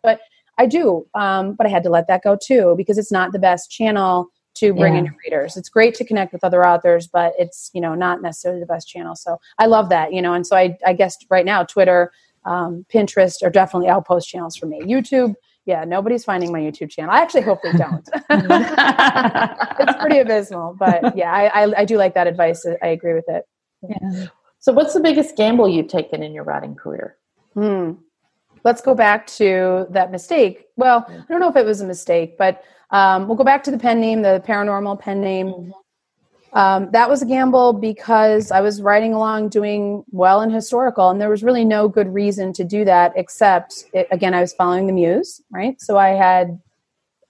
but 0.03 0.19
I 0.59 0.67
do. 0.67 1.07
Um, 1.15 1.55
but 1.55 1.65
I 1.65 1.71
had 1.71 1.81
to 1.81 1.89
let 1.89 2.07
that 2.07 2.21
go 2.23 2.37
too 2.39 2.75
because 2.77 2.99
it's 2.99 3.11
not 3.11 3.31
the 3.31 3.39
best 3.39 3.71
channel 3.71 4.27
to 4.57 4.71
bring 4.75 4.93
yeah. 4.93 4.99
in 4.99 5.05
your 5.05 5.15
readers. 5.25 5.57
It's 5.57 5.69
great 5.69 5.95
to 5.95 6.05
connect 6.05 6.33
with 6.33 6.43
other 6.43 6.67
authors, 6.67 7.07
but 7.07 7.33
it's 7.39 7.71
you 7.73 7.81
know 7.81 7.95
not 7.95 8.21
necessarily 8.21 8.59
the 8.59 8.67
best 8.67 8.87
channel. 8.87 9.15
So 9.15 9.39
I 9.57 9.65
love 9.65 9.89
that, 9.89 10.13
you 10.13 10.21
know. 10.21 10.35
And 10.35 10.45
so 10.45 10.55
I, 10.55 10.77
I 10.85 10.93
guess 10.93 11.17
right 11.31 11.45
now 11.45 11.63
Twitter, 11.63 12.11
um, 12.45 12.85
Pinterest 12.93 13.41
are 13.41 13.49
definitely 13.49 13.89
outpost 13.89 14.29
channels 14.29 14.55
for 14.55 14.67
me. 14.67 14.81
YouTube, 14.81 15.33
yeah, 15.65 15.83
nobody's 15.83 16.25
finding 16.25 16.51
my 16.51 16.59
YouTube 16.59 16.91
channel. 16.91 17.09
I 17.09 17.21
actually 17.21 17.41
hope 17.41 17.57
they 17.63 17.71
don't. 17.71 18.07
it's 18.29 19.99
pretty 19.99 20.19
abysmal, 20.19 20.75
but 20.77 21.17
yeah, 21.17 21.33
I, 21.33 21.63
I, 21.63 21.79
I 21.79 21.85
do 21.85 21.97
like 21.97 22.13
that 22.13 22.27
advice. 22.27 22.63
I 22.83 22.89
agree 22.89 23.15
with 23.15 23.25
it. 23.27 23.45
Yeah. 23.89 24.27
So, 24.63 24.71
what's 24.71 24.93
the 24.93 25.01
biggest 25.01 25.35
gamble 25.35 25.67
you've 25.67 25.89
taken 25.89 26.23
in 26.23 26.33
your 26.33 26.45
writing 26.45 26.73
career? 26.73 27.17
Hmm. 27.53 27.95
Let's 28.63 28.81
go 28.81 28.95
back 28.95 29.27
to 29.35 29.87
that 29.89 30.09
mistake. 30.09 30.67
Well, 30.77 31.05
I 31.09 31.25
don't 31.27 31.41
know 31.41 31.49
if 31.49 31.57
it 31.57 31.65
was 31.65 31.81
a 31.81 31.85
mistake, 31.85 32.37
but 32.37 32.63
um, 32.89 33.27
we'll 33.27 33.35
go 33.35 33.43
back 33.43 33.63
to 33.63 33.71
the 33.71 33.77
pen 33.77 33.99
name, 33.99 34.21
the 34.21 34.41
paranormal 34.47 35.01
pen 35.01 35.19
name. 35.19 35.47
Mm-hmm. 35.47 36.57
Um, 36.57 36.89
that 36.93 37.09
was 37.09 37.21
a 37.21 37.25
gamble 37.25 37.73
because 37.73 38.51
I 38.51 38.61
was 38.61 38.81
writing 38.81 39.13
along 39.13 39.49
doing 39.49 40.05
well 40.11 40.41
in 40.41 40.49
historical, 40.49 41.09
and 41.09 41.19
there 41.19 41.29
was 41.29 41.43
really 41.43 41.65
no 41.65 41.89
good 41.89 42.13
reason 42.13 42.53
to 42.53 42.63
do 42.63 42.85
that 42.85 43.11
except, 43.17 43.83
it, 43.91 44.07
again, 44.11 44.33
I 44.33 44.39
was 44.39 44.53
following 44.53 44.87
the 44.87 44.93
muse, 44.93 45.41
right? 45.51 45.75
So 45.81 45.97
I 45.97 46.11
had 46.11 46.57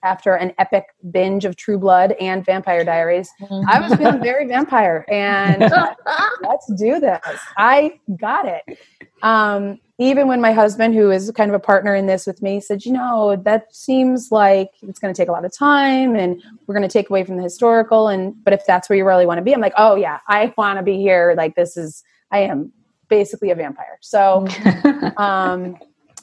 after 0.04 0.34
an 0.34 0.52
epic 0.58 0.94
binge 1.10 1.44
of 1.44 1.56
True 1.56 1.78
Blood 1.78 2.12
and 2.20 2.44
Vampire 2.44 2.84
Diaries, 2.84 3.30
mm-hmm. 3.40 3.68
I 3.68 3.80
was 3.80 3.98
feeling 3.98 4.22
very 4.22 4.46
vampire. 4.48 5.04
And 5.08 5.60
let's 6.42 6.72
do 6.74 7.00
this. 7.00 7.40
I 7.56 7.98
got 8.20 8.46
it. 8.46 8.78
Um, 9.22 9.80
even 9.98 10.28
when 10.28 10.40
my 10.40 10.52
husband, 10.52 10.94
who 10.94 11.10
is 11.10 11.30
kind 11.30 11.50
of 11.50 11.54
a 11.54 11.60
partner 11.60 11.94
in 11.94 12.06
this 12.06 12.26
with 12.26 12.42
me, 12.42 12.60
said, 12.60 12.84
you 12.84 12.92
know, 12.92 13.36
that 13.44 13.74
seems 13.74 14.30
like 14.30 14.70
it's 14.82 14.98
going 14.98 15.14
to 15.14 15.16
take 15.16 15.28
a 15.28 15.32
lot 15.32 15.44
of 15.44 15.56
time 15.56 16.16
and 16.16 16.42
we're 16.66 16.74
going 16.74 16.86
to 16.86 16.92
take 16.92 17.10
away 17.10 17.24
from 17.24 17.36
the 17.36 17.42
historical. 17.42 18.08
And, 18.08 18.34
but 18.44 18.52
if 18.52 18.66
that's 18.66 18.88
where 18.88 18.98
you 18.98 19.06
really 19.06 19.24
want 19.24 19.38
to 19.38 19.42
be, 19.42 19.54
I'm 19.54 19.60
like, 19.60 19.74
oh, 19.76 19.94
yeah, 19.94 20.18
I 20.28 20.52
want 20.58 20.78
to 20.78 20.82
be 20.82 20.98
here. 20.98 21.34
Like, 21.36 21.54
this 21.54 21.76
is, 21.76 22.02
I 22.30 22.40
am 22.40 22.72
basically 23.08 23.50
a 23.50 23.54
vampire. 23.54 23.98
So, 24.00 24.46
um, 25.16 25.78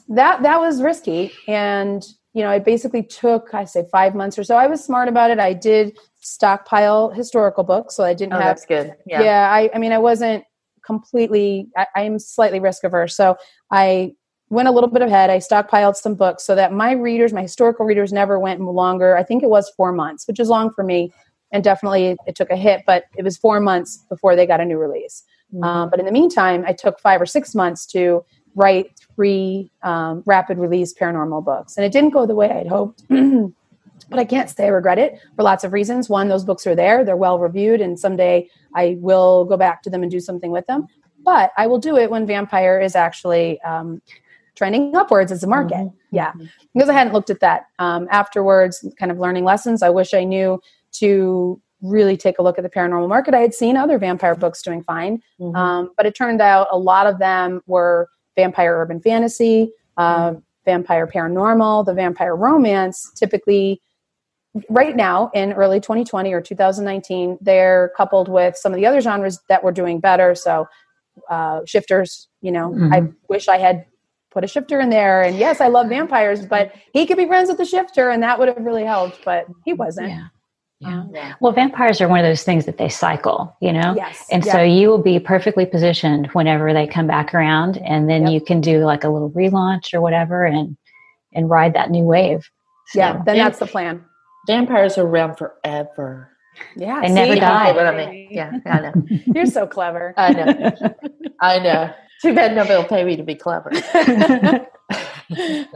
that, 0.08 0.42
that 0.42 0.60
was 0.60 0.82
risky. 0.82 1.32
And, 1.48 2.06
you 2.32 2.42
know, 2.42 2.48
I 2.48 2.58
basically 2.58 3.02
took, 3.02 3.52
I 3.52 3.64
say 3.64 3.84
five 3.90 4.14
months 4.14 4.38
or 4.38 4.44
so. 4.44 4.56
I 4.56 4.66
was 4.66 4.82
smart 4.82 5.08
about 5.08 5.30
it. 5.30 5.38
I 5.38 5.52
did 5.52 5.98
stockpile 6.20 7.10
historical 7.10 7.62
books. 7.64 7.94
So 7.94 8.04
I 8.04 8.14
didn't 8.14 8.32
oh, 8.32 8.36
have, 8.36 8.56
that's 8.56 8.66
good. 8.66 8.94
Yeah. 9.06 9.22
Yeah. 9.22 9.50
I, 9.52 9.70
I 9.74 9.78
mean, 9.78 9.92
I 9.92 9.98
wasn't 9.98 10.44
completely, 10.84 11.68
I, 11.76 12.02
am 12.02 12.18
slightly 12.18 12.58
risk 12.58 12.84
averse. 12.84 13.16
So 13.16 13.36
I 13.70 14.12
went 14.48 14.68
a 14.68 14.70
little 14.70 14.88
bit 14.88 15.02
ahead. 15.02 15.30
I 15.30 15.38
stockpiled 15.38 15.96
some 15.96 16.14
books 16.14 16.44
so 16.44 16.54
that 16.54 16.72
my 16.72 16.92
readers, 16.92 17.32
my 17.32 17.42
historical 17.42 17.84
readers, 17.84 18.12
never 18.12 18.38
went 18.38 18.60
longer. 18.60 19.16
I 19.16 19.22
think 19.22 19.42
it 19.42 19.50
was 19.50 19.70
four 19.76 19.92
months, 19.92 20.26
which 20.26 20.40
is 20.40 20.48
long 20.48 20.72
for 20.72 20.84
me. 20.84 21.12
And 21.52 21.62
definitely 21.62 22.16
it 22.26 22.34
took 22.34 22.50
a 22.50 22.56
hit, 22.56 22.82
but 22.86 23.04
it 23.16 23.24
was 23.24 23.36
four 23.36 23.60
months 23.60 24.04
before 24.08 24.36
they 24.36 24.46
got 24.46 24.60
a 24.60 24.64
new 24.64 24.78
release. 24.78 25.22
Mm-hmm. 25.52 25.64
Um, 25.64 25.90
but 25.90 26.00
in 26.00 26.06
the 26.06 26.12
meantime, 26.12 26.64
I 26.66 26.72
took 26.72 26.98
five 26.98 27.20
or 27.20 27.26
six 27.26 27.54
months 27.54 27.84
to 27.86 28.24
write 28.54 28.98
three 29.14 29.70
um, 29.82 30.22
rapid 30.26 30.58
release 30.58 30.94
paranormal 30.94 31.44
books. 31.44 31.76
And 31.76 31.84
it 31.86 31.92
didn't 31.92 32.10
go 32.10 32.26
the 32.26 32.34
way 32.34 32.50
I'd 32.50 32.66
hoped. 32.66 33.04
but 33.08 34.18
I 34.18 34.24
can't 34.24 34.48
say 34.48 34.66
I 34.66 34.68
regret 34.68 34.98
it 34.98 35.20
for 35.36 35.42
lots 35.42 35.64
of 35.64 35.72
reasons. 35.72 36.08
One, 36.08 36.28
those 36.28 36.44
books 36.44 36.66
are 36.66 36.74
there, 36.74 37.04
they're 37.04 37.16
well 37.16 37.38
reviewed, 37.38 37.80
and 37.80 37.98
someday 37.98 38.48
I 38.74 38.96
will 39.00 39.44
go 39.44 39.56
back 39.56 39.82
to 39.82 39.90
them 39.90 40.02
and 40.02 40.10
do 40.10 40.20
something 40.20 40.50
with 40.50 40.66
them. 40.66 40.86
But 41.24 41.52
I 41.56 41.66
will 41.66 41.78
do 41.78 41.96
it 41.96 42.10
when 42.10 42.26
Vampire 42.26 42.80
is 42.80 42.96
actually 42.96 43.60
um, 43.62 44.02
trending 44.54 44.94
upwards 44.94 45.32
as 45.32 45.42
a 45.42 45.46
market. 45.46 45.76
Mm-hmm. 45.76 45.96
Yeah, 46.16 46.32
because 46.74 46.88
I 46.88 46.92
hadn't 46.92 47.12
looked 47.12 47.30
at 47.30 47.40
that 47.40 47.66
um, 47.78 48.06
afterwards, 48.10 48.84
kind 48.98 49.10
of 49.10 49.18
learning 49.18 49.44
lessons. 49.44 49.82
I 49.82 49.90
wish 49.90 50.14
I 50.14 50.24
knew 50.24 50.60
to 50.92 51.60
really 51.80 52.16
take 52.16 52.38
a 52.38 52.42
look 52.42 52.58
at 52.58 52.62
the 52.62 52.70
paranormal 52.70 53.08
market. 53.08 53.34
I 53.34 53.40
had 53.40 53.54
seen 53.54 53.76
other 53.76 53.98
vampire 53.98 54.34
books 54.34 54.62
doing 54.62 54.82
fine, 54.82 55.22
mm-hmm. 55.40 55.56
um, 55.56 55.90
but 55.96 56.06
it 56.06 56.14
turned 56.14 56.40
out 56.40 56.68
a 56.70 56.78
lot 56.78 57.06
of 57.06 57.18
them 57.18 57.62
were 57.66 58.08
vampire 58.36 58.76
urban 58.78 59.00
fantasy, 59.00 59.72
uh, 59.96 60.30
mm-hmm. 60.30 60.38
vampire 60.64 61.06
paranormal, 61.06 61.84
the 61.86 61.94
vampire 61.94 62.34
romance. 62.34 63.10
Typically, 63.14 63.80
right 64.68 64.96
now 64.96 65.30
in 65.34 65.52
early 65.52 65.80
2020 65.80 66.32
or 66.32 66.40
2019, 66.40 67.38
they're 67.40 67.92
coupled 67.96 68.28
with 68.28 68.56
some 68.56 68.72
of 68.72 68.76
the 68.76 68.86
other 68.86 69.00
genres 69.00 69.40
that 69.48 69.64
were 69.64 69.72
doing 69.72 70.00
better. 70.00 70.34
So, 70.34 70.68
uh, 71.28 71.60
shifters, 71.66 72.28
you 72.40 72.50
know, 72.50 72.70
mm-hmm. 72.70 72.92
I 72.92 73.02
wish 73.28 73.48
I 73.48 73.58
had 73.58 73.86
put 74.30 74.44
a 74.44 74.46
shifter 74.46 74.80
in 74.80 74.90
there. 74.90 75.22
And 75.22 75.36
yes, 75.36 75.60
I 75.60 75.68
love 75.68 75.88
vampires, 75.88 76.44
but 76.44 76.74
he 76.92 77.06
could 77.06 77.16
be 77.16 77.26
friends 77.26 77.48
with 77.48 77.58
the 77.58 77.64
shifter, 77.64 78.08
and 78.10 78.22
that 78.22 78.38
would 78.38 78.48
have 78.48 78.56
really 78.58 78.84
helped. 78.84 79.24
But 79.24 79.46
he 79.64 79.72
wasn't. 79.72 80.08
Yeah. 80.08 80.28
Yeah. 80.82 81.00
Um, 81.00 81.10
yeah. 81.14 81.34
Well, 81.40 81.52
vampires 81.52 82.00
are 82.00 82.08
one 82.08 82.18
of 82.18 82.24
those 82.24 82.42
things 82.42 82.66
that 82.66 82.76
they 82.76 82.88
cycle, 82.88 83.56
you 83.60 83.72
know? 83.72 83.94
Yes. 83.96 84.26
And 84.30 84.44
yeah. 84.44 84.52
so 84.52 84.62
you 84.62 84.88
will 84.88 85.02
be 85.02 85.20
perfectly 85.20 85.64
positioned 85.64 86.26
whenever 86.32 86.72
they 86.72 86.86
come 86.86 87.06
back 87.06 87.32
around 87.34 87.78
and 87.78 88.08
then 88.08 88.22
yep. 88.22 88.32
you 88.32 88.40
can 88.40 88.60
do 88.60 88.84
like 88.84 89.04
a 89.04 89.08
little 89.08 89.30
relaunch 89.30 89.94
or 89.94 90.00
whatever 90.00 90.44
and 90.44 90.76
and 91.34 91.48
ride 91.48 91.74
that 91.74 91.90
new 91.90 92.04
wave. 92.04 92.50
So, 92.88 92.98
yeah, 92.98 93.22
then 93.24 93.38
that's 93.38 93.58
the 93.58 93.66
plan. 93.66 94.04
Vampires 94.46 94.98
are 94.98 95.06
around 95.06 95.36
forever. 95.36 96.30
Yeah. 96.76 97.00
They 97.00 97.08
never 97.08 97.36
die. 97.36 97.72
What 97.72 97.86
I 97.86 97.96
mean. 97.96 98.28
Yeah, 98.30 98.52
I 98.66 98.80
know. 98.80 98.92
You're 99.34 99.46
so 99.46 99.66
clever. 99.66 100.12
I 100.16 100.32
know. 100.32 100.72
I 101.40 101.58
know. 101.58 101.94
Too 102.22 102.34
bad 102.34 102.54
nobody 102.54 102.76
will 102.76 102.84
pay 102.84 103.04
me 103.04 103.16
to 103.16 103.22
be 103.22 103.34
clever. 103.34 103.70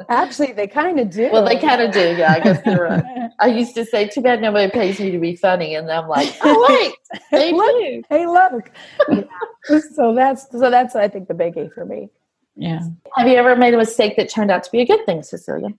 Actually, 0.08 0.52
they 0.52 0.66
kind 0.66 1.00
of 1.00 1.10
do. 1.10 1.30
Well, 1.32 1.44
they 1.44 1.58
kind 1.58 1.80
of 1.80 1.92
do. 1.92 2.16
Yeah, 2.16 2.32
I 2.32 2.40
guess 2.40 2.62
they're 2.64 2.82
right. 2.82 3.04
Uh, 3.04 3.28
I 3.38 3.46
used 3.48 3.74
to 3.74 3.84
say, 3.84 4.08
"Too 4.08 4.20
bad 4.20 4.40
nobody 4.40 4.70
pays 4.70 4.98
me 4.98 5.10
to 5.10 5.18
be 5.18 5.36
funny," 5.36 5.74
and 5.74 5.90
I'm 5.90 6.08
like, 6.08 6.34
"Oh 6.42 6.66
wait, 7.10 7.20
they 7.30 7.52
do." 7.52 8.02
Hey, 8.08 8.26
look. 8.26 8.70
so 9.94 10.14
that's 10.14 10.50
so 10.50 10.70
that's 10.70 10.94
I 10.94 11.08
think 11.08 11.28
the 11.28 11.34
biggie 11.34 11.72
for 11.72 11.84
me. 11.84 12.10
Yeah. 12.56 12.80
Have 13.16 13.28
you 13.28 13.34
ever 13.34 13.54
made 13.54 13.74
a 13.74 13.76
mistake 13.76 14.16
that 14.16 14.30
turned 14.30 14.50
out 14.50 14.64
to 14.64 14.70
be 14.70 14.80
a 14.80 14.86
good 14.86 15.04
thing, 15.04 15.22
Cecelia? 15.22 15.70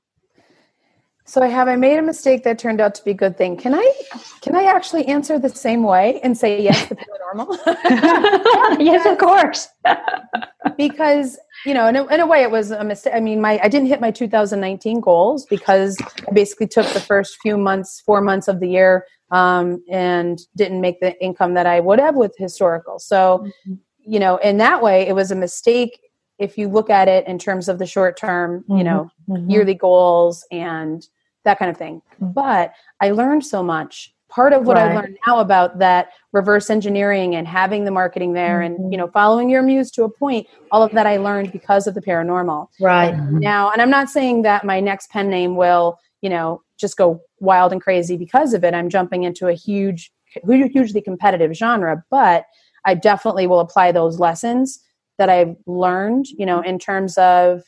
So 1.27 1.41
I 1.41 1.47
have 1.47 1.67
I 1.67 1.75
made 1.75 1.99
a 1.99 2.01
mistake 2.01 2.43
that 2.45 2.57
turned 2.57 2.79
out 2.79 2.95
to 2.95 3.03
be 3.03 3.11
a 3.11 3.13
good 3.13 3.37
thing. 3.37 3.57
Can 3.57 3.75
I 3.75 3.93
can 4.41 4.55
I 4.55 4.63
actually 4.63 5.05
answer 5.07 5.37
the 5.37 5.49
same 5.49 5.83
way 5.83 6.21
and 6.23 6.37
say 6.37 6.61
yes 6.61 6.87
to 6.87 6.95
paranormal? 6.95 7.57
yes, 8.79 9.05
of 9.05 9.17
course. 9.17 9.67
because 10.77 11.37
you 11.65 11.73
know, 11.73 11.87
in 11.87 11.97
a, 11.97 12.05
in 12.07 12.21
a 12.21 12.25
way, 12.25 12.43
it 12.43 12.51
was 12.51 12.71
a 12.71 12.81
mistake. 12.83 13.13
I 13.13 13.19
mean, 13.19 13.41
my 13.41 13.59
I 13.61 13.67
didn't 13.67 13.87
hit 13.87 13.99
my 13.99 14.09
2019 14.09 15.01
goals 15.01 15.45
because 15.45 15.97
I 16.27 16.31
basically 16.31 16.67
took 16.67 16.87
the 16.87 17.01
first 17.01 17.37
few 17.41 17.57
months, 17.57 18.01
four 18.05 18.21
months 18.21 18.47
of 18.47 18.61
the 18.61 18.69
year, 18.69 19.05
um, 19.29 19.83
and 19.89 20.39
didn't 20.55 20.79
make 20.79 21.01
the 21.01 21.21
income 21.21 21.55
that 21.55 21.65
I 21.65 21.81
would 21.81 21.99
have 21.99 22.15
with 22.15 22.35
historical. 22.37 22.99
So, 22.99 23.43
mm-hmm. 23.67 23.73
you 23.99 24.19
know, 24.19 24.37
in 24.37 24.59
that 24.59 24.81
way, 24.81 25.05
it 25.05 25.13
was 25.13 25.29
a 25.31 25.35
mistake 25.35 25.99
if 26.39 26.57
you 26.57 26.69
look 26.69 26.89
at 26.89 27.09
it 27.09 27.27
in 27.27 27.37
terms 27.37 27.67
of 27.67 27.79
the 27.79 27.85
short 27.85 28.15
term, 28.15 28.63
you 28.69 28.83
know, 28.83 29.09
mm-hmm. 29.27 29.49
yearly 29.49 29.73
goals 29.73 30.45
and 30.51 31.05
that 31.47 31.59
kind 31.59 31.71
of 31.71 31.77
thing. 31.77 32.01
Mm-hmm. 32.21 32.31
But 32.31 32.73
I 33.01 33.11
learned 33.11 33.45
so 33.45 33.63
much. 33.63 34.13
Part 34.29 34.51
of 34.51 34.65
what 34.65 34.75
right. 34.75 34.91
I 34.91 34.95
learned 34.95 35.17
now 35.25 35.39
about 35.39 35.79
that 35.79 36.09
reverse 36.33 36.69
engineering 36.69 37.33
and 37.33 37.47
having 37.47 37.85
the 37.85 37.91
marketing 37.91 38.33
there 38.33 38.59
mm-hmm. 38.59 38.83
and 38.83 38.91
you 38.91 38.97
know 38.97 39.07
following 39.07 39.49
your 39.49 39.63
muse 39.63 39.89
to 39.91 40.03
a 40.03 40.09
point, 40.09 40.47
all 40.71 40.83
of 40.83 40.91
that 40.91 41.07
I 41.07 41.17
learned 41.17 41.51
because 41.51 41.87
of 41.87 41.93
the 41.95 42.01
paranormal. 42.01 42.67
Right. 42.79 43.13
Mm-hmm. 43.13 43.39
Now, 43.39 43.71
and 43.71 43.81
I'm 43.81 43.89
not 43.89 44.09
saying 44.09 44.41
that 44.41 44.65
my 44.65 44.79
next 44.81 45.09
pen 45.09 45.29
name 45.29 45.55
will, 45.55 45.97
you 46.21 46.29
know, 46.29 46.61
just 46.77 46.97
go 46.97 47.21
wild 47.39 47.71
and 47.71 47.81
crazy 47.81 48.17
because 48.17 48.53
of 48.53 48.63
it. 48.63 48.73
I'm 48.73 48.89
jumping 48.89 49.23
into 49.23 49.47
a 49.47 49.53
huge 49.53 50.11
hugely 50.45 51.01
competitive 51.01 51.53
genre, 51.53 52.03
but 52.11 52.45
I 52.85 52.93
definitely 52.93 53.47
will 53.47 53.59
apply 53.59 53.91
those 53.91 54.19
lessons 54.19 54.79
that 55.17 55.29
I've 55.29 55.55
learned, 55.65 56.27
you 56.27 56.45
know, 56.45 56.61
in 56.61 56.79
terms 56.79 57.17
of 57.17 57.63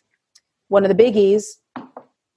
one 0.68 0.86
of 0.86 0.96
the 0.96 1.04
biggies 1.04 1.44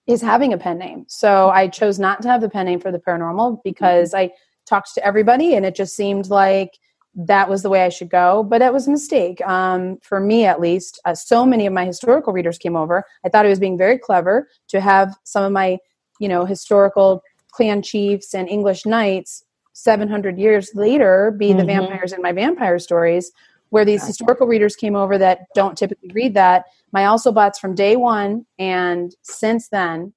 is 0.06 0.20
having 0.20 0.52
a 0.52 0.58
pen 0.58 0.78
name. 0.78 1.04
So 1.08 1.50
I 1.50 1.68
chose 1.68 1.98
not 1.98 2.22
to 2.22 2.28
have 2.28 2.40
the 2.40 2.48
pen 2.48 2.66
name 2.66 2.80
for 2.80 2.90
the 2.90 2.98
paranormal 2.98 3.62
because 3.62 4.12
mm-hmm. 4.12 4.30
I 4.30 4.30
talked 4.66 4.94
to 4.94 5.04
everybody 5.04 5.54
and 5.54 5.64
it 5.64 5.74
just 5.74 5.94
seemed 5.94 6.28
like 6.28 6.78
that 7.14 7.48
was 7.48 7.62
the 7.62 7.68
way 7.68 7.84
I 7.84 7.90
should 7.90 8.08
go. 8.08 8.42
But 8.42 8.58
that 8.58 8.72
was 8.72 8.88
a 8.88 8.90
mistake 8.90 9.40
um, 9.42 9.98
for 10.02 10.18
me, 10.18 10.44
at 10.44 10.60
least. 10.60 10.98
Uh, 11.04 11.14
so 11.14 11.44
many 11.44 11.66
of 11.66 11.72
my 11.72 11.84
historical 11.84 12.32
readers 12.32 12.58
came 12.58 12.74
over. 12.74 13.04
I 13.24 13.28
thought 13.28 13.44
it 13.44 13.50
was 13.50 13.60
being 13.60 13.78
very 13.78 13.98
clever 13.98 14.48
to 14.68 14.80
have 14.80 15.14
some 15.24 15.44
of 15.44 15.52
my, 15.52 15.78
you 16.18 16.28
know, 16.28 16.44
historical 16.44 17.22
clan 17.50 17.82
chiefs 17.82 18.34
and 18.34 18.48
English 18.48 18.86
knights 18.86 19.44
700 19.74 20.38
years 20.38 20.70
later 20.74 21.30
be 21.30 21.48
mm-hmm. 21.48 21.58
the 21.58 21.64
vampires 21.64 22.12
in 22.12 22.22
my 22.22 22.32
vampire 22.32 22.78
stories 22.78 23.30
where 23.72 23.86
these 23.86 24.06
historical 24.06 24.46
readers 24.46 24.76
came 24.76 24.94
over 24.94 25.16
that 25.16 25.46
don't 25.54 25.78
typically 25.78 26.10
read 26.12 26.34
that. 26.34 26.66
My 26.92 27.06
also 27.06 27.32
boughts 27.32 27.58
from 27.58 27.74
day 27.74 27.96
one 27.96 28.44
and 28.58 29.16
since 29.22 29.70
then 29.70 30.12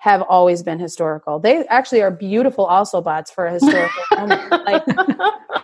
have 0.00 0.20
always 0.20 0.62
been 0.62 0.78
historical. 0.78 1.38
They 1.38 1.66
actually 1.68 2.02
are 2.02 2.10
beautiful 2.10 2.66
also 2.66 3.00
boughts 3.00 3.30
for 3.30 3.46
a 3.46 3.52
historical 3.52 4.02
moment. 4.18 4.50
Like, 4.50 4.82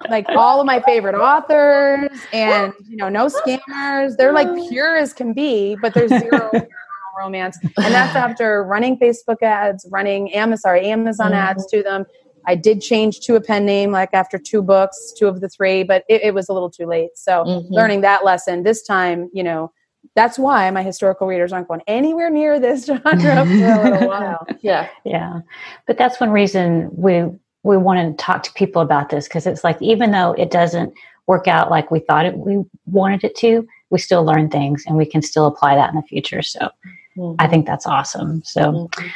like 0.08 0.26
all 0.30 0.60
of 0.60 0.66
my 0.66 0.80
favorite 0.80 1.14
authors 1.14 2.08
and 2.32 2.72
you 2.88 2.96
know, 2.96 3.10
no 3.10 3.26
scammers. 3.26 4.16
They're 4.16 4.32
like 4.32 4.48
pure 4.70 4.96
as 4.96 5.12
can 5.12 5.34
be, 5.34 5.76
but 5.82 5.92
there's 5.92 6.10
zero 6.10 6.50
romance. 7.18 7.58
And 7.62 7.94
that's 7.94 8.16
after 8.16 8.64
running 8.64 8.98
Facebook 8.98 9.42
ads, 9.42 9.86
running 9.90 10.32
Amazon, 10.32 10.58
sorry, 10.62 10.86
Amazon 10.86 11.32
mm-hmm. 11.32 11.34
ads 11.34 11.66
to 11.66 11.82
them, 11.82 12.06
I 12.46 12.54
did 12.54 12.80
change 12.80 13.20
to 13.20 13.34
a 13.34 13.40
pen 13.40 13.66
name 13.66 13.90
like 13.90 14.10
after 14.12 14.38
two 14.38 14.62
books, 14.62 15.12
two 15.18 15.26
of 15.26 15.40
the 15.40 15.48
three, 15.48 15.82
but 15.82 16.04
it, 16.08 16.22
it 16.22 16.34
was 16.34 16.48
a 16.48 16.52
little 16.52 16.70
too 16.70 16.86
late. 16.86 17.10
So 17.16 17.44
mm-hmm. 17.44 17.72
learning 17.72 18.00
that 18.02 18.24
lesson 18.24 18.62
this 18.62 18.82
time, 18.82 19.28
you 19.32 19.42
know, 19.42 19.72
that's 20.14 20.38
why 20.38 20.70
my 20.70 20.82
historical 20.82 21.26
readers 21.26 21.52
aren't 21.52 21.68
going 21.68 21.82
anywhere 21.86 22.30
near 22.30 22.60
this 22.60 22.86
genre 22.86 23.10
for 23.10 23.20
a 23.20 23.90
little 23.90 24.08
while. 24.08 24.46
Yeah. 24.60 24.88
Yeah. 25.04 25.40
But 25.86 25.98
that's 25.98 26.20
one 26.20 26.30
reason 26.30 26.88
we 26.92 27.24
we 27.62 27.76
want 27.76 28.16
to 28.16 28.22
talk 28.22 28.44
to 28.44 28.52
people 28.52 28.80
about 28.80 29.08
this 29.08 29.26
because 29.26 29.44
it's 29.44 29.64
like 29.64 29.80
even 29.82 30.12
though 30.12 30.32
it 30.34 30.52
doesn't 30.52 30.94
work 31.26 31.48
out 31.48 31.68
like 31.68 31.90
we 31.90 31.98
thought 31.98 32.24
it 32.24 32.38
we 32.38 32.62
wanted 32.86 33.24
it 33.24 33.34
to, 33.36 33.66
we 33.90 33.98
still 33.98 34.24
learn 34.24 34.48
things 34.48 34.84
and 34.86 34.96
we 34.96 35.04
can 35.04 35.20
still 35.20 35.46
apply 35.46 35.74
that 35.74 35.90
in 35.90 35.96
the 35.96 36.02
future. 36.02 36.42
So 36.42 36.70
mm-hmm. 37.16 37.34
I 37.40 37.48
think 37.48 37.66
that's 37.66 37.86
awesome. 37.86 38.42
So 38.44 38.60
mm-hmm. 38.60 39.06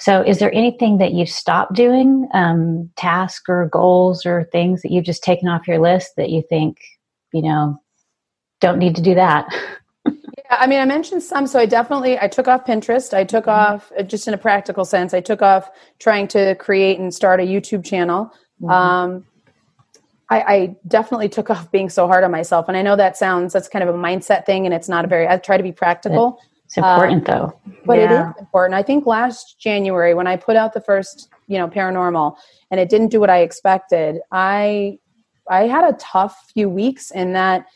So, 0.00 0.22
is 0.22 0.38
there 0.38 0.52
anything 0.54 0.96
that 0.98 1.12
you've 1.12 1.28
stopped 1.28 1.74
doing, 1.74 2.26
um, 2.32 2.90
tasks 2.96 3.44
or 3.48 3.68
goals 3.68 4.24
or 4.24 4.44
things 4.44 4.80
that 4.80 4.90
you've 4.90 5.04
just 5.04 5.22
taken 5.22 5.46
off 5.46 5.68
your 5.68 5.78
list 5.78 6.16
that 6.16 6.30
you 6.30 6.42
think, 6.48 6.78
you 7.34 7.42
know, 7.42 7.78
don't 8.60 8.78
need 8.78 8.96
to 8.96 9.02
do 9.02 9.14
that? 9.14 9.46
yeah, 10.06 10.12
I 10.48 10.66
mean, 10.66 10.80
I 10.80 10.86
mentioned 10.86 11.22
some. 11.22 11.46
So, 11.46 11.58
I 11.58 11.66
definitely 11.66 12.18
I 12.18 12.28
took 12.28 12.48
off 12.48 12.64
Pinterest. 12.64 13.12
I 13.12 13.24
took 13.24 13.44
mm-hmm. 13.44 13.74
off 13.74 13.92
uh, 13.98 14.02
just 14.02 14.26
in 14.26 14.32
a 14.32 14.38
practical 14.38 14.86
sense. 14.86 15.12
I 15.12 15.20
took 15.20 15.42
off 15.42 15.70
trying 15.98 16.28
to 16.28 16.54
create 16.54 16.98
and 16.98 17.14
start 17.14 17.38
a 17.38 17.44
YouTube 17.44 17.84
channel. 17.84 18.32
Mm-hmm. 18.62 18.70
Um, 18.70 19.26
I, 20.30 20.40
I, 20.40 20.76
definitely 20.86 21.28
took 21.28 21.50
off 21.50 21.70
being 21.72 21.90
so 21.90 22.06
hard 22.06 22.24
on 22.24 22.30
myself. 22.30 22.68
And 22.68 22.76
I 22.76 22.82
know 22.82 22.96
that 22.96 23.16
sounds, 23.16 23.52
that's 23.52 23.68
kind 23.68 23.82
of 23.82 23.94
a 23.94 23.98
mindset 23.98 24.46
thing 24.46 24.64
and 24.64 24.74
it's 24.74 24.88
not 24.88 25.04
a 25.04 25.08
very, 25.08 25.26
I 25.26 25.36
try 25.38 25.56
to 25.56 25.62
be 25.62 25.72
practical. 25.72 26.40
It's 26.70 26.76
important 26.76 27.28
um, 27.28 27.36
though. 27.36 27.60
But 27.84 27.98
yeah. 27.98 28.04
it 28.04 28.30
is 28.30 28.34
important. 28.38 28.74
I 28.74 28.82
think 28.84 29.04
last 29.04 29.58
January 29.58 30.14
when 30.14 30.28
I 30.28 30.36
put 30.36 30.54
out 30.54 30.72
the 30.72 30.80
first, 30.80 31.28
you 31.48 31.58
know, 31.58 31.66
paranormal 31.66 32.36
and 32.70 32.78
it 32.78 32.88
didn't 32.88 33.08
do 33.08 33.18
what 33.18 33.28
I 33.28 33.40
expected, 33.40 34.20
I 34.30 34.98
I 35.48 35.66
had 35.66 35.82
a 35.82 35.96
tough 35.98 36.52
few 36.54 36.68
weeks 36.68 37.10
in 37.10 37.32
that 37.32 37.66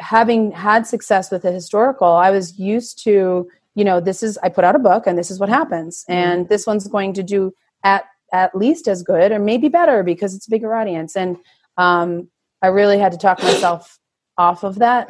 having 0.00 0.50
had 0.50 0.88
success 0.88 1.30
with 1.30 1.42
the 1.42 1.52
historical, 1.52 2.08
I 2.08 2.32
was 2.32 2.58
used 2.58 3.02
to, 3.04 3.48
you 3.76 3.84
know, 3.84 4.00
this 4.00 4.24
is 4.24 4.38
I 4.38 4.48
put 4.48 4.64
out 4.64 4.74
a 4.74 4.80
book 4.80 5.06
and 5.06 5.16
this 5.16 5.30
is 5.30 5.38
what 5.38 5.48
happens. 5.48 6.04
Mm-hmm. 6.10 6.12
And 6.12 6.48
this 6.48 6.66
one's 6.66 6.88
going 6.88 7.12
to 7.14 7.22
do 7.22 7.52
at 7.84 8.06
at 8.32 8.56
least 8.56 8.88
as 8.88 9.04
good 9.04 9.30
or 9.30 9.38
maybe 9.38 9.68
better 9.68 10.02
because 10.02 10.34
it's 10.34 10.48
a 10.48 10.50
bigger 10.50 10.74
audience. 10.74 11.14
And 11.14 11.36
um, 11.76 12.28
I 12.60 12.66
really 12.66 12.98
had 12.98 13.12
to 13.12 13.18
talk 13.18 13.40
myself 13.40 14.00
off 14.36 14.64
of 14.64 14.80
that 14.80 15.08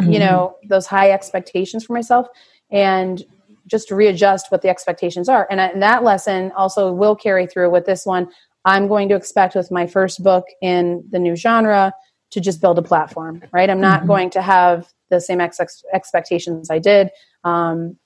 mm-hmm. 0.00 0.12
you 0.12 0.18
know 0.18 0.56
those 0.68 0.86
high 0.86 1.10
expectations 1.10 1.84
for 1.84 1.92
myself 1.92 2.26
and 2.70 3.24
just 3.66 3.90
readjust 3.90 4.50
what 4.50 4.62
the 4.62 4.68
expectations 4.68 5.28
are. 5.28 5.46
And, 5.48 5.60
I, 5.60 5.66
and 5.66 5.82
that 5.82 6.02
lesson 6.02 6.50
also 6.56 6.92
will 6.92 7.14
carry 7.14 7.46
through 7.46 7.70
with 7.70 7.86
this 7.86 8.04
one. 8.04 8.28
I'm 8.64 8.88
going 8.88 9.08
to 9.10 9.14
expect 9.14 9.54
with 9.54 9.70
my 9.70 9.86
first 9.86 10.22
book 10.22 10.44
in 10.60 11.04
the 11.10 11.18
new 11.18 11.36
genre 11.36 11.92
to 12.30 12.40
just 12.40 12.60
build 12.60 12.78
a 12.78 12.82
platform 12.82 13.42
right? 13.52 13.70
I'm 13.70 13.80
not 13.80 14.00
mm-hmm. 14.00 14.08
going 14.08 14.30
to 14.30 14.42
have 14.42 14.88
the 15.08 15.20
same 15.20 15.40
ex- 15.40 15.84
expectations 15.92 16.70
i 16.70 16.78
did. 16.78 17.10
Um, 17.44 17.96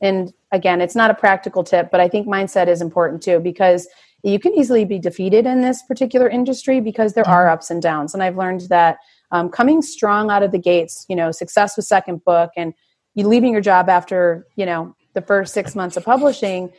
and 0.00 0.32
again 0.50 0.80
it's 0.80 0.96
not 0.96 1.10
a 1.10 1.14
practical 1.14 1.62
tip 1.62 1.88
but 1.92 2.00
i 2.00 2.08
think 2.08 2.26
mindset 2.26 2.66
is 2.66 2.82
important 2.82 3.22
too 3.22 3.38
because 3.38 3.86
you 4.24 4.40
can 4.40 4.52
easily 4.54 4.84
be 4.84 4.98
defeated 4.98 5.46
in 5.46 5.60
this 5.60 5.82
particular 5.82 6.28
industry 6.28 6.80
because 6.80 7.12
there 7.12 7.28
are 7.28 7.48
ups 7.48 7.70
and 7.70 7.80
downs. 7.80 8.14
And 8.14 8.22
i've 8.22 8.36
learned 8.36 8.62
that 8.70 8.98
um, 9.34 9.48
coming 9.48 9.82
strong 9.82 10.30
out 10.30 10.42
of 10.42 10.52
the 10.52 10.58
gates 10.58 11.04
you 11.08 11.16
know 11.16 11.30
success 11.32 11.76
with 11.76 11.84
second 11.84 12.24
book 12.24 12.50
and 12.56 12.72
you 13.14 13.26
leaving 13.26 13.52
your 13.52 13.60
job 13.60 13.88
after 13.88 14.46
you 14.56 14.64
know 14.64 14.94
the 15.14 15.20
first 15.20 15.52
six 15.52 15.74
months 15.74 15.96
of 15.96 16.04
publishing 16.04 16.70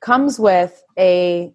comes 0.00 0.38
with 0.38 0.82
a 0.96 1.52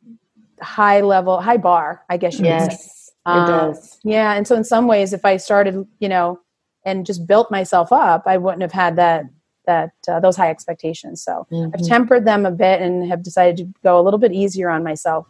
high 0.61 0.99
level 1.01 1.39
high 1.39 1.57
bar 1.57 2.03
i 2.09 2.17
guess 2.17 2.37
you 2.37 2.45
yes, 2.45 2.83
say 2.83 3.13
um, 3.25 3.43
it 3.43 3.47
does. 3.47 3.99
yeah 4.03 4.33
and 4.33 4.45
so 4.45 4.55
in 4.55 4.63
some 4.63 4.85
ways 4.85 5.13
if 5.13 5.23
i 5.23 5.37
started 5.37 5.87
you 5.99 6.09
know 6.09 6.37
and 6.83 7.05
just 7.05 7.25
built 7.25 7.49
myself 7.49 7.91
up 7.91 8.23
i 8.25 8.37
wouldn't 8.37 8.61
have 8.61 8.73
had 8.73 8.97
that 8.97 9.23
that 9.65 9.91
uh, 10.09 10.19
those 10.19 10.35
high 10.35 10.49
expectations 10.49 11.23
so 11.23 11.47
mm-hmm. 11.51 11.71
i've 11.73 11.87
tempered 11.87 12.25
them 12.25 12.45
a 12.45 12.51
bit 12.51 12.81
and 12.81 13.07
have 13.07 13.23
decided 13.23 13.55
to 13.55 13.65
go 13.81 13.97
a 13.97 14.03
little 14.03 14.19
bit 14.19 14.33
easier 14.33 14.69
on 14.69 14.83
myself 14.83 15.25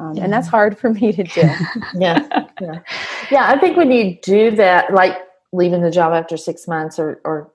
um, 0.00 0.16
and 0.16 0.32
that's 0.32 0.48
hard 0.48 0.78
for 0.78 0.90
me 0.90 1.12
to 1.12 1.22
do. 1.22 1.42
yeah, 1.94 2.26
yeah, 2.60 2.78
yeah. 3.30 3.50
I 3.50 3.58
think 3.58 3.76
when 3.76 3.90
you 3.90 4.18
do 4.22 4.50
that, 4.52 4.94
like 4.94 5.14
leaving 5.52 5.82
the 5.82 5.90
job 5.90 6.14
after 6.14 6.38
six 6.38 6.66
months, 6.66 6.98
or 6.98 7.20
or 7.24 7.52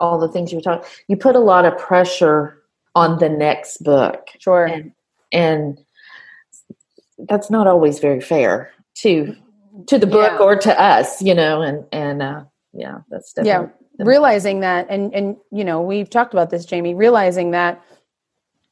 all 0.00 0.18
the 0.18 0.28
things 0.28 0.50
you 0.50 0.58
were 0.58 0.62
talking, 0.62 0.88
you 1.06 1.16
put 1.16 1.36
a 1.36 1.40
lot 1.40 1.64
of 1.64 1.78
pressure 1.78 2.60
on 2.96 3.20
the 3.20 3.28
next 3.28 3.84
book. 3.84 4.26
Sure, 4.40 4.66
and, 4.66 4.92
and 5.30 5.78
that's 7.28 7.48
not 7.48 7.68
always 7.68 8.00
very 8.00 8.20
fair 8.20 8.72
to 8.96 9.36
to 9.86 9.96
the 9.96 10.06
book 10.06 10.32
yeah. 10.32 10.44
or 10.44 10.56
to 10.56 10.80
us, 10.80 11.22
you 11.22 11.34
know. 11.34 11.62
And 11.62 11.84
and 11.92 12.22
uh, 12.22 12.42
yeah, 12.72 12.98
that's 13.08 13.32
definitely 13.32 13.70
yeah. 13.98 14.04
Realizing 14.04 14.58
that, 14.60 14.88
and 14.90 15.14
and 15.14 15.36
you 15.52 15.62
know, 15.62 15.80
we've 15.80 16.10
talked 16.10 16.34
about 16.34 16.50
this, 16.50 16.64
Jami. 16.64 16.92
Realizing 16.92 17.52
that 17.52 17.80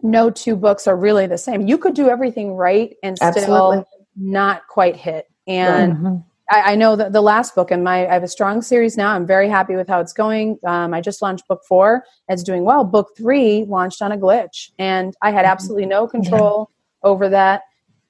no 0.03 0.30
two 0.30 0.57
books 0.57 0.86
are 0.86 0.96
really 0.96 1.26
the 1.26 1.38
same. 1.38 1.66
You 1.66 1.78
could 1.78 1.94
do 1.94 2.09
everything 2.09 2.55
right 2.55 2.96
and 3.03 3.16
still 3.16 3.28
Absolutely. 3.28 3.84
not 4.16 4.66
quite 4.68 4.96
hit. 4.96 5.30
And 5.46 5.92
mm-hmm. 5.94 6.16
I, 6.50 6.72
I, 6.72 6.74
know 6.74 6.96
that 6.96 7.12
the 7.12 7.20
last 7.20 7.55
book 7.55 7.70
and 7.70 7.82
my 7.82 8.07
I 8.07 8.12
have 8.12 8.22
a 8.22 8.28
strong 8.28 8.62
series 8.62 8.96
now. 8.96 9.14
I'm 9.14 9.26
very 9.26 9.48
happy 9.48 9.74
with 9.74 9.88
how 9.88 10.00
it's 10.00 10.12
going. 10.12 10.59
Um, 10.66 10.92
I 10.92 11.00
just 11.00 11.22
launched 11.22 11.48
book 11.48 11.62
four. 11.66 12.05
It's 12.28 12.42
doing 12.42 12.64
well. 12.64 12.84
Book 12.84 13.11
three 13.16 13.64
launched 13.64 14.03
on 14.03 14.12
a 14.12 14.18
glitch, 14.18 14.70
and 14.78 15.14
I 15.22 15.30
had 15.30 15.44
mm-hmm. 15.44 15.53
absolutely 15.53 15.86
no 15.86 16.07
control 16.07 16.70
yeah. 16.70 17.11
over 17.11 17.28
that. 17.30 17.62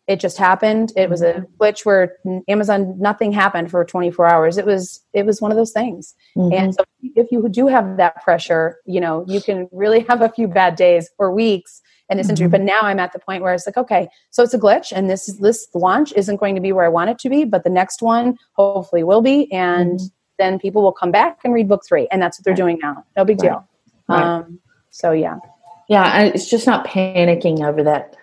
It 0.09 0.18
just 0.18 0.36
happened. 0.36 0.93
It 0.97 1.09
was 1.09 1.22
a 1.22 1.34
mm-hmm. 1.34 1.62
glitch 1.62 1.84
where 1.84 2.16
Amazon 2.49 2.99
nothing 2.99 3.32
happened 3.32 3.70
for 3.70 3.84
24 3.84 4.26
hours. 4.26 4.59
It 4.59 4.66
was 4.66 5.01
it 5.12 5.24
was 5.24 5.40
one 5.40 5.53
of 5.53 5.57
those 5.57 5.72
things. 5.72 6.14
Mm-hmm. 6.36 6.53
And 6.53 6.74
so 6.74 6.84
if 7.03 7.30
you 7.30 7.49
do 7.49 7.68
have 7.68 7.97
that 7.99 8.22
pressure, 8.22 8.78
you 8.84 9.01
know, 9.01 9.24
you 9.28 9.40
can 9.40 9.68
really 9.72 10.01
have 10.09 10.22
a 10.22 10.28
few 10.28 10.49
bad 10.49 10.74
days 10.74 11.11
or 11.18 11.32
weeks 11.32 11.82
in 12.11 12.18
this 12.18 12.30
mm-hmm. 12.30 12.48
But 12.48 12.61
now 12.61 12.80
I'm 12.82 12.98
at 12.98 13.12
the 13.12 13.18
point 13.18 13.42
where 13.42 13.55
it's 13.55 13.66
like, 13.66 13.76
okay, 13.76 14.09
so 14.30 14.42
it's 14.42 14.55
a 14.55 14.59
glitch, 14.59 14.92
and 14.94 15.09
this 15.09 15.26
this 15.40 15.66
launch 15.74 16.12
isn't 16.14 16.36
going 16.36 16.55
to 16.55 16.61
be 16.61 16.72
where 16.72 16.84
I 16.84 16.88
want 16.88 17.11
it 17.11 17.18
to 17.20 17.28
be, 17.28 17.44
but 17.44 17.64
the 17.64 17.70
next 17.70 18.03
one 18.03 18.38
hopefully 18.53 19.03
will 19.03 19.22
be, 19.22 19.50
and 19.53 19.98
mm-hmm. 19.98 20.07
then 20.38 20.59
people 20.59 20.82
will 20.82 20.92
come 20.92 21.11
back 21.11 21.38
and 21.44 21.55
read 21.55 21.68
book 21.68 21.82
three, 21.86 22.09
and 22.11 22.20
that's 22.20 22.38
what 22.38 22.44
they're 22.44 22.55
doing 22.55 22.78
now. 22.82 23.05
No 23.16 23.24
big 23.24 23.38
deal. 23.38 23.66
Right. 24.09 24.22
Um, 24.22 24.61
so 24.90 25.12
yeah, 25.12 25.38
yeah, 25.88 26.22
it's 26.22 26.50
just 26.50 26.66
not 26.66 26.86
panicking 26.86 27.66
over 27.66 27.82
that 27.82 28.16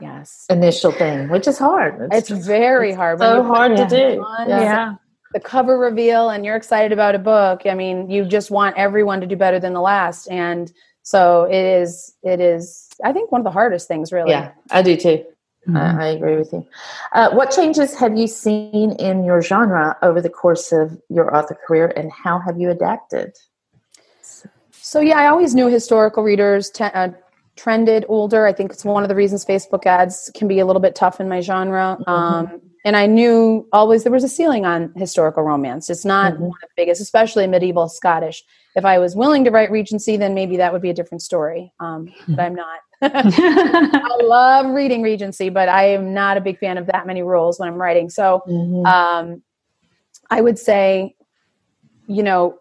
yes 0.00 0.46
initial 0.48 0.92
thing, 0.92 1.28
which 1.28 1.46
is 1.46 1.58
hard. 1.58 2.08
It's, 2.12 2.30
it's 2.30 2.46
very 2.46 2.90
it's 2.90 2.96
hard. 2.96 3.18
So 3.18 3.42
hard 3.42 3.76
to 3.76 3.86
do. 3.86 4.24
yeah. 4.48 4.60
yeah 4.60 4.94
the 5.34 5.40
cover 5.40 5.76
reveal 5.76 6.30
and 6.30 6.44
you're 6.44 6.56
excited 6.56 6.92
about 6.92 7.14
a 7.14 7.18
book 7.18 7.62
i 7.66 7.74
mean 7.74 8.08
you 8.08 8.24
just 8.24 8.50
want 8.50 8.74
everyone 8.78 9.20
to 9.20 9.26
do 9.26 9.36
better 9.36 9.58
than 9.58 9.74
the 9.74 9.80
last 9.80 10.28
and 10.28 10.72
so 11.02 11.44
it 11.44 11.64
is 11.64 12.14
it 12.22 12.40
is 12.40 12.83
I 13.02 13.12
think 13.12 13.32
one 13.32 13.40
of 13.40 13.44
the 13.44 13.50
hardest 13.50 13.88
things, 13.88 14.12
really. 14.12 14.30
Yeah, 14.30 14.52
I 14.70 14.82
do 14.82 14.96
too. 14.96 15.24
Mm-hmm. 15.66 15.76
I, 15.76 16.04
I, 16.04 16.06
agree 16.08 16.36
with 16.36 16.52
you. 16.52 16.66
Uh, 17.12 17.30
what 17.30 17.50
changes 17.50 17.94
have 17.94 18.18
you 18.18 18.26
seen 18.26 18.92
in 18.92 19.24
your 19.24 19.40
genre 19.40 19.96
over 20.02 20.20
the 20.20 20.28
course 20.28 20.72
of 20.72 21.00
your 21.08 21.34
author 21.34 21.56
career, 21.66 21.90
and 21.96 22.12
how 22.12 22.38
have 22.38 22.60
you 22.60 22.68
adapted? 22.68 23.34
So 24.72 25.00
yeah, 25.00 25.18
I 25.18 25.28
always 25.28 25.54
knew 25.54 25.68
historical 25.68 26.22
readers 26.22 26.68
t- 26.68 26.84
uh, 26.84 27.08
trended 27.56 28.04
older. 28.08 28.46
I 28.46 28.52
think 28.52 28.72
it's 28.72 28.84
one 28.84 29.02
of 29.02 29.08
the 29.08 29.14
reasons 29.14 29.44
Facebook 29.44 29.86
ads 29.86 30.30
can 30.34 30.48
be 30.48 30.58
a 30.58 30.66
little 30.66 30.82
bit 30.82 30.94
tough 30.94 31.20
in 31.20 31.28
my 31.28 31.40
genre. 31.40 31.96
Mm-hmm. 32.00 32.10
Um, 32.10 32.60
and 32.84 32.96
I 32.96 33.06
knew 33.06 33.66
always 33.72 34.02
there 34.02 34.12
was 34.12 34.24
a 34.24 34.28
ceiling 34.28 34.66
on 34.66 34.92
historical 34.94 35.42
romance. 35.42 35.88
It's 35.88 36.04
not 36.04 36.34
mm-hmm. 36.34 36.42
one 36.42 36.58
of 36.62 36.68
the 36.68 36.74
biggest, 36.76 37.00
especially 37.00 37.46
medieval 37.46 37.88
Scottish. 37.88 38.44
If 38.76 38.84
I 38.84 38.98
was 38.98 39.16
willing 39.16 39.44
to 39.44 39.50
write 39.50 39.70
Regency, 39.70 40.18
then 40.18 40.34
maybe 40.34 40.58
that 40.58 40.72
would 40.72 40.82
be 40.82 40.90
a 40.90 40.94
different 40.94 41.22
story. 41.22 41.72
Um, 41.80 42.12
but 42.28 42.40
I'm 42.40 42.54
not. 42.54 42.80
I 43.14 44.18
love 44.22 44.66
reading 44.66 45.02
Regency, 45.02 45.48
but 45.48 45.68
I 45.68 45.88
am 45.90 46.14
not 46.14 46.36
a 46.36 46.40
big 46.40 46.58
fan 46.58 46.78
of 46.78 46.86
that 46.86 47.06
many 47.06 47.22
rules 47.22 47.58
when 47.58 47.68
I'm 47.68 47.76
writing. 47.76 48.10
So 48.10 48.42
mm-hmm. 48.46 48.86
um, 48.86 49.42
I 50.30 50.40
would 50.40 50.58
say, 50.58 51.14
you 52.06 52.22
know, 52.22 52.58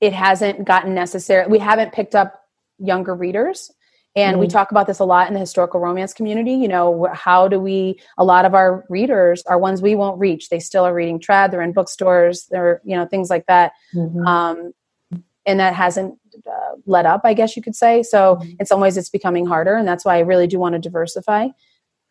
it 0.00 0.12
hasn't 0.12 0.64
gotten 0.64 0.94
necessary. 0.94 1.46
We 1.46 1.58
haven't 1.58 1.92
picked 1.92 2.14
up 2.14 2.40
younger 2.78 3.14
readers. 3.14 3.70
And 4.16 4.34
mm-hmm. 4.34 4.40
we 4.40 4.48
talk 4.48 4.72
about 4.72 4.86
this 4.86 4.98
a 4.98 5.04
lot 5.04 5.28
in 5.28 5.34
the 5.34 5.40
historical 5.40 5.78
romance 5.78 6.12
community. 6.12 6.54
You 6.54 6.68
know, 6.68 7.08
how 7.12 7.46
do 7.46 7.60
we, 7.60 8.00
a 8.18 8.24
lot 8.24 8.44
of 8.44 8.54
our 8.54 8.84
readers 8.88 9.42
are 9.46 9.58
ones 9.58 9.82
we 9.82 9.94
won't 9.94 10.18
reach. 10.18 10.48
They 10.48 10.58
still 10.58 10.84
are 10.84 10.94
reading 10.94 11.20
trad, 11.20 11.50
they're 11.50 11.62
in 11.62 11.72
bookstores, 11.72 12.46
they're, 12.50 12.80
you 12.84 12.96
know, 12.96 13.06
things 13.06 13.30
like 13.30 13.46
that. 13.46 13.72
Mm-hmm. 13.94 14.26
Um, 14.26 14.72
and 15.50 15.58
that 15.60 15.74
hasn't 15.74 16.16
uh, 16.46 16.76
let 16.86 17.06
up, 17.06 17.22
I 17.24 17.34
guess 17.34 17.56
you 17.56 17.62
could 17.62 17.74
say. 17.74 18.02
So 18.02 18.36
mm-hmm. 18.36 18.52
in 18.60 18.66
some 18.66 18.80
ways, 18.80 18.96
it's 18.96 19.10
becoming 19.10 19.46
harder, 19.46 19.74
and 19.74 19.86
that's 19.86 20.04
why 20.04 20.16
I 20.16 20.20
really 20.20 20.46
do 20.46 20.58
want 20.58 20.74
to 20.74 20.78
diversify. 20.78 21.48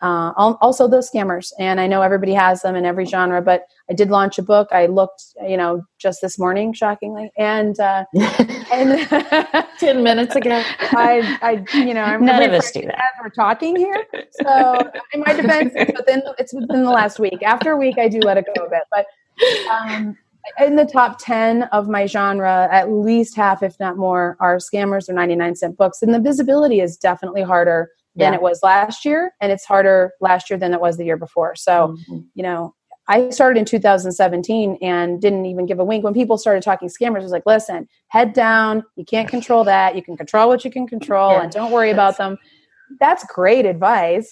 Uh, 0.01 0.31
also, 0.61 0.87
those 0.87 1.11
scammers, 1.11 1.51
and 1.59 1.81
I 1.81 1.87
know 1.87 2.01
everybody 2.01 2.33
has 2.33 2.61
them 2.61 2.77
in 2.77 2.85
every 2.85 3.03
genre, 3.05 3.41
but 3.41 3.63
I 3.89 3.93
did 3.93 4.09
launch 4.09 4.37
a 4.37 4.41
book. 4.41 4.69
I 4.71 4.85
looked, 4.85 5.25
you 5.45 5.57
know, 5.57 5.83
just 5.97 6.21
this 6.21 6.39
morning, 6.39 6.71
shockingly, 6.71 7.31
and 7.37 7.77
uh, 7.81 8.05
and 8.71 9.09
ten 9.79 10.01
minutes 10.01 10.37
ago, 10.37 10.63
I, 10.79 11.37
I, 11.41 11.77
you 11.77 11.93
know, 11.93 12.03
I'm 12.03 12.23
none 12.23 12.43
of 12.43 12.53
us 12.53 12.71
do 12.71 12.81
that. 12.81 12.95
As 12.95 13.21
we're 13.21 13.29
talking 13.29 13.75
here, 13.75 14.05
so 14.41 14.89
in 15.11 15.19
my 15.19 15.33
defense, 15.33 15.73
it's 15.75 15.97
within 15.97 16.23
it's 16.37 16.53
within 16.53 16.83
the 16.83 16.91
last 16.91 17.19
week. 17.19 17.43
After 17.43 17.71
a 17.71 17.77
week, 17.77 17.97
I 17.97 18.07
do 18.07 18.19
let 18.19 18.37
it 18.37 18.45
go 18.55 18.65
a 18.65 18.69
bit, 18.69 18.83
but. 18.91 19.05
Um, 19.71 20.17
in 20.59 20.75
the 20.75 20.85
top 20.85 21.17
10 21.19 21.63
of 21.63 21.87
my 21.87 22.05
genre, 22.05 22.67
at 22.71 22.91
least 22.91 23.35
half, 23.35 23.63
if 23.63 23.79
not 23.79 23.97
more, 23.97 24.37
are 24.39 24.57
scammers 24.57 25.09
or 25.09 25.13
99 25.13 25.55
cent 25.55 25.77
books. 25.77 26.01
And 26.01 26.13
the 26.13 26.19
visibility 26.19 26.79
is 26.79 26.97
definitely 26.97 27.41
harder 27.41 27.89
than 28.15 28.33
yeah. 28.33 28.37
it 28.37 28.41
was 28.41 28.59
last 28.63 29.05
year. 29.05 29.33
And 29.41 29.51
it's 29.51 29.65
harder 29.65 30.11
last 30.21 30.49
year 30.49 30.57
than 30.57 30.73
it 30.73 30.81
was 30.81 30.97
the 30.97 31.05
year 31.05 31.17
before. 31.17 31.55
So, 31.55 31.95
mm-hmm. 32.09 32.19
you 32.33 32.43
know, 32.43 32.73
I 33.07 33.31
started 33.31 33.59
in 33.59 33.65
2017 33.65 34.77
and 34.81 35.19
didn't 35.19 35.45
even 35.45 35.65
give 35.65 35.79
a 35.79 35.83
wink. 35.83 36.03
When 36.03 36.13
people 36.13 36.37
started 36.37 36.61
talking 36.61 36.89
scammers, 36.89 37.21
I 37.21 37.23
was 37.23 37.31
like, 37.31 37.45
listen, 37.45 37.87
head 38.09 38.33
down. 38.33 38.83
You 38.95 39.05
can't 39.05 39.27
control 39.27 39.63
that. 39.63 39.95
You 39.95 40.03
can 40.03 40.15
control 40.15 40.47
what 40.47 40.63
you 40.63 40.69
can 40.69 40.87
control 40.87 41.31
yeah. 41.31 41.43
and 41.43 41.51
don't 41.51 41.71
worry 41.71 41.89
about 41.89 42.17
them 42.17 42.37
that's 42.99 43.25
great 43.25 43.65
advice. 43.65 44.31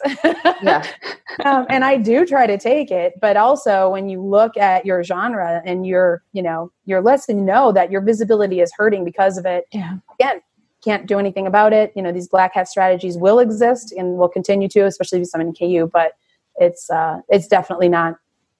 yeah. 0.61 0.85
um, 1.45 1.65
and 1.69 1.83
I 1.83 1.97
do 1.97 2.25
try 2.25 2.47
to 2.47 2.57
take 2.57 2.91
it, 2.91 3.13
but 3.21 3.37
also 3.37 3.89
when 3.89 4.09
you 4.09 4.21
look 4.21 4.57
at 4.57 4.85
your 4.85 5.03
genre 5.03 5.61
and 5.65 5.85
your, 5.85 6.23
you 6.33 6.41
know, 6.41 6.71
your 6.85 7.01
list 7.01 7.29
and 7.29 7.45
know 7.45 7.71
that 7.71 7.91
your 7.91 8.01
visibility 8.01 8.61
is 8.61 8.71
hurting 8.75 9.05
because 9.05 9.37
of 9.37 9.45
it. 9.45 9.65
Yeah. 9.71 9.97
Again, 10.19 10.41
can't 10.83 11.07
do 11.07 11.19
anything 11.19 11.47
about 11.47 11.73
it. 11.73 11.91
You 11.95 12.01
know, 12.01 12.11
these 12.11 12.27
black 12.27 12.53
hat 12.53 12.67
strategies 12.67 13.17
will 13.17 13.39
exist 13.39 13.91
and 13.91 14.17
will 14.17 14.29
continue 14.29 14.67
to, 14.69 14.85
especially 14.85 15.21
if 15.21 15.27
some 15.27 15.41
in 15.41 15.53
KU, 15.53 15.89
but 15.91 16.13
it's 16.55 16.89
uh, 16.89 17.19
it's 17.29 17.47
definitely 17.47 17.89
not 17.89 18.15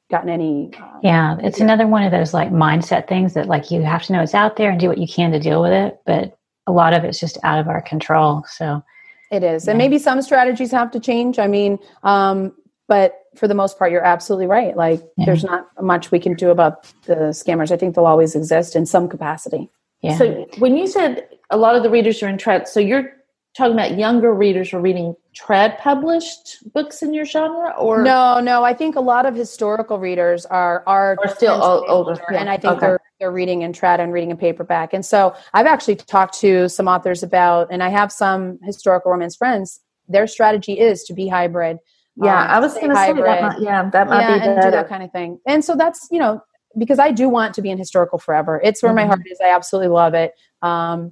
gotten 0.09 0.29
any. 0.29 0.71
Uh, 0.79 0.99
yeah, 1.03 1.37
it's 1.41 1.59
another 1.59 1.87
one 1.87 2.03
of 2.03 2.11
those 2.11 2.33
like 2.33 2.49
mindset 2.49 3.07
things 3.07 3.33
that 3.33 3.47
like 3.47 3.71
you 3.71 3.81
have 3.81 4.03
to 4.03 4.13
know 4.13 4.21
it's 4.21 4.35
out 4.35 4.55
there 4.55 4.71
and 4.71 4.79
do 4.79 4.87
what 4.87 4.97
you 4.97 5.07
can 5.07 5.31
to 5.31 5.39
deal 5.39 5.61
with 5.61 5.71
it, 5.71 5.99
but 6.05 6.37
a 6.65 6.71
lot 6.71 6.93
of 6.93 7.03
it's 7.03 7.19
just 7.19 7.37
out 7.43 7.59
of 7.59 7.67
our 7.67 7.81
control. 7.81 8.43
So 8.49 8.83
it 9.31 9.43
is. 9.43 9.65
Yeah. 9.65 9.71
And 9.71 9.77
maybe 9.77 9.99
some 9.99 10.21
strategies 10.21 10.71
have 10.71 10.91
to 10.91 10.99
change. 10.99 11.39
I 11.39 11.47
mean, 11.47 11.79
um, 12.03 12.53
but 12.87 13.15
for 13.35 13.47
the 13.47 13.53
most 13.53 13.77
part, 13.77 13.91
you're 13.91 14.05
absolutely 14.05 14.47
right. 14.47 14.75
Like, 14.75 15.01
yeah. 15.17 15.25
there's 15.25 15.43
not 15.43 15.67
much 15.81 16.11
we 16.11 16.19
can 16.19 16.33
do 16.33 16.49
about 16.49 16.83
the 17.05 17.31
scammers. 17.31 17.71
I 17.71 17.77
think 17.77 17.95
they'll 17.95 18.05
always 18.05 18.35
exist 18.35 18.75
in 18.75 18.85
some 18.85 19.09
capacity. 19.09 19.69
Yeah. 20.01 20.17
So, 20.17 20.47
when 20.59 20.77
you 20.77 20.87
said 20.87 21.27
a 21.49 21.57
lot 21.57 21.75
of 21.75 21.83
the 21.83 21.89
readers 21.89 22.21
are 22.23 22.27
in 22.27 22.37
trad, 22.37 22.67
so 22.67 22.79
you're 22.79 23.11
talking 23.57 23.73
about 23.73 23.97
younger 23.97 24.33
readers 24.33 24.71
are 24.71 24.79
reading 24.79 25.15
trad 25.35 25.79
published 25.79 26.57
books 26.73 27.01
in 27.01 27.13
your 27.13 27.25
genre 27.25 27.71
or 27.71 28.03
no 28.03 28.39
no 28.39 28.63
i 28.63 28.73
think 28.73 28.95
a 28.95 29.01
lot 29.01 29.25
of 29.25 29.35
historical 29.35 29.97
readers 29.97 30.45
are 30.45 30.83
are, 30.85 31.17
are 31.23 31.35
still 31.35 31.61
older, 31.63 31.89
older 31.89 32.21
yeah. 32.31 32.39
and 32.39 32.49
i 32.49 32.57
think 32.57 32.73
okay. 32.73 32.79
they're 32.81 32.99
they're 33.19 33.31
reading 33.31 33.63
in 33.63 33.73
trad 33.73 33.99
and 33.99 34.13
reading 34.13 34.29
in 34.29 34.37
paperback 34.37 34.93
and 34.93 35.05
so 35.05 35.35
i've 35.55 35.65
actually 35.65 35.95
talked 35.95 36.39
to 36.39 36.69
some 36.69 36.87
authors 36.87 37.23
about 37.23 37.67
and 37.71 37.81
i 37.81 37.89
have 37.89 38.11
some 38.11 38.59
historical 38.63 39.11
romance 39.11 39.35
friends 39.35 39.79
their 40.07 40.27
strategy 40.27 40.79
is 40.79 41.03
to 41.03 41.13
be 41.13 41.27
hybrid 41.27 41.77
yeah 42.15 42.43
um, 42.43 42.49
i 42.49 42.59
was 42.59 42.75
going 42.75 42.89
to 42.89 42.95
say 42.95 43.11
that 43.13 43.41
might, 43.41 43.59
yeah 43.59 43.89
that 43.89 44.07
might 44.07 44.21
yeah, 44.21 44.37
be 44.37 44.45
and 44.45 44.61
do 44.61 44.71
that 44.71 44.87
kind 44.87 45.01
of 45.01 45.11
thing 45.11 45.39
and 45.47 45.65
so 45.65 45.75
that's 45.75 46.07
you 46.11 46.19
know 46.19 46.39
because 46.77 46.99
i 46.99 47.11
do 47.11 47.27
want 47.27 47.55
to 47.55 47.61
be 47.63 47.71
in 47.71 47.77
historical 47.77 48.19
forever 48.19 48.61
it's 48.63 48.83
where 48.83 48.91
mm-hmm. 48.91 48.97
my 48.97 49.05
heart 49.07 49.21
is 49.25 49.39
i 49.43 49.49
absolutely 49.49 49.89
love 49.89 50.13
it 50.13 50.33
um, 50.61 51.11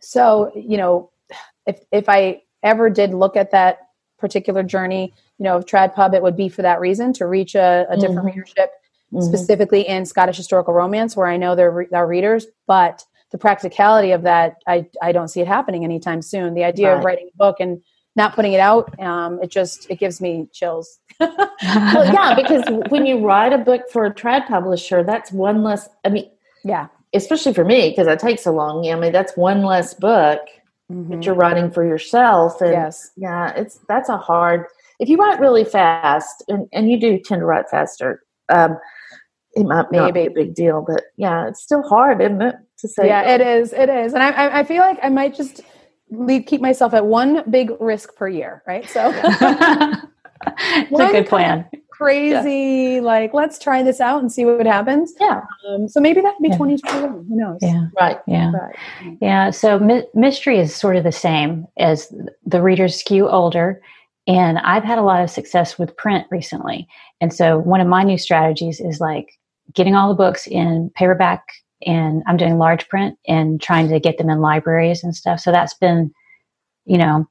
so 0.00 0.52
you 0.54 0.76
know 0.76 1.10
if 1.66 1.80
if 1.92 2.08
I 2.08 2.42
ever 2.62 2.90
did 2.90 3.12
look 3.12 3.36
at 3.36 3.50
that 3.52 3.78
particular 4.18 4.62
journey, 4.62 5.12
you 5.38 5.44
know, 5.44 5.56
of 5.56 5.66
Trad 5.66 5.94
Pub, 5.94 6.14
it 6.14 6.22
would 6.22 6.36
be 6.36 6.48
for 6.48 6.62
that 6.62 6.80
reason 6.80 7.12
to 7.14 7.26
reach 7.26 7.54
a, 7.54 7.86
a 7.90 7.96
different 7.96 8.20
mm-hmm. 8.20 8.28
readership, 8.28 8.70
mm-hmm. 9.12 9.20
specifically 9.20 9.86
in 9.86 10.06
Scottish 10.06 10.36
historical 10.36 10.72
romance, 10.72 11.16
where 11.16 11.26
I 11.26 11.36
know 11.36 11.54
they're 11.54 11.86
our 11.92 12.06
readers. 12.06 12.46
But 12.66 13.04
the 13.30 13.38
practicality 13.38 14.12
of 14.12 14.22
that, 14.22 14.56
I 14.66 14.86
I 15.02 15.12
don't 15.12 15.28
see 15.28 15.40
it 15.40 15.48
happening 15.48 15.84
anytime 15.84 16.22
soon. 16.22 16.54
The 16.54 16.64
idea 16.64 16.90
right. 16.90 16.98
of 16.98 17.04
writing 17.04 17.30
a 17.32 17.36
book 17.36 17.56
and 17.60 17.82
not 18.16 18.34
putting 18.34 18.52
it 18.52 18.60
out, 18.60 18.98
um, 19.00 19.42
it 19.42 19.50
just 19.50 19.90
it 19.90 19.98
gives 19.98 20.20
me 20.20 20.48
chills. 20.52 21.00
well, 21.20 22.12
yeah, 22.12 22.34
because 22.34 22.62
when 22.88 23.06
you 23.06 23.24
write 23.26 23.52
a 23.52 23.58
book 23.58 23.82
for 23.92 24.04
a 24.04 24.14
trad 24.14 24.46
publisher, 24.46 25.02
that's 25.02 25.32
one 25.32 25.62
less. 25.62 25.88
I 26.04 26.10
mean, 26.10 26.30
yeah, 26.62 26.88
especially 27.12 27.52
for 27.52 27.64
me 27.64 27.90
because 27.90 28.06
it 28.06 28.18
takes 28.18 28.44
so 28.44 28.52
long. 28.52 28.88
I 28.88 28.94
mean, 28.94 29.12
that's 29.12 29.36
one 29.36 29.62
less 29.62 29.94
book 29.94 30.40
mm-hmm. 30.90 31.10
that 31.10 31.26
you're 31.26 31.34
writing 31.34 31.70
for 31.70 31.84
yourself. 31.84 32.60
And 32.60 32.72
yes. 32.72 33.10
yeah, 33.16 33.52
it's 33.54 33.80
that's 33.88 34.08
a 34.08 34.16
hard. 34.16 34.66
If 35.00 35.08
you 35.08 35.16
write 35.16 35.40
really 35.40 35.64
fast, 35.64 36.44
and, 36.48 36.68
and 36.72 36.90
you 36.90 36.98
do 36.98 37.18
tend 37.18 37.40
to 37.40 37.46
write 37.46 37.68
faster, 37.68 38.22
um, 38.48 38.78
it 39.54 39.64
might 39.64 39.90
Maybe. 39.90 40.04
not 40.04 40.14
be 40.14 40.26
a 40.26 40.30
big 40.30 40.54
deal, 40.54 40.84
but 40.86 41.02
yeah, 41.16 41.48
it's 41.48 41.62
still 41.62 41.82
hard, 41.82 42.20
isn't 42.20 42.42
it? 42.42 42.56
To 42.78 42.88
say, 42.88 43.06
yeah, 43.06 43.34
it 43.34 43.40
is. 43.40 43.72
It 43.72 43.88
is, 43.88 44.14
and 44.14 44.22
I, 44.22 44.60
I 44.60 44.64
feel 44.64 44.80
like 44.80 44.98
I 45.02 45.08
might 45.08 45.34
just 45.34 45.62
leave, 46.10 46.46
keep 46.46 46.60
myself 46.60 46.94
at 46.94 47.06
one 47.06 47.48
big 47.50 47.72
risk 47.80 48.14
per 48.14 48.28
year, 48.28 48.62
right? 48.66 48.88
So, 48.88 49.10
it's 49.14 51.00
a 51.00 51.12
good 51.12 51.28
plan 51.28 51.66
crazy 51.96 52.94
yeah. 52.94 53.00
like 53.00 53.32
let's 53.32 53.58
try 53.58 53.82
this 53.82 54.00
out 54.00 54.20
and 54.20 54.32
see 54.32 54.44
what 54.44 54.66
happens. 54.66 55.14
Yeah. 55.20 55.42
Um, 55.68 55.88
so 55.88 56.00
maybe 56.00 56.20
that 56.20 56.34
could 56.36 56.42
be 56.42 56.48
yeah. 56.48 56.56
2021 56.56 57.26
who 57.28 57.36
knows? 57.36 57.58
Yeah. 57.62 57.86
Right. 58.00 58.18
Yeah. 58.26 58.50
Right. 58.50 59.18
yeah. 59.20 59.50
So 59.50 59.78
mi- 59.78 60.06
mystery 60.14 60.58
is 60.58 60.74
sort 60.74 60.96
of 60.96 61.04
the 61.04 61.12
same 61.12 61.66
as 61.78 62.12
the 62.44 62.62
readers 62.62 62.98
skew 62.98 63.28
older 63.28 63.80
and 64.26 64.58
i've 64.60 64.84
had 64.84 64.98
a 64.98 65.02
lot 65.02 65.22
of 65.22 65.30
success 65.30 65.78
with 65.78 65.96
print 65.96 66.26
recently. 66.30 66.88
And 67.20 67.32
so 67.32 67.58
one 67.58 67.80
of 67.80 67.86
my 67.86 68.02
new 68.02 68.18
strategies 68.18 68.80
is 68.80 69.00
like 69.00 69.30
getting 69.72 69.94
all 69.94 70.08
the 70.08 70.14
books 70.14 70.46
in 70.46 70.90
paperback 70.94 71.44
and 71.86 72.22
i'm 72.26 72.36
doing 72.36 72.58
large 72.58 72.88
print 72.88 73.18
and 73.28 73.60
trying 73.62 73.88
to 73.88 74.00
get 74.00 74.18
them 74.18 74.30
in 74.30 74.40
libraries 74.40 75.04
and 75.04 75.14
stuff. 75.14 75.38
So 75.38 75.52
that's 75.52 75.74
been 75.74 76.12
you 76.86 76.98
know 76.98 77.28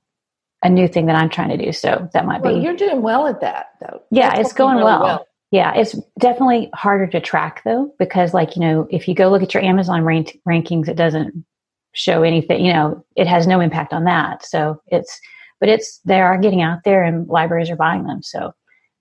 a 0.64 0.70
new 0.70 0.88
thing 0.88 1.06
that 1.08 1.16
I'm 1.16 1.30
trying 1.30 1.50
to 1.50 1.66
do. 1.66 1.72
So 1.72 2.10
that 2.14 2.26
might 2.26 2.42
well, 2.42 2.56
be. 2.56 2.62
You're 2.62 2.76
doing 2.76 3.02
well 3.02 3.28
at 3.28 3.42
that, 3.42 3.68
though. 3.82 4.02
Yeah, 4.10 4.30
That's 4.30 4.50
it's 4.50 4.54
going 4.54 4.78
really 4.78 4.86
well. 4.86 5.04
well. 5.04 5.28
Yeah, 5.52 5.76
it's 5.76 5.96
definitely 6.20 6.72
harder 6.74 7.06
to 7.06 7.22
track 7.22 7.62
though, 7.64 7.94
because 8.00 8.34
like 8.34 8.56
you 8.56 8.62
know, 8.62 8.88
if 8.90 9.08
you 9.08 9.14
go 9.14 9.30
look 9.30 9.44
at 9.44 9.54
your 9.54 9.62
Amazon 9.62 10.04
rank- 10.04 10.40
rankings, 10.48 10.88
it 10.88 10.96
doesn't 10.96 11.46
show 11.92 12.24
anything. 12.24 12.66
You 12.66 12.74
know, 12.74 13.06
it 13.16 13.28
has 13.28 13.46
no 13.46 13.60
impact 13.60 13.94
on 13.94 14.06
that. 14.06 14.44
So 14.44 14.82
it's, 14.88 15.20
but 15.60 15.70
it's 15.70 16.00
they 16.06 16.22
are 16.22 16.40
getting 16.40 16.64
out 16.64 16.80
there, 16.86 17.04
and 17.04 17.28
libraries 17.28 17.70
are 17.70 17.76
buying 17.76 18.06
them. 18.06 18.24
So 18.24 18.52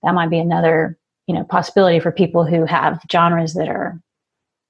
that 0.02 0.12
might 0.12 0.28
be 0.28 0.38
another 0.38 0.98
you 1.26 1.34
know 1.34 1.44
possibility 1.44 2.00
for 2.00 2.12
people 2.12 2.44
who 2.44 2.66
have 2.66 3.00
genres 3.10 3.54
that 3.54 3.70
are 3.70 3.98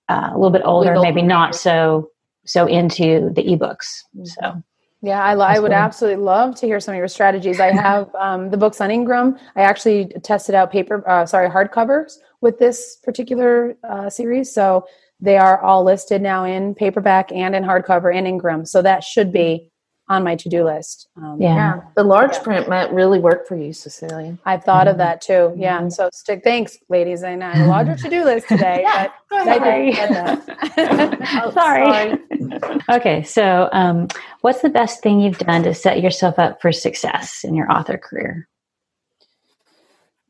uh, 0.08 0.30
a 0.30 0.36
little 0.36 0.50
bit 0.50 0.62
older, 0.64 1.00
maybe 1.00 1.22
not 1.22 1.56
so 1.56 2.10
so 2.44 2.66
into 2.66 3.32
the 3.34 3.42
ebooks. 3.42 4.02
Mm-hmm. 4.16 4.24
So 4.26 4.62
yeah, 5.02 5.20
I, 5.20 5.34
I 5.34 5.58
would 5.58 5.72
absolutely 5.72 6.22
love 6.22 6.54
to 6.56 6.66
hear 6.66 6.78
some 6.78 6.94
of 6.94 6.98
your 6.98 7.08
strategies. 7.08 7.58
I 7.58 7.72
have 7.72 8.14
um, 8.18 8.50
the 8.50 8.56
books 8.56 8.80
on 8.80 8.90
Ingram. 8.90 9.36
I 9.56 9.62
actually 9.62 10.06
tested 10.22 10.54
out 10.54 10.70
paper, 10.70 11.06
uh, 11.08 11.26
sorry, 11.26 11.50
hardcovers 11.50 12.18
with 12.40 12.58
this 12.60 12.98
particular 13.02 13.76
uh, 13.82 14.08
series. 14.08 14.54
So 14.54 14.86
they 15.20 15.38
are 15.38 15.60
all 15.60 15.82
listed 15.84 16.22
now 16.22 16.44
in 16.44 16.74
paperback 16.74 17.32
and 17.32 17.54
in 17.54 17.64
hardcover 17.64 18.14
in 18.14 18.26
Ingram. 18.26 18.64
So 18.64 18.80
that 18.82 19.02
should 19.02 19.32
be 19.32 19.68
on 20.12 20.24
my 20.24 20.36
to-do 20.36 20.64
list. 20.64 21.08
Um, 21.16 21.38
yeah. 21.40 21.54
yeah. 21.54 21.80
the 21.96 22.04
large 22.04 22.34
yeah. 22.34 22.42
print 22.42 22.68
might 22.68 22.92
really 22.92 23.18
work 23.18 23.46
for 23.48 23.56
you, 23.56 23.72
Cecelia. 23.72 24.38
I've 24.44 24.62
thought 24.62 24.86
mm-hmm. 24.86 24.92
of 24.92 24.98
that 24.98 25.20
too. 25.22 25.54
Yeah, 25.56 25.78
mm-hmm. 25.78 25.88
so 25.88 26.10
stick. 26.12 26.42
Thanks, 26.44 26.76
ladies. 26.88 27.24
I 27.24 27.34
know 27.34 27.50
a 27.54 27.66
larger 27.66 27.96
to-do 27.96 28.24
list 28.24 28.48
today, 28.48 28.82
yeah. 28.82 29.08
but 29.30 29.44
sorry. 29.44 29.94
oh, 31.42 31.50
sorry. 31.52 31.86
sorry. 31.86 32.80
okay, 32.90 33.22
so 33.22 33.68
um, 33.72 34.08
what's 34.42 34.60
the 34.60 34.70
best 34.70 35.02
thing 35.02 35.20
you've 35.20 35.38
done 35.38 35.62
to 35.62 35.74
set 35.74 36.02
yourself 36.02 36.38
up 36.38 36.60
for 36.60 36.72
success 36.72 37.44
in 37.44 37.54
your 37.54 37.70
author 37.72 37.96
career? 37.96 38.48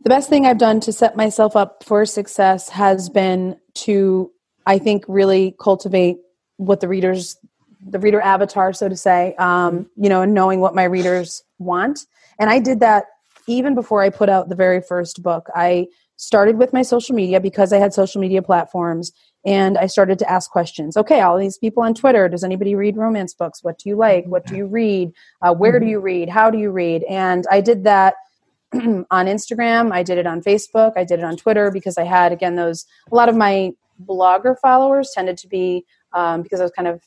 The 0.04 0.10
best 0.10 0.28
thing 0.28 0.46
I've 0.46 0.58
done 0.58 0.80
to 0.80 0.92
set 0.92 1.16
myself 1.16 1.54
up 1.54 1.84
for 1.84 2.04
success 2.06 2.68
has 2.70 3.08
been 3.08 3.56
to, 3.74 4.30
I 4.66 4.78
think, 4.78 5.04
really 5.06 5.54
cultivate 5.60 6.18
what 6.56 6.80
the 6.80 6.88
readers 6.88 7.36
the 7.84 7.98
reader 7.98 8.20
avatar, 8.20 8.72
so 8.72 8.88
to 8.88 8.96
say, 8.96 9.34
um, 9.38 9.88
you 9.96 10.08
know, 10.08 10.22
and 10.22 10.34
knowing 10.34 10.60
what 10.60 10.74
my 10.74 10.84
readers 10.84 11.42
want. 11.58 12.06
And 12.38 12.48
I 12.48 12.58
did 12.58 12.80
that 12.80 13.04
even 13.46 13.74
before 13.74 14.02
I 14.02 14.10
put 14.10 14.28
out 14.28 14.48
the 14.48 14.54
very 14.54 14.80
first 14.80 15.22
book. 15.22 15.48
I 15.54 15.88
started 16.16 16.56
with 16.56 16.72
my 16.72 16.82
social 16.82 17.16
media 17.16 17.40
because 17.40 17.72
I 17.72 17.78
had 17.78 17.92
social 17.92 18.20
media 18.20 18.42
platforms 18.42 19.10
and 19.44 19.76
I 19.76 19.86
started 19.86 20.20
to 20.20 20.30
ask 20.30 20.50
questions. 20.50 20.96
Okay, 20.96 21.20
all 21.20 21.36
these 21.36 21.58
people 21.58 21.82
on 21.82 21.94
Twitter, 21.94 22.28
does 22.28 22.44
anybody 22.44 22.76
read 22.76 22.96
romance 22.96 23.34
books? 23.34 23.64
What 23.64 23.78
do 23.78 23.88
you 23.88 23.96
like? 23.96 24.24
What 24.26 24.46
do 24.46 24.56
you 24.56 24.66
read? 24.66 25.12
Uh, 25.40 25.52
where 25.52 25.72
do 25.72 25.78
mm-hmm. 25.78 25.90
you 25.90 26.00
read? 26.00 26.28
How 26.28 26.50
do 26.50 26.58
you 26.58 26.70
read? 26.70 27.02
And 27.04 27.44
I 27.50 27.60
did 27.60 27.82
that 27.84 28.14
on 28.72 29.04
Instagram. 29.10 29.92
I 29.92 30.04
did 30.04 30.18
it 30.18 30.26
on 30.26 30.42
Facebook. 30.42 30.92
I 30.96 31.02
did 31.04 31.18
it 31.18 31.24
on 31.24 31.36
Twitter 31.36 31.72
because 31.72 31.98
I 31.98 32.04
had, 32.04 32.30
again, 32.30 32.54
those, 32.54 32.86
a 33.10 33.14
lot 33.14 33.28
of 33.28 33.34
my 33.34 33.72
blogger 34.04 34.56
followers 34.60 35.10
tended 35.12 35.36
to 35.38 35.48
be, 35.48 35.84
um, 36.12 36.42
because 36.42 36.60
I 36.60 36.64
was 36.64 36.72
kind 36.72 36.86
of 36.86 37.02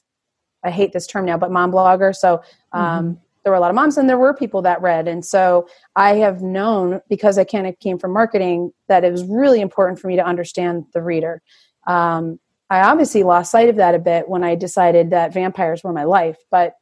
I 0.66 0.72
hate 0.72 0.94
this 0.94 1.08
term 1.08 1.26
now, 1.26 1.38
but 1.38 1.52
mom 1.52 1.72
blogger. 1.72 2.16
So 2.16 2.42
um, 2.72 2.82
mm-hmm. 2.82 3.14
there 3.44 3.52
were 3.52 3.58
a 3.58 3.60
lot 3.60 3.70
of 3.70 3.76
moms, 3.76 3.98
and 3.98 4.10
there 4.10 4.18
were 4.18 4.34
people 4.34 4.62
that 4.64 4.82
read. 4.82 5.08
And 5.08 5.24
so 5.24 5.68
I 5.96 6.16
have 6.16 6.42
known 6.42 7.02
because 7.10 7.38
I 7.38 7.44
kind 7.44 7.68
of 7.68 7.78
came 7.80 8.00
from 8.00 8.12
marketing 8.12 8.72
that 8.88 9.04
it 9.04 9.12
was 9.12 9.24
really 9.24 9.62
important 9.62 10.00
for 10.00 10.08
me 10.08 10.16
to 10.16 10.26
understand 10.26 10.86
the 10.94 11.02
reader. 11.02 11.42
Um, 11.88 12.40
I 12.70 12.82
obviously 12.82 13.24
lost 13.24 13.52
sight 13.52 13.70
of 13.70 13.76
that 13.76 13.94
a 13.94 14.00
bit 14.00 14.28
when 14.28 14.44
I 14.44 14.56
decided 14.56 15.12
that 15.12 15.34
vampires 15.34 15.84
were 15.84 15.94
my 15.94 16.04
life, 16.04 16.38
but 16.50 16.76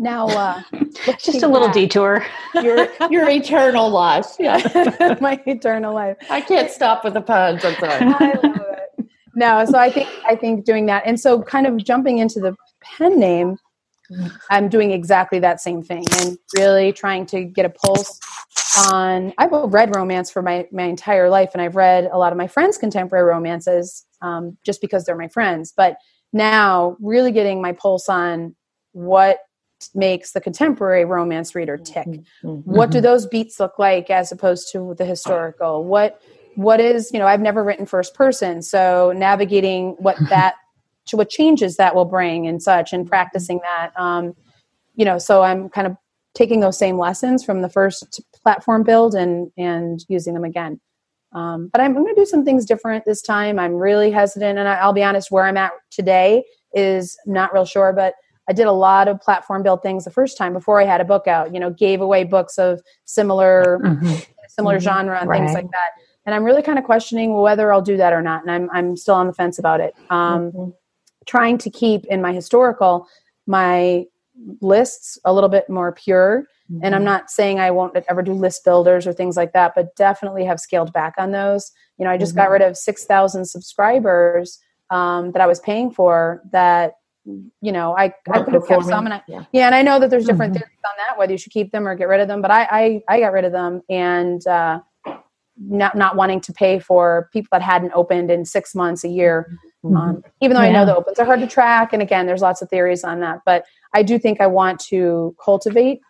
now 0.00 0.26
uh 0.28 0.62
just 1.18 1.42
a 1.42 1.48
little 1.48 1.68
back, 1.68 1.74
detour 1.74 2.24
your 2.62 2.88
your 3.10 3.28
eternal 3.38 3.90
life 3.90 4.34
yeah 4.38 5.16
my 5.20 5.40
eternal 5.46 5.92
life 5.92 6.16
i 6.30 6.40
can't 6.40 6.70
stop 6.70 7.04
with 7.04 7.12
the 7.12 7.20
puns 7.20 7.64
i'm 7.64 7.74
sorry 7.74 7.92
i 7.92 8.32
love 8.42 8.60
it 8.96 9.06
no 9.34 9.64
so 9.66 9.76
i 9.76 9.90
think 9.90 10.08
i 10.26 10.34
think 10.34 10.64
doing 10.64 10.86
that 10.86 11.02
and 11.04 11.20
so 11.20 11.42
kind 11.42 11.66
of 11.66 11.76
jumping 11.84 12.18
into 12.18 12.40
the 12.40 12.56
pen 12.96 13.18
name, 13.18 13.56
I'm 14.50 14.68
doing 14.68 14.90
exactly 14.90 15.38
that 15.40 15.60
same 15.60 15.82
thing 15.82 16.04
and 16.18 16.36
really 16.56 16.92
trying 16.92 17.26
to 17.26 17.44
get 17.44 17.64
a 17.64 17.70
pulse 17.70 18.18
on. 18.88 19.32
I've 19.38 19.52
read 19.52 19.94
romance 19.94 20.30
for 20.30 20.42
my, 20.42 20.66
my 20.72 20.84
entire 20.84 21.30
life, 21.30 21.50
and 21.52 21.62
I've 21.62 21.76
read 21.76 22.08
a 22.12 22.18
lot 22.18 22.32
of 22.32 22.38
my 22.38 22.48
friends' 22.48 22.76
contemporary 22.76 23.24
romances 23.24 24.04
um, 24.22 24.56
just 24.64 24.80
because 24.80 25.04
they're 25.04 25.16
my 25.16 25.28
friends. 25.28 25.72
But 25.76 25.96
now, 26.32 26.96
really 27.00 27.32
getting 27.32 27.62
my 27.62 27.72
pulse 27.72 28.08
on 28.08 28.54
what 28.92 29.38
makes 29.94 30.32
the 30.32 30.40
contemporary 30.40 31.04
romance 31.04 31.54
reader 31.54 31.76
tick. 31.76 32.06
Mm-hmm. 32.06 32.48
What 32.48 32.90
do 32.90 32.98
mm-hmm. 32.98 33.04
those 33.04 33.26
beats 33.26 33.58
look 33.58 33.78
like 33.78 34.10
as 34.10 34.30
opposed 34.30 34.70
to 34.72 34.94
the 34.98 35.04
historical? 35.04 35.84
What 35.84 36.20
what 36.56 36.80
is 36.80 37.10
you 37.12 37.18
know 37.18 37.26
I've 37.26 37.40
never 37.40 37.64
written 37.64 37.86
first 37.86 38.14
person, 38.14 38.62
so 38.62 39.12
navigating 39.16 39.96
what 39.98 40.16
that 40.28 40.56
what 41.16 41.30
changes 41.30 41.76
that 41.76 41.94
will 41.94 42.04
bring 42.04 42.46
and 42.46 42.62
such 42.62 42.92
and 42.92 43.08
practicing 43.08 43.60
that. 43.62 43.92
Um, 44.00 44.34
you 45.00 45.06
know 45.06 45.18
so 45.18 45.42
i'm 45.42 45.68
kind 45.70 45.86
of 45.86 45.96
taking 46.34 46.60
those 46.60 46.78
same 46.78 46.98
lessons 46.98 47.42
from 47.42 47.62
the 47.62 47.68
first 47.68 48.20
platform 48.42 48.82
build 48.82 49.14
and 49.14 49.50
and 49.56 50.04
using 50.08 50.34
them 50.34 50.44
again. 50.44 50.80
Um, 51.32 51.68
but 51.72 51.80
i'm, 51.80 51.96
I'm 51.96 52.02
going 52.02 52.14
to 52.14 52.20
do 52.20 52.26
some 52.26 52.44
things 52.44 52.66
different 52.66 53.04
this 53.04 53.22
time. 53.22 53.58
I'm 53.58 53.74
really 53.74 54.10
hesitant 54.10 54.58
and 54.58 54.68
I, 54.68 54.84
will 54.84 54.92
be 54.92 55.02
honest 55.02 55.30
where 55.30 55.46
i'm 55.46 55.56
at 55.56 55.72
today 55.90 56.44
is 56.74 57.18
not 57.26 57.52
real 57.52 57.64
sure 57.64 57.92
but 57.92 58.14
i 58.48 58.52
did 58.52 58.66
a 58.66 58.72
lot 58.72 59.08
of 59.08 59.20
platform 59.20 59.62
build 59.62 59.82
things 59.82 60.04
the 60.04 60.10
first 60.10 60.36
time 60.36 60.52
before 60.52 60.80
i 60.80 60.84
had 60.84 61.00
a 61.00 61.04
book 61.04 61.26
out 61.26 61.52
you 61.52 61.58
know 61.58 61.70
gave 61.70 62.00
away 62.00 62.24
books 62.24 62.58
of 62.58 62.80
similar 63.06 63.80
mm-hmm. 63.82 64.16
similar 64.48 64.76
mm-hmm. 64.76 64.84
genre 64.84 65.18
and 65.18 65.28
right. 65.28 65.38
things 65.38 65.54
like 65.54 65.70
that. 65.70 65.90
And 66.26 66.34
i'm 66.34 66.44
really 66.44 66.62
kind 66.62 66.78
of 66.78 66.84
questioning 66.84 67.40
whether 67.40 67.72
i'll 67.72 67.82
do 67.82 67.96
that 67.96 68.12
or 68.12 68.22
not 68.22 68.42
and 68.42 68.50
i'm, 68.50 68.68
I'm 68.72 68.96
still 68.96 69.14
on 69.14 69.26
the 69.26 69.32
fence 69.32 69.58
about 69.58 69.80
it. 69.80 69.94
Um, 70.10 70.52
mm-hmm 70.52 70.70
trying 71.30 71.56
to 71.56 71.70
keep 71.70 72.04
in 72.06 72.20
my 72.20 72.32
historical 72.32 73.06
my 73.46 74.04
lists 74.60 75.16
a 75.24 75.32
little 75.32 75.48
bit 75.48 75.70
more 75.70 75.92
pure. 75.92 76.46
Mm-hmm. 76.70 76.84
And 76.84 76.94
I'm 76.94 77.00
mm-hmm. 77.00 77.06
not 77.06 77.30
saying 77.30 77.60
I 77.60 77.70
won't 77.70 77.96
ever 78.08 78.22
do 78.22 78.32
list 78.32 78.64
builders 78.64 79.06
or 79.06 79.12
things 79.12 79.36
like 79.36 79.52
that, 79.52 79.72
but 79.76 79.94
definitely 79.94 80.44
have 80.44 80.58
scaled 80.58 80.92
back 80.92 81.14
on 81.18 81.30
those. 81.30 81.70
You 81.98 82.04
know, 82.04 82.10
I 82.10 82.16
just 82.16 82.32
mm-hmm. 82.32 82.40
got 82.40 82.50
rid 82.50 82.62
of 82.62 82.76
6,000 82.76 83.44
subscribers 83.44 84.58
um, 84.90 85.30
that 85.32 85.42
I 85.42 85.46
was 85.46 85.60
paying 85.60 85.92
for 85.92 86.42
that 86.52 86.94
you 87.60 87.70
know, 87.70 87.94
I, 87.96 88.14
I 88.32 88.42
could 88.42 88.54
have 88.54 88.66
kept 88.66 88.86
some 88.86 89.04
and 89.04 89.14
I, 89.14 89.22
yeah. 89.28 89.44
yeah. 89.52 89.66
and 89.66 89.74
I 89.74 89.82
know 89.82 90.00
that 90.00 90.08
there's 90.08 90.24
different 90.24 90.54
mm-hmm. 90.54 90.60
theories 90.60 90.84
on 90.84 90.92
that, 90.96 91.18
whether 91.18 91.30
you 91.30 91.38
should 91.38 91.52
keep 91.52 91.70
them 91.70 91.86
or 91.86 91.94
get 91.94 92.08
rid 92.08 92.20
of 92.20 92.28
them, 92.28 92.40
but 92.40 92.50
I, 92.50 92.66
I, 92.70 93.02
I 93.08 93.20
got 93.20 93.32
rid 93.32 93.44
of 93.44 93.52
them 93.52 93.82
and, 93.88 94.44
uh, 94.46 94.80
not, 95.56 95.96
not 95.96 96.16
wanting 96.16 96.40
to 96.42 96.52
pay 96.52 96.78
for 96.78 97.28
people 97.32 97.48
that 97.52 97.62
hadn't 97.62 97.92
opened 97.94 98.30
in 98.30 98.44
six 98.44 98.74
months, 98.74 99.04
a 99.04 99.08
year. 99.08 99.50
Mm-hmm. 99.84 99.96
Um, 99.96 100.24
even 100.40 100.54
though 100.54 100.62
yeah. 100.62 100.68
I 100.68 100.72
know 100.72 100.86
the 100.86 100.96
opens 100.96 101.18
are 101.18 101.24
hard 101.24 101.40
to 101.40 101.46
track. 101.46 101.92
And 101.92 102.02
again, 102.02 102.26
there's 102.26 102.42
lots 102.42 102.62
of 102.62 102.68
theories 102.68 103.04
on 103.04 103.20
that, 103.20 103.40
but 103.44 103.64
I 103.94 104.02
do 104.02 104.18
think 104.18 104.40
I 104.40 104.46
want 104.46 104.80
to 104.88 105.34
cultivate 105.42 106.00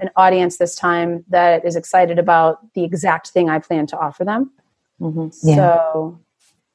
an 0.00 0.10
audience 0.16 0.58
this 0.58 0.76
time 0.76 1.24
that 1.28 1.64
is 1.66 1.74
excited 1.76 2.18
about 2.18 2.72
the 2.74 2.84
exact 2.84 3.28
thing 3.30 3.50
I 3.50 3.58
plan 3.58 3.86
to 3.88 3.98
offer 3.98 4.24
them. 4.24 4.52
Mm-hmm. 5.00 5.28
Yeah. 5.42 5.56
So, 5.56 6.20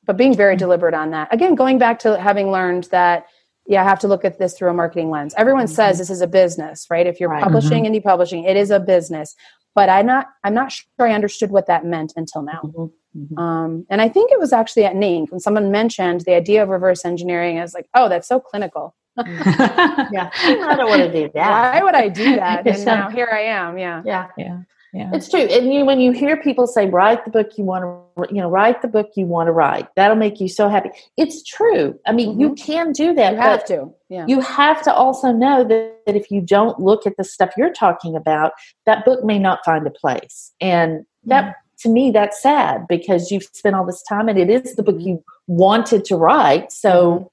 but 0.06 0.18
being 0.18 0.36
very 0.36 0.58
deliberate 0.58 0.94
on 0.94 1.12
that. 1.12 1.34
Again, 1.34 1.56
going 1.56 1.78
back 1.78 2.00
to 2.00 2.20
having 2.20 2.52
learned 2.52 2.86
that, 2.92 3.28
yeah, 3.66 3.82
I 3.82 3.86
have 3.86 4.00
to 4.00 4.10
look 4.10 4.26
at 4.26 4.40
this 4.40 4.58
through 4.58 4.70
a 4.70 4.74
marketing 4.74 5.10
lens. 5.10 5.34
Everyone 5.38 5.66
mm-hmm. 5.66 5.74
says 5.74 5.98
this 5.98 6.10
is 6.10 6.20
a 6.20 6.28
business, 6.28 6.88
right? 6.90 7.08
If 7.08 7.22
you're 7.22 7.30
right. 7.30 7.42
publishing 7.42 7.86
mm-hmm. 7.86 7.94
indie 7.94 8.04
publishing, 8.04 8.44
it 8.44 8.58
is 8.58 8.72
a 8.72 8.80
business. 8.80 9.36
But 9.76 9.90
I'm 9.90 10.06
not. 10.06 10.28
I'm 10.44 10.54
not 10.54 10.72
sure 10.72 11.08
I 11.08 11.14
understood 11.14 11.52
what 11.52 11.68
that 11.68 11.86
meant 11.86 12.14
until 12.16 12.44
now. 12.44 12.62
Mm-hmm. 12.64 13.24
mm-hmm. 13.24 13.38
Um, 13.38 13.86
and 13.90 14.02
I 14.02 14.10
think 14.10 14.32
it 14.32 14.40
was 14.40 14.54
actually 14.54 14.86
at 14.86 14.96
NINC 14.96 15.32
when 15.32 15.40
someone 15.40 15.72
mentioned 15.72 16.22
the 16.22 16.36
idea 16.36 16.64
of 16.64 16.70
reverse 16.70 17.06
engineering. 17.06 17.58
I 17.58 17.62
was 17.62 17.74
like, 17.74 17.88
oh, 17.94 18.10
that's 18.10 18.28
so 18.28 18.40
clinical. 18.40 18.96
yeah, 19.18 20.32
I 20.34 20.76
don't 20.76 20.90
want 20.90 21.04
to 21.04 21.12
do 21.12 21.30
that. 21.36 21.74
Why 21.74 21.84
would 21.84 21.96
I 21.96 22.10
do 22.10 22.36
that? 22.36 22.66
And 22.68 22.86
now 22.86 23.10
here 23.10 23.30
I 23.32 23.42
am. 23.42 23.78
Yeah, 23.78 24.02
yeah, 24.06 24.28
yeah. 24.38 24.62
Yeah. 24.94 25.10
It's 25.12 25.28
true. 25.28 25.40
And 25.40 25.74
you, 25.74 25.86
when 25.86 26.00
you 26.00 26.12
hear 26.12 26.38
people 26.38 26.68
say, 26.68 26.88
write 26.88 27.26
the 27.26 27.32
book 27.32 27.58
you 27.58 27.64
want 27.64 27.84
to, 27.84 28.34
you 28.34 28.40
know, 28.40 28.50
write 28.50 28.84
the 28.84 28.88
book 28.88 29.10
you 29.16 29.26
want 29.26 29.48
to 29.48 29.52
write, 29.52 29.88
that'll 29.96 30.16
make 30.16 30.40
you 30.40 30.48
so 30.48 30.70
happy. 30.70 30.92
It's 31.18 31.42
true. 31.42 32.00
I 32.06 32.12
mean, 32.12 32.32
mm-hmm. 32.32 32.42
you 32.42 32.54
can 32.54 32.92
do 32.92 33.14
that. 33.16 33.34
You 33.34 33.40
have 33.40 33.66
to. 33.66 33.92
Yeah. 34.10 34.26
You 34.28 34.40
have 34.42 34.84
to 34.84 34.94
also 34.94 35.32
know 35.32 35.64
that, 35.64 35.98
that 36.06 36.16
if 36.16 36.30
you 36.30 36.42
don't 36.42 36.80
look 36.80 37.08
at 37.08 37.18
the 37.18 37.24
stuff 37.24 37.52
you're 37.58 37.74
talking 37.74 38.16
about, 38.16 38.52
that 38.86 39.04
book 39.04 39.24
may 39.24 39.40
not 39.40 39.66
find 39.66 39.88
a 39.88 39.92
place. 39.92 40.54
And 40.62 41.08
that, 41.26 41.44
mm-hmm. 41.44 41.52
to 41.80 41.90
me, 41.90 42.12
that's 42.12 42.40
sad 42.40 42.86
because 42.88 43.32
you've 43.32 43.50
spent 43.52 43.76
all 43.76 43.88
this 43.88 44.04
time 44.04 44.30
and 44.30 44.38
it 44.38 44.50
is 44.52 44.76
the 44.76 44.84
book 44.84 44.98
mm-hmm. 44.98 45.08
you 45.08 45.24
wanted 45.48 46.06
to 46.06 46.16
write. 46.16 46.72
So, 46.72 46.90
mm-hmm 46.90 47.28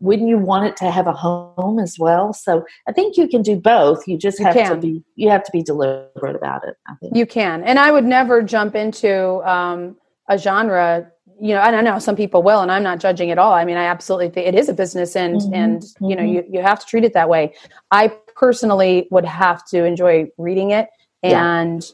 wouldn't 0.00 0.28
you 0.28 0.38
want 0.38 0.66
it 0.66 0.76
to 0.76 0.90
have 0.90 1.06
a 1.06 1.12
home 1.12 1.78
as 1.78 1.96
well 1.98 2.32
so 2.32 2.64
i 2.88 2.92
think 2.92 3.16
you 3.16 3.28
can 3.28 3.42
do 3.42 3.56
both 3.56 4.06
you 4.06 4.18
just 4.18 4.40
have 4.40 4.54
to 4.54 4.76
be 4.76 5.02
you 5.16 5.28
have 5.28 5.42
to 5.42 5.52
be 5.52 5.62
deliberate 5.62 6.36
about 6.36 6.66
it 6.66 6.76
i 6.88 6.94
think 6.94 7.16
you 7.16 7.26
can 7.26 7.62
and 7.64 7.78
i 7.78 7.90
would 7.90 8.04
never 8.04 8.42
jump 8.42 8.74
into 8.74 9.40
um, 9.48 9.96
a 10.28 10.36
genre 10.36 11.10
you 11.40 11.54
know 11.54 11.60
and 11.60 11.76
i 11.76 11.80
know 11.80 11.98
some 11.98 12.16
people 12.16 12.42
will 12.42 12.60
and 12.60 12.70
i'm 12.70 12.82
not 12.82 13.00
judging 13.00 13.30
at 13.30 13.38
all 13.38 13.52
i 13.52 13.64
mean 13.64 13.76
i 13.76 13.84
absolutely 13.84 14.28
think 14.28 14.46
it 14.46 14.54
is 14.54 14.68
a 14.68 14.74
business 14.74 15.16
and 15.16 15.36
mm-hmm. 15.36 15.54
and 15.54 15.82
you 16.00 16.16
know 16.16 16.22
mm-hmm. 16.22 16.52
you, 16.52 16.58
you 16.58 16.62
have 16.62 16.80
to 16.80 16.86
treat 16.86 17.04
it 17.04 17.12
that 17.12 17.28
way 17.28 17.54
i 17.90 18.08
personally 18.36 19.06
would 19.10 19.24
have 19.24 19.64
to 19.64 19.84
enjoy 19.84 20.26
reading 20.38 20.70
it 20.70 20.88
and 21.22 21.84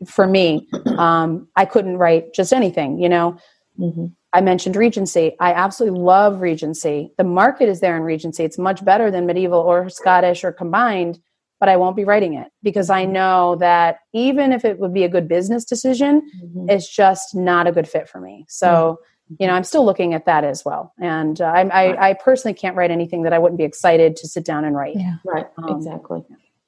yeah. 0.00 0.06
for 0.06 0.26
me 0.26 0.66
um, 0.96 1.48
i 1.56 1.64
couldn't 1.64 1.96
write 1.96 2.34
just 2.34 2.52
anything 2.52 2.98
you 2.98 3.08
know 3.08 3.36
mm-hmm. 3.78 4.06
I 4.32 4.40
mentioned 4.40 4.76
Regency. 4.76 5.36
I 5.40 5.52
absolutely 5.52 6.00
love 6.00 6.40
Regency. 6.40 7.12
The 7.16 7.24
market 7.24 7.68
is 7.68 7.80
there 7.80 7.96
in 7.96 8.02
Regency. 8.02 8.44
It's 8.44 8.58
much 8.58 8.84
better 8.84 9.10
than 9.10 9.26
medieval 9.26 9.60
or 9.60 9.88
Scottish 9.88 10.44
or 10.44 10.52
combined, 10.52 11.18
but 11.60 11.68
I 11.68 11.76
won't 11.76 11.96
be 11.96 12.04
writing 12.04 12.34
it 12.34 12.48
because 12.62 12.90
I 12.90 13.04
know 13.04 13.56
that 13.56 14.00
even 14.12 14.52
if 14.52 14.64
it 14.64 14.78
would 14.78 14.92
be 14.92 15.04
a 15.04 15.08
good 15.08 15.28
business 15.28 15.64
decision, 15.64 16.22
mm-hmm. 16.42 16.68
it's 16.68 16.94
just 16.94 17.34
not 17.34 17.66
a 17.66 17.72
good 17.72 17.88
fit 17.88 18.08
for 18.08 18.20
me. 18.20 18.44
So, 18.48 19.00
mm-hmm. 19.32 19.34
you 19.40 19.46
know, 19.46 19.54
I'm 19.54 19.64
still 19.64 19.84
looking 19.84 20.12
at 20.12 20.26
that 20.26 20.44
as 20.44 20.62
well. 20.62 20.92
And 21.00 21.40
uh, 21.40 21.46
I, 21.46 21.62
I, 21.62 22.10
I, 22.10 22.14
personally 22.14 22.54
can't 22.54 22.76
write 22.76 22.90
anything 22.90 23.22
that 23.22 23.32
I 23.32 23.38
wouldn't 23.38 23.58
be 23.58 23.64
excited 23.64 24.14
to 24.16 24.28
sit 24.28 24.44
down 24.44 24.64
and 24.64 24.76
write. 24.76 24.96
Yeah, 24.96 25.16
right. 25.24 25.46
Um, 25.56 25.76
exactly. 25.76 26.22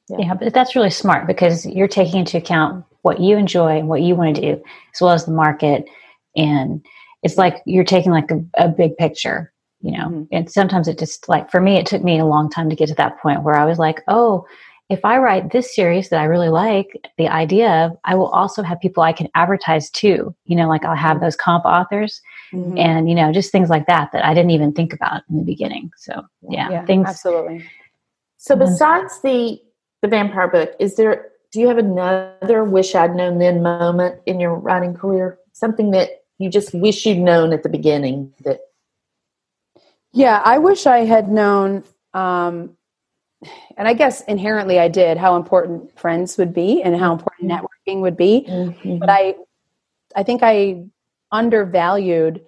Yeah. 0.09 0.17
yeah, 0.19 0.35
but 0.35 0.55
that's 0.55 0.75
really 0.75 0.91
smart 0.91 1.27
because 1.27 1.67
you're 1.67 1.89
taking 1.89 2.21
into 2.21 2.39
account 2.39 2.85
what 3.03 3.21
you 3.21 3.37
enjoy 3.37 3.79
and 3.79 3.89
what 3.89 4.03
you 4.03 4.15
want 4.17 4.37
to 4.37 4.43
do, 4.43 4.63
as 4.95 5.01
well 5.01 5.13
as 5.13 5.27
the 5.27 5.33
market 5.33 5.85
and 6.37 6.85
it's 7.23 7.37
like 7.37 7.63
you're 7.67 7.85
taking 7.85 8.13
like 8.13 8.31
a, 8.31 8.45
a 8.59 8.69
big 8.69 8.97
picture 8.97 9.53
you 9.81 9.93
know 9.93 10.09
mm-hmm. 10.09 10.25
and 10.33 10.51
sometimes 10.51 10.89
it 10.89 10.99
just 10.99 11.29
like 11.29 11.51
for 11.51 11.61
me 11.61 11.77
it 11.77 11.87
took 11.87 12.03
me 12.03 12.19
a 12.19 12.25
long 12.25 12.51
time 12.51 12.69
to 12.69 12.77
get 12.77 12.89
to 12.89 12.95
that 12.95 13.19
point 13.21 13.43
where 13.43 13.57
i 13.57 13.65
was 13.65 13.79
like 13.79 14.03
oh 14.09 14.47
if 14.89 15.05
i 15.05 15.19
write 15.19 15.53
this 15.53 15.75
series 15.75 16.09
that 16.09 16.21
i 16.21 16.25
really 16.25 16.49
like 16.49 16.89
the 17.19 17.29
idea 17.29 17.87
of 17.87 17.97
i 18.05 18.15
will 18.15 18.29
also 18.29 18.63
have 18.63 18.81
people 18.81 19.03
i 19.03 19.13
can 19.13 19.29
advertise 19.35 19.91
to 19.91 20.35
you 20.45 20.57
know 20.57 20.69
like 20.69 20.85
i'll 20.85 20.95
have 20.95 21.17
mm-hmm. 21.17 21.25
those 21.25 21.37
comp 21.37 21.65
authors 21.65 22.21
mm-hmm. 22.53 22.77
and 22.77 23.09
you 23.09 23.15
know 23.15 23.33
just 23.33 23.53
things 23.53 23.71
like 23.71 23.87
that 23.87 24.11
that 24.13 24.25
i 24.25 24.35
didn't 24.35 24.51
even 24.51 24.73
think 24.73 24.93
about 24.93 25.23
in 25.31 25.37
the 25.39 25.45
beginning 25.45 25.91
so 25.97 26.23
yeah, 26.49 26.71
yeah 26.71 26.85
things 26.85 27.09
absolutely 27.09 27.65
so 28.37 28.57
besides 28.57 29.21
the 29.23 29.59
the 30.03 30.09
vampire 30.09 30.49
book 30.49 30.75
is 30.79 30.97
there 30.97 31.29
do 31.53 31.61
you 31.61 31.69
have 31.69 31.79
another 31.79 32.65
wish 32.65 32.95
i'd 32.95 33.15
known 33.15 33.39
then 33.39 33.63
moment 33.63 34.21
in 34.27 34.41
your 34.41 34.55
writing 34.55 34.95
career 34.95 35.39
something 35.53 35.91
that 35.91 36.20
you 36.41 36.49
just 36.49 36.73
wish 36.75 37.05
you'd 37.05 37.19
known 37.19 37.53
at 37.53 37.63
the 37.63 37.69
beginning 37.69 38.33
that 38.41 38.61
yeah 40.13 40.43
i 40.45 40.59
wish 40.59 40.87
i 40.87 41.01
had 41.05 41.29
known 41.29 41.85
um, 42.15 42.77
and 43.77 43.87
i 43.87 43.93
guess 43.93 44.23
inherently 44.23 44.79
i 44.81 44.89
did 44.89 45.17
how 45.17 45.37
important 45.37 45.97
friends 45.99 46.37
would 46.39 46.53
be 46.53 46.83
and 46.83 46.97
how 46.97 47.13
important 47.13 47.51
mm-hmm. 47.51 47.65
networking 47.65 48.01
would 48.01 48.17
be 48.17 48.47
mm-hmm. 48.49 48.99
but 48.99 49.11
i 49.11 49.35
i 50.17 50.23
think 50.23 50.43
i 50.43 50.83
undervalued 51.31 52.45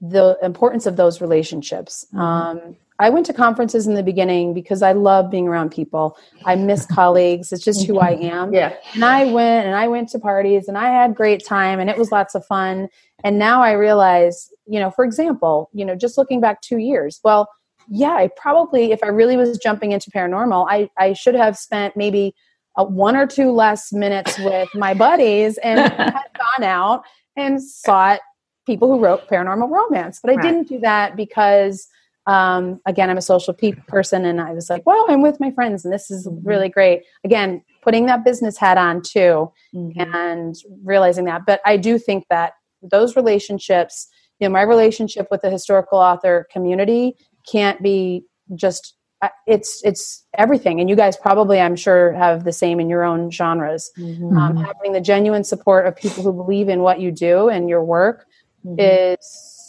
the 0.00 0.36
importance 0.42 0.86
of 0.86 0.96
those 0.96 1.20
relationships 1.20 2.06
mm-hmm. 2.12 2.20
um, 2.20 2.76
I 3.02 3.10
went 3.10 3.26
to 3.26 3.32
conferences 3.32 3.88
in 3.88 3.94
the 3.94 4.02
beginning 4.02 4.54
because 4.54 4.80
I 4.80 4.92
love 4.92 5.28
being 5.28 5.48
around 5.48 5.70
people. 5.72 6.16
I 6.44 6.54
miss 6.54 6.86
colleagues. 6.94 7.52
It's 7.52 7.64
just 7.64 7.84
who 7.84 7.98
I 7.98 8.14
mm-hmm. 8.14 8.24
am. 8.24 8.54
Yeah. 8.54 8.76
And 8.94 9.04
I 9.04 9.24
went 9.24 9.66
and 9.66 9.74
I 9.74 9.88
went 9.88 10.10
to 10.10 10.20
parties 10.20 10.68
and 10.68 10.78
I 10.78 10.90
had 10.90 11.16
great 11.16 11.44
time 11.44 11.80
and 11.80 11.90
it 11.90 11.98
was 11.98 12.12
lots 12.12 12.36
of 12.36 12.46
fun. 12.46 12.88
And 13.24 13.38
now 13.38 13.62
I 13.62 13.72
realize, 13.72 14.50
you 14.66 14.80
know, 14.80 14.90
for 14.90 15.04
example, 15.04 15.70
you 15.72 15.84
know, 15.84 15.94
just 15.94 16.18
looking 16.18 16.40
back 16.40 16.60
two 16.60 16.78
years, 16.78 17.20
well, 17.24 17.48
yeah, 17.88 18.12
I 18.12 18.30
probably, 18.36 18.92
if 18.92 19.02
I 19.02 19.08
really 19.08 19.36
was 19.36 19.58
jumping 19.58 19.92
into 19.92 20.10
paranormal, 20.10 20.66
I, 20.68 20.88
I 20.96 21.12
should 21.12 21.34
have 21.34 21.56
spent 21.56 21.96
maybe 21.96 22.34
a 22.76 22.84
one 22.84 23.16
or 23.16 23.26
two 23.26 23.50
less 23.50 23.92
minutes 23.92 24.38
with 24.38 24.68
my 24.74 24.94
buddies 24.94 25.58
and 25.58 25.80
had 25.92 26.28
gone 26.38 26.64
out 26.64 27.02
and 27.36 27.62
sought 27.62 28.20
people 28.66 28.88
who 28.88 29.00
wrote 29.00 29.28
paranormal 29.28 29.68
romance. 29.68 30.20
But 30.22 30.32
I 30.32 30.34
right. 30.36 30.42
didn't 30.42 30.68
do 30.68 30.78
that 30.80 31.16
because– 31.16 31.88
um, 32.26 32.80
again, 32.86 33.10
I'm 33.10 33.18
a 33.18 33.22
social 33.22 33.52
pe- 33.52 33.72
person, 33.72 34.24
and 34.24 34.40
I 34.40 34.52
was 34.52 34.70
like, 34.70 34.82
"Well, 34.86 35.04
I'm 35.08 35.22
with 35.22 35.40
my 35.40 35.50
friends, 35.50 35.84
and 35.84 35.92
this 35.92 36.10
is 36.10 36.26
mm-hmm. 36.26 36.46
really 36.46 36.68
great." 36.68 37.02
Again, 37.24 37.62
putting 37.82 38.06
that 38.06 38.24
business 38.24 38.56
hat 38.56 38.78
on 38.78 39.02
too, 39.02 39.50
mm-hmm. 39.74 40.14
and 40.14 40.54
realizing 40.84 41.24
that. 41.24 41.42
But 41.46 41.60
I 41.66 41.76
do 41.76 41.98
think 41.98 42.26
that 42.30 42.52
those 42.82 43.16
relationships, 43.16 44.08
you 44.38 44.48
know, 44.48 44.52
my 44.52 44.62
relationship 44.62 45.28
with 45.30 45.42
the 45.42 45.50
historical 45.50 45.98
author 45.98 46.46
community 46.52 47.16
can't 47.50 47.82
be 47.82 48.24
just. 48.54 48.94
Uh, 49.20 49.28
it's 49.46 49.80
it's 49.84 50.26
everything, 50.36 50.80
and 50.80 50.90
you 50.90 50.96
guys 50.96 51.16
probably, 51.16 51.60
I'm 51.60 51.76
sure, 51.76 52.12
have 52.12 52.42
the 52.42 52.52
same 52.52 52.80
in 52.80 52.88
your 52.88 53.04
own 53.04 53.30
genres. 53.30 53.92
Mm-hmm. 53.96 54.36
Um, 54.36 54.56
having 54.56 54.92
the 54.92 55.00
genuine 55.00 55.44
support 55.44 55.86
of 55.86 55.94
people 55.94 56.24
who 56.24 56.32
believe 56.32 56.68
in 56.68 56.80
what 56.80 56.98
you 56.98 57.12
do 57.12 57.48
and 57.48 57.68
your 57.68 57.84
work 57.84 58.26
mm-hmm. 58.66 58.80
is 58.80 59.18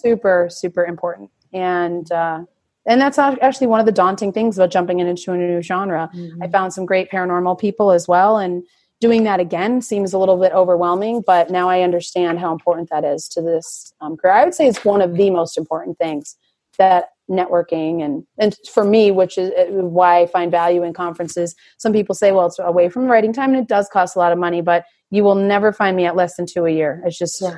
super 0.01 0.47
super 0.49 0.84
important 0.84 1.30
and 1.53 2.11
uh, 2.11 2.43
and 2.86 2.99
that's 2.99 3.18
actually 3.18 3.68
one 3.68 3.80
of 3.80 3.86
the 3.86 3.93
daunting 3.93 4.34
things 4.34 4.57
about 4.57 4.72
jumping 4.72 4.99
into 4.99 5.32
a 5.32 5.38
new 5.38 5.61
genre. 5.61 6.09
Mm-hmm. 6.14 6.43
I 6.43 6.47
found 6.49 6.74
some 6.74 6.86
great 6.86 7.09
paranormal 7.09 7.57
people 7.59 7.91
as 7.91 8.07
well, 8.07 8.38
and 8.38 8.64
doing 9.04 9.26
that 9.26 9.41
again 9.41 9.82
seems 9.82 10.14
a 10.14 10.18
little 10.18 10.38
bit 10.38 10.54
overwhelming. 10.54 11.22
But 11.28 11.51
now 11.51 11.68
I 11.68 11.82
understand 11.82 12.39
how 12.39 12.54
important 12.54 12.89
that 12.89 13.04
is 13.04 13.28
to 13.34 13.41
this 13.41 13.93
um, 13.99 14.16
career. 14.16 14.34
I 14.34 14.45
would 14.45 14.54
say 14.54 14.66
it's 14.66 14.86
one 14.86 15.01
of 15.01 15.18
the 15.18 15.30
most 15.30 15.58
important 15.58 15.97
things 15.97 16.38
that 16.78 17.10
networking 17.30 18.01
and 18.01 18.26
and 18.39 18.56
for 18.74 18.86
me, 18.86 19.12
which 19.12 19.38
is 19.38 19.51
uh, 19.51 19.66
why 19.84 20.22
I 20.22 20.26
find 20.26 20.49
value 20.49 20.84
in 20.84 20.93
conferences. 20.93 21.54
Some 21.80 21.91
people 21.91 22.16
say, 22.16 22.32
well, 22.32 22.45
it's 22.45 22.60
away 22.60 22.88
from 22.88 23.08
writing 23.08 23.34
time, 23.34 23.54
and 23.54 23.62
it 23.62 23.68
does 23.68 23.89
cost 23.89 24.16
a 24.16 24.20
lot 24.20 24.32
of 24.32 24.38
money, 24.38 24.62
but 24.62 24.86
you 25.12 25.26
will 25.26 25.36
never 25.36 25.74
find 25.74 25.97
me 25.97 26.06
at 26.06 26.16
less 26.16 26.38
than 26.38 26.45
two 26.45 26.66
a 26.66 26.72
year. 26.72 27.04
It's 27.06 27.18
just 27.18 27.41
yeah. 27.41 27.56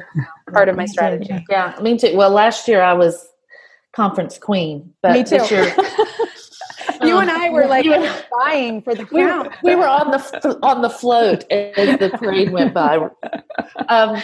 part 0.52 0.68
of 0.68 0.76
my 0.76 0.86
strategy. 0.86 1.46
Yeah, 1.48 1.78
mean, 1.80 2.00
too. 2.00 2.18
Well, 2.18 2.32
last 2.32 2.68
year 2.68 2.82
I 2.82 2.94
was 2.94 3.24
conference 3.96 4.40
queen. 4.40 4.94
But 5.04 5.14
Me 5.14 5.24
too. 5.24 5.46
Year, 5.54 5.76
you 7.04 7.18
and 7.18 7.30
I 7.30 7.50
were 7.50 7.68
like 7.68 7.86
buying 8.40 8.82
for 8.82 8.96
the 8.96 9.06
crown. 9.06 9.50
We, 9.64 9.72
we, 9.72 9.76
were 9.76 9.88
on 9.88 10.12
the 10.12 10.60
on 10.64 10.82
the 10.82 10.90
float 10.90 11.44
as 11.52 12.00
the 12.00 12.10
parade 12.18 12.52
went 12.52 12.74
by. 12.74 12.98
Um, 13.90 14.22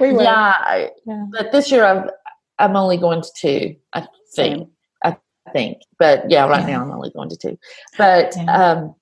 we 0.00 0.12
were. 0.12 0.22
Yeah, 0.22 0.88
yeah, 1.06 1.26
but 1.32 1.52
this 1.52 1.70
year 1.70 1.84
I'm 1.84 2.10
I'm 2.58 2.76
only 2.76 2.96
going 2.96 3.22
to 3.22 3.30
two. 3.36 3.76
I 3.92 4.06
think. 4.34 4.68
I 5.04 5.16
think. 5.52 5.78
But 5.98 6.30
yeah, 6.30 6.46
right 6.46 6.66
now 6.66 6.82
I'm 6.82 6.90
only 6.90 7.10
going 7.10 7.28
to 7.30 7.36
two. 7.36 7.58
But 7.98 8.34
yeah. 8.36 8.52
um, 8.52 8.94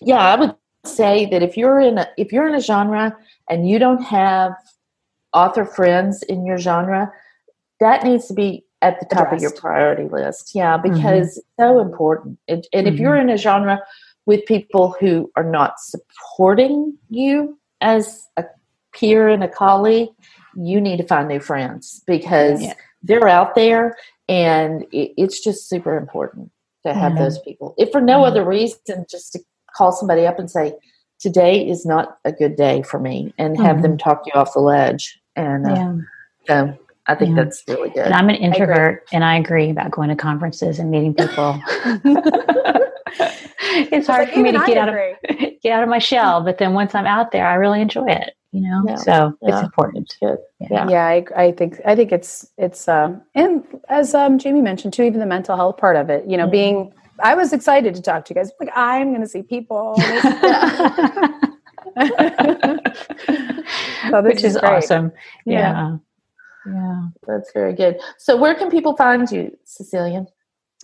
yeah, 0.00 0.18
I 0.18 0.36
would 0.36 0.54
say 0.84 1.26
that 1.26 1.42
if 1.42 1.56
you're 1.56 1.80
in 1.80 1.98
a 1.98 2.08
if 2.16 2.32
you're 2.32 2.48
in 2.48 2.54
a 2.54 2.60
genre 2.60 3.16
and 3.48 3.68
you 3.68 3.78
don't 3.78 4.02
have 4.02 4.52
author 5.32 5.64
friends 5.64 6.22
in 6.22 6.46
your 6.46 6.58
genre, 6.58 7.12
that 7.80 8.04
needs 8.04 8.26
to 8.26 8.34
be 8.34 8.64
at 8.82 9.00
the 9.00 9.06
top 9.06 9.26
Addressed. 9.28 9.34
of 9.34 9.40
your 9.42 9.60
priority 9.60 10.08
list. 10.08 10.52
Yeah, 10.54 10.76
mm-hmm. 10.76 10.94
because 10.94 11.28
mm-hmm. 11.28 11.38
it's 11.38 11.40
so 11.58 11.80
important. 11.80 12.38
and 12.48 12.64
mm-hmm. 12.72 12.86
if 12.86 12.98
you're 12.98 13.16
in 13.16 13.30
a 13.30 13.36
genre 13.36 13.80
with 14.26 14.44
people 14.46 14.94
who 15.00 15.30
are 15.36 15.44
not 15.44 15.80
supporting 15.80 16.96
you 17.08 17.58
as 17.80 18.26
a 18.36 18.44
peer 18.92 19.28
and 19.28 19.42
a 19.42 19.48
colleague, 19.48 20.10
you 20.54 20.80
need 20.80 20.98
to 20.98 21.06
find 21.06 21.28
new 21.28 21.40
friends 21.40 22.02
because 22.06 22.62
yeah. 22.62 22.74
they're 23.02 23.28
out 23.28 23.54
there 23.54 23.96
and 24.28 24.82
it, 24.92 25.12
it's 25.16 25.42
just 25.42 25.68
super 25.68 25.96
important 25.96 26.50
to 26.84 26.92
have 26.94 27.12
mm-hmm. 27.12 27.22
those 27.22 27.38
people. 27.40 27.74
If 27.78 27.90
for 27.90 28.00
no 28.00 28.18
mm-hmm. 28.18 28.24
other 28.24 28.44
reason, 28.44 29.06
just 29.08 29.32
to 29.32 29.40
call 29.74 29.92
somebody 29.92 30.26
up 30.26 30.38
and 30.38 30.50
say, 30.50 30.74
today 31.18 31.66
is 31.66 31.84
not 31.84 32.18
a 32.24 32.32
good 32.32 32.56
day 32.56 32.82
for 32.82 32.98
me 32.98 33.32
and 33.38 33.56
have 33.56 33.76
mm-hmm. 33.76 33.82
them 33.82 33.98
talk 33.98 34.24
you 34.26 34.32
off 34.34 34.52
the 34.52 34.60
ledge. 34.60 35.18
And 35.36 35.66
uh, 35.66 35.74
yeah. 35.74 35.96
so 36.46 36.78
I 37.08 37.14
think 37.14 37.36
yeah. 37.36 37.44
that's 37.44 37.64
really 37.66 37.90
good. 37.90 38.04
And 38.04 38.14
I'm 38.14 38.28
an 38.28 38.36
introvert 38.36 39.04
I 39.10 39.16
and 39.16 39.24
I 39.24 39.36
agree 39.38 39.70
about 39.70 39.90
going 39.90 40.10
to 40.10 40.16
conferences 40.16 40.78
and 40.78 40.90
meeting 40.90 41.14
people. 41.14 41.60
it's 43.90 44.06
hard 44.06 44.26
like, 44.26 44.34
for 44.34 44.40
me 44.40 44.52
to 44.52 44.62
get 44.66 44.76
out 44.76 44.90
of 44.90 44.94
get 45.62 45.72
out 45.72 45.82
of 45.82 45.88
my 45.88 45.98
shell, 45.98 46.42
but 46.42 46.58
then 46.58 46.74
once 46.74 46.94
I'm 46.94 47.06
out 47.06 47.32
there, 47.32 47.46
I 47.46 47.54
really 47.54 47.80
enjoy 47.80 48.08
it. 48.08 48.34
You 48.52 48.62
know, 48.62 48.82
yeah. 48.86 48.96
so 48.96 49.36
yeah. 49.42 49.54
it's 49.54 49.64
important. 49.64 50.14
Good. 50.20 50.38
Yeah, 50.70 50.88
yeah. 50.88 51.06
I, 51.06 51.24
I, 51.36 51.52
think 51.52 51.80
I 51.84 51.94
think 51.94 52.12
it's 52.12 52.46
it's 52.56 52.88
um, 52.88 53.22
and 53.34 53.62
as 53.88 54.14
um, 54.14 54.38
Jami 54.38 54.62
mentioned 54.62 54.94
too, 54.94 55.02
even 55.02 55.20
the 55.20 55.26
mental 55.26 55.56
health 55.56 55.76
part 55.76 55.96
of 55.96 56.10
it. 56.10 56.26
You 56.26 56.36
know, 56.36 56.44
mm-hmm. 56.44 56.52
being 56.52 56.92
I 57.22 57.34
was 57.34 57.52
excited 57.52 57.94
to 57.94 58.02
talk 58.02 58.24
to 58.26 58.34
you 58.34 58.40
guys. 58.40 58.50
Like 58.60 58.70
I'm 58.74 59.08
going 59.10 59.20
to 59.20 59.28
see 59.28 59.42
people. 59.42 59.96
so 64.10 64.22
Which 64.22 64.44
is, 64.44 64.56
is 64.56 64.56
awesome. 64.56 65.12
Yeah. 65.44 65.96
Yeah. 66.72 67.08
That's 67.26 67.52
very 67.52 67.74
good. 67.74 68.00
So 68.18 68.36
where 68.36 68.54
can 68.54 68.70
people 68.70 68.96
find 68.96 69.30
you, 69.30 69.56
Cecelia? 69.64 70.26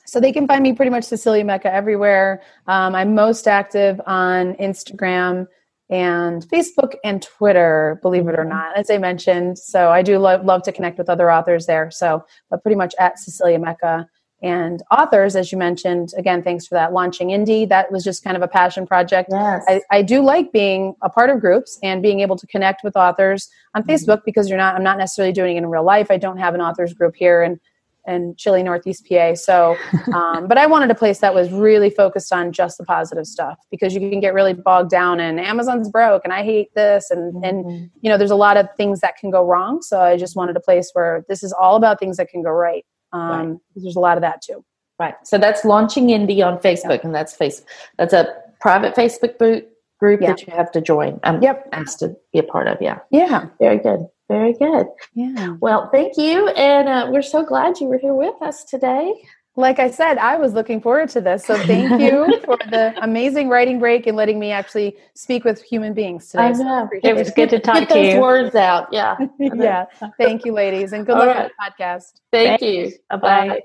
So 0.07 0.21
they 0.21 0.33
can 0.33 0.47
find 0.47 0.63
me 0.63 0.75
pretty 0.75 0.91
much 0.91 1.05
Cecelia 1.05 1.45
Mecca 1.45 1.73
everywhere. 1.73 2.43
Um, 2.67 2.95
I'm 2.95 3.15
most 3.15 3.49
active 3.49 4.01
on 4.07 4.55
Instagram 4.55 5.47
and 5.91 6.47
Facebook 6.49 6.95
and 7.05 7.23
Twitter, 7.23 7.99
believe 8.03 8.27
it 8.29 8.39
or 8.39 8.43
mm-hmm. 8.43 8.51
not, 8.51 8.77
as 8.77 8.91
I 8.91 8.99
mentioned. 8.99 9.59
So 9.59 9.91
I 9.91 10.03
do 10.03 10.19
love, 10.19 10.45
love 10.45 10.63
to 10.65 10.73
connect 10.73 10.99
with 10.99 11.09
other 11.09 11.31
authors 11.31 11.67
there. 11.67 11.91
So, 11.91 12.25
but 12.51 12.63
pretty 12.63 12.77
much 12.77 12.95
at 12.99 13.19
Cecelia 13.19 13.59
Mecca 13.59 14.09
and 14.45 14.83
authors, 14.91 15.37
as 15.37 15.51
you 15.51 15.57
mentioned, 15.57 16.13
again, 16.19 16.43
thanks 16.43 16.67
for 16.67 16.75
that. 16.75 16.93
Launching 16.93 17.29
Indie, 17.29 17.67
that 17.71 17.91
was 17.91 18.05
just 18.05 18.23
kind 18.23 18.37
of 18.37 18.43
a 18.43 18.47
passion 18.47 18.87
project. 18.87 19.31
Yes. 19.33 19.65
I, 19.67 19.81
I 19.91 20.03
do 20.03 20.23
like 20.23 20.53
being 20.53 20.95
a 21.01 21.09
part 21.09 21.31
of 21.31 21.41
groups 21.41 21.79
and 21.83 22.03
being 22.03 22.21
able 22.21 22.37
to 22.37 22.47
connect 22.47 22.85
with 22.85 22.95
authors 22.95 23.49
on 23.75 23.83
mm-hmm. 23.83 23.91
Facebook 23.91 24.21
because 24.27 24.51
you're 24.51 24.59
not, 24.59 24.75
I'm 24.75 24.83
not 24.83 24.99
necessarily 24.99 25.33
doing 25.33 25.57
it 25.57 25.61
in 25.61 25.67
real 25.71 25.83
life. 25.83 26.11
I 26.11 26.19
don't 26.19 26.37
have 26.37 26.55
an 26.55 26.61
authors 26.61 26.93
group 26.93 27.17
here 27.17 27.43
in, 27.43 27.59
in 28.07 28.35
chilly 28.37 28.63
Northeast 28.63 29.07
PA. 29.09 29.35
So, 29.35 29.79
um, 30.15 30.47
but 30.47 30.59
I 30.59 30.67
wanted 30.67 30.91
a 30.91 30.95
place 30.95 31.21
that 31.21 31.35
was 31.35 31.51
really 31.51 31.89
focused 31.89 32.31
on 32.31 32.53
just 32.53 32.77
the 32.77 32.85
positive 32.85 33.25
stuff 33.25 33.59
because 33.71 33.95
you 33.95 34.11
can 34.11 34.21
get 34.21 34.35
really 34.35 34.53
bogged 34.53 34.91
down 34.91 35.21
and 35.21 35.41
Amazon's 35.41 35.89
broke 35.89 36.21
and 36.23 36.35
I 36.35 36.43
hate 36.43 36.69
this. 36.75 37.11
And, 37.11 37.33
mm-hmm. 37.33 37.45
and, 37.45 37.91
you 38.03 38.11
know, 38.11 38.19
there's 38.19 38.31
a 38.31 38.37
lot 38.37 38.59
of 38.59 38.69
things 38.77 39.01
that 39.01 39.17
can 39.17 39.31
go 39.31 39.43
wrong. 39.43 39.81
So 39.81 40.03
I 40.03 40.19
just 40.19 40.37
wanted 40.37 40.55
a 40.55 40.61
place 40.61 40.91
where 40.93 41.25
this 41.31 41.43
is 41.43 41.55
all 41.55 41.77
about 41.77 41.99
things 41.99 42.19
that 42.19 42.29
can 42.29 42.43
go 42.43 42.51
right 42.51 42.85
um, 43.15 43.49
right. 43.51 43.59
There's 43.77 43.97
a 43.97 44.01
lot 44.01 44.19
of 44.19 44.23
that 44.23 44.43
too. 44.43 44.65
Right. 44.99 45.15
So 45.25 45.39
that's 45.39 45.65
launching 45.65 46.09
indie 46.09 46.45
on 46.45 46.59
Facebook, 46.59 46.99
yeah. 46.99 47.05
and 47.07 47.15
that's 47.15 47.35
face. 47.35 47.63
That's 47.99 48.13
a 48.13 48.35
private 48.61 48.95
Facebook 48.95 49.39
group 49.39 49.69
group 50.01 50.21
yeah. 50.21 50.29
that 50.29 50.47
you 50.47 50.53
have 50.53 50.71
to 50.73 50.81
join. 50.81 51.21
I'm 51.23 51.43
yep. 51.43 51.69
asked 51.73 52.01
to 52.01 52.17
be 52.33 52.39
a 52.39 52.43
part 52.43 52.67
of. 52.67 52.79
Yeah. 52.81 52.99
Yeah. 53.11 53.47
Very 53.59 53.79
good. 53.79 54.07
Very 54.29 54.55
good. 54.55 54.87
Yeah. 55.15 55.57
Well, 55.61 55.91
thank 55.93 56.17
you, 56.17 56.49
and 56.49 56.89
uh, 56.89 57.09
we're 57.11 57.23
so 57.23 57.45
glad 57.45 57.79
you 57.79 57.89
were 57.89 57.99
here 57.99 58.15
with 58.15 58.41
us 58.41 58.65
today. 58.65 59.13
Like 59.57 59.79
I 59.79 59.89
said, 59.89 60.19
I 60.19 60.37
was 60.37 60.53
looking 60.53 60.81
forward 60.81 61.11
to 61.11 61.21
this. 61.21 61.45
So 61.45 61.57
thank 61.57 62.01
you 62.01 62.41
for 62.45 62.59
the 62.71 62.93
amazing 63.01 63.49
writing 63.49 63.79
break 63.79 64.07
and 64.09 64.17
letting 64.17 64.41
me 64.41 64.51
actually 64.51 64.97
speak 65.15 65.45
with 65.45 65.63
human 65.63 65.95
beings 65.95 66.29
today. 66.29 66.45
I 66.45 66.53
know. 66.53 66.89
So 66.91 67.09
it 67.09 67.15
was 67.15 67.31
good 67.31 67.51
to 67.51 67.61
talk 67.61 67.75
Get 67.79 67.89
to 67.91 67.95
those 67.95 68.21
words 68.21 68.55
out. 68.57 68.89
Yeah. 68.91 69.17
yeah. 69.39 69.85
Thank 70.19 70.45
you, 70.45 70.53
ladies. 70.53 70.93
And 70.93 71.07
good 71.07 71.13
All 71.13 71.25
luck 71.25 71.37
right. 71.37 71.45
on 71.45 71.51
the 71.69 71.85
podcast. 71.85 72.21
Thank 72.33 72.61
Thanks. 72.61 72.99
you. 73.11 73.19
Bye. 73.19 73.63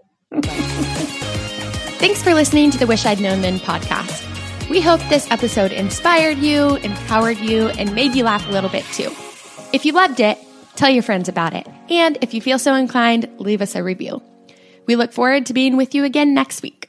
Thanks 1.97 2.21
for 2.21 2.35
listening 2.35 2.69
to 2.69 2.77
the 2.77 2.85
Wish 2.85 3.07
I'd 3.07 3.19
Known 3.19 3.41
Then 3.41 3.57
podcast. 3.57 4.25
We 4.69 4.81
hope 4.81 5.01
this 5.09 5.29
episode 5.31 5.71
inspired 5.71 6.37
you, 6.37 6.75
empowered 6.75 7.37
you, 7.39 7.69
and 7.69 7.95
made 7.95 8.13
you 8.13 8.23
laugh 8.25 8.47
a 8.47 8.51
little 8.51 8.69
bit 8.69 8.85
too. 8.93 9.11
If 9.73 9.85
you 9.85 9.93
loved 9.93 10.19
it, 10.19 10.37
tell 10.75 10.91
your 10.91 11.01
friends 11.01 11.27
about 11.27 11.55
it. 11.55 11.67
And 11.89 12.19
if 12.21 12.35
you 12.35 12.41
feel 12.41 12.59
so 12.59 12.75
inclined, 12.75 13.27
leave 13.39 13.63
us 13.63 13.73
a 13.75 13.81
review. 13.81 14.21
We 14.89 14.95
look 14.95 15.13
forward 15.13 15.45
to 15.45 15.53
being 15.53 15.77
with 15.77 15.93
you 15.93 16.03
again 16.03 16.33
next 16.33 16.63
week. 16.63 16.88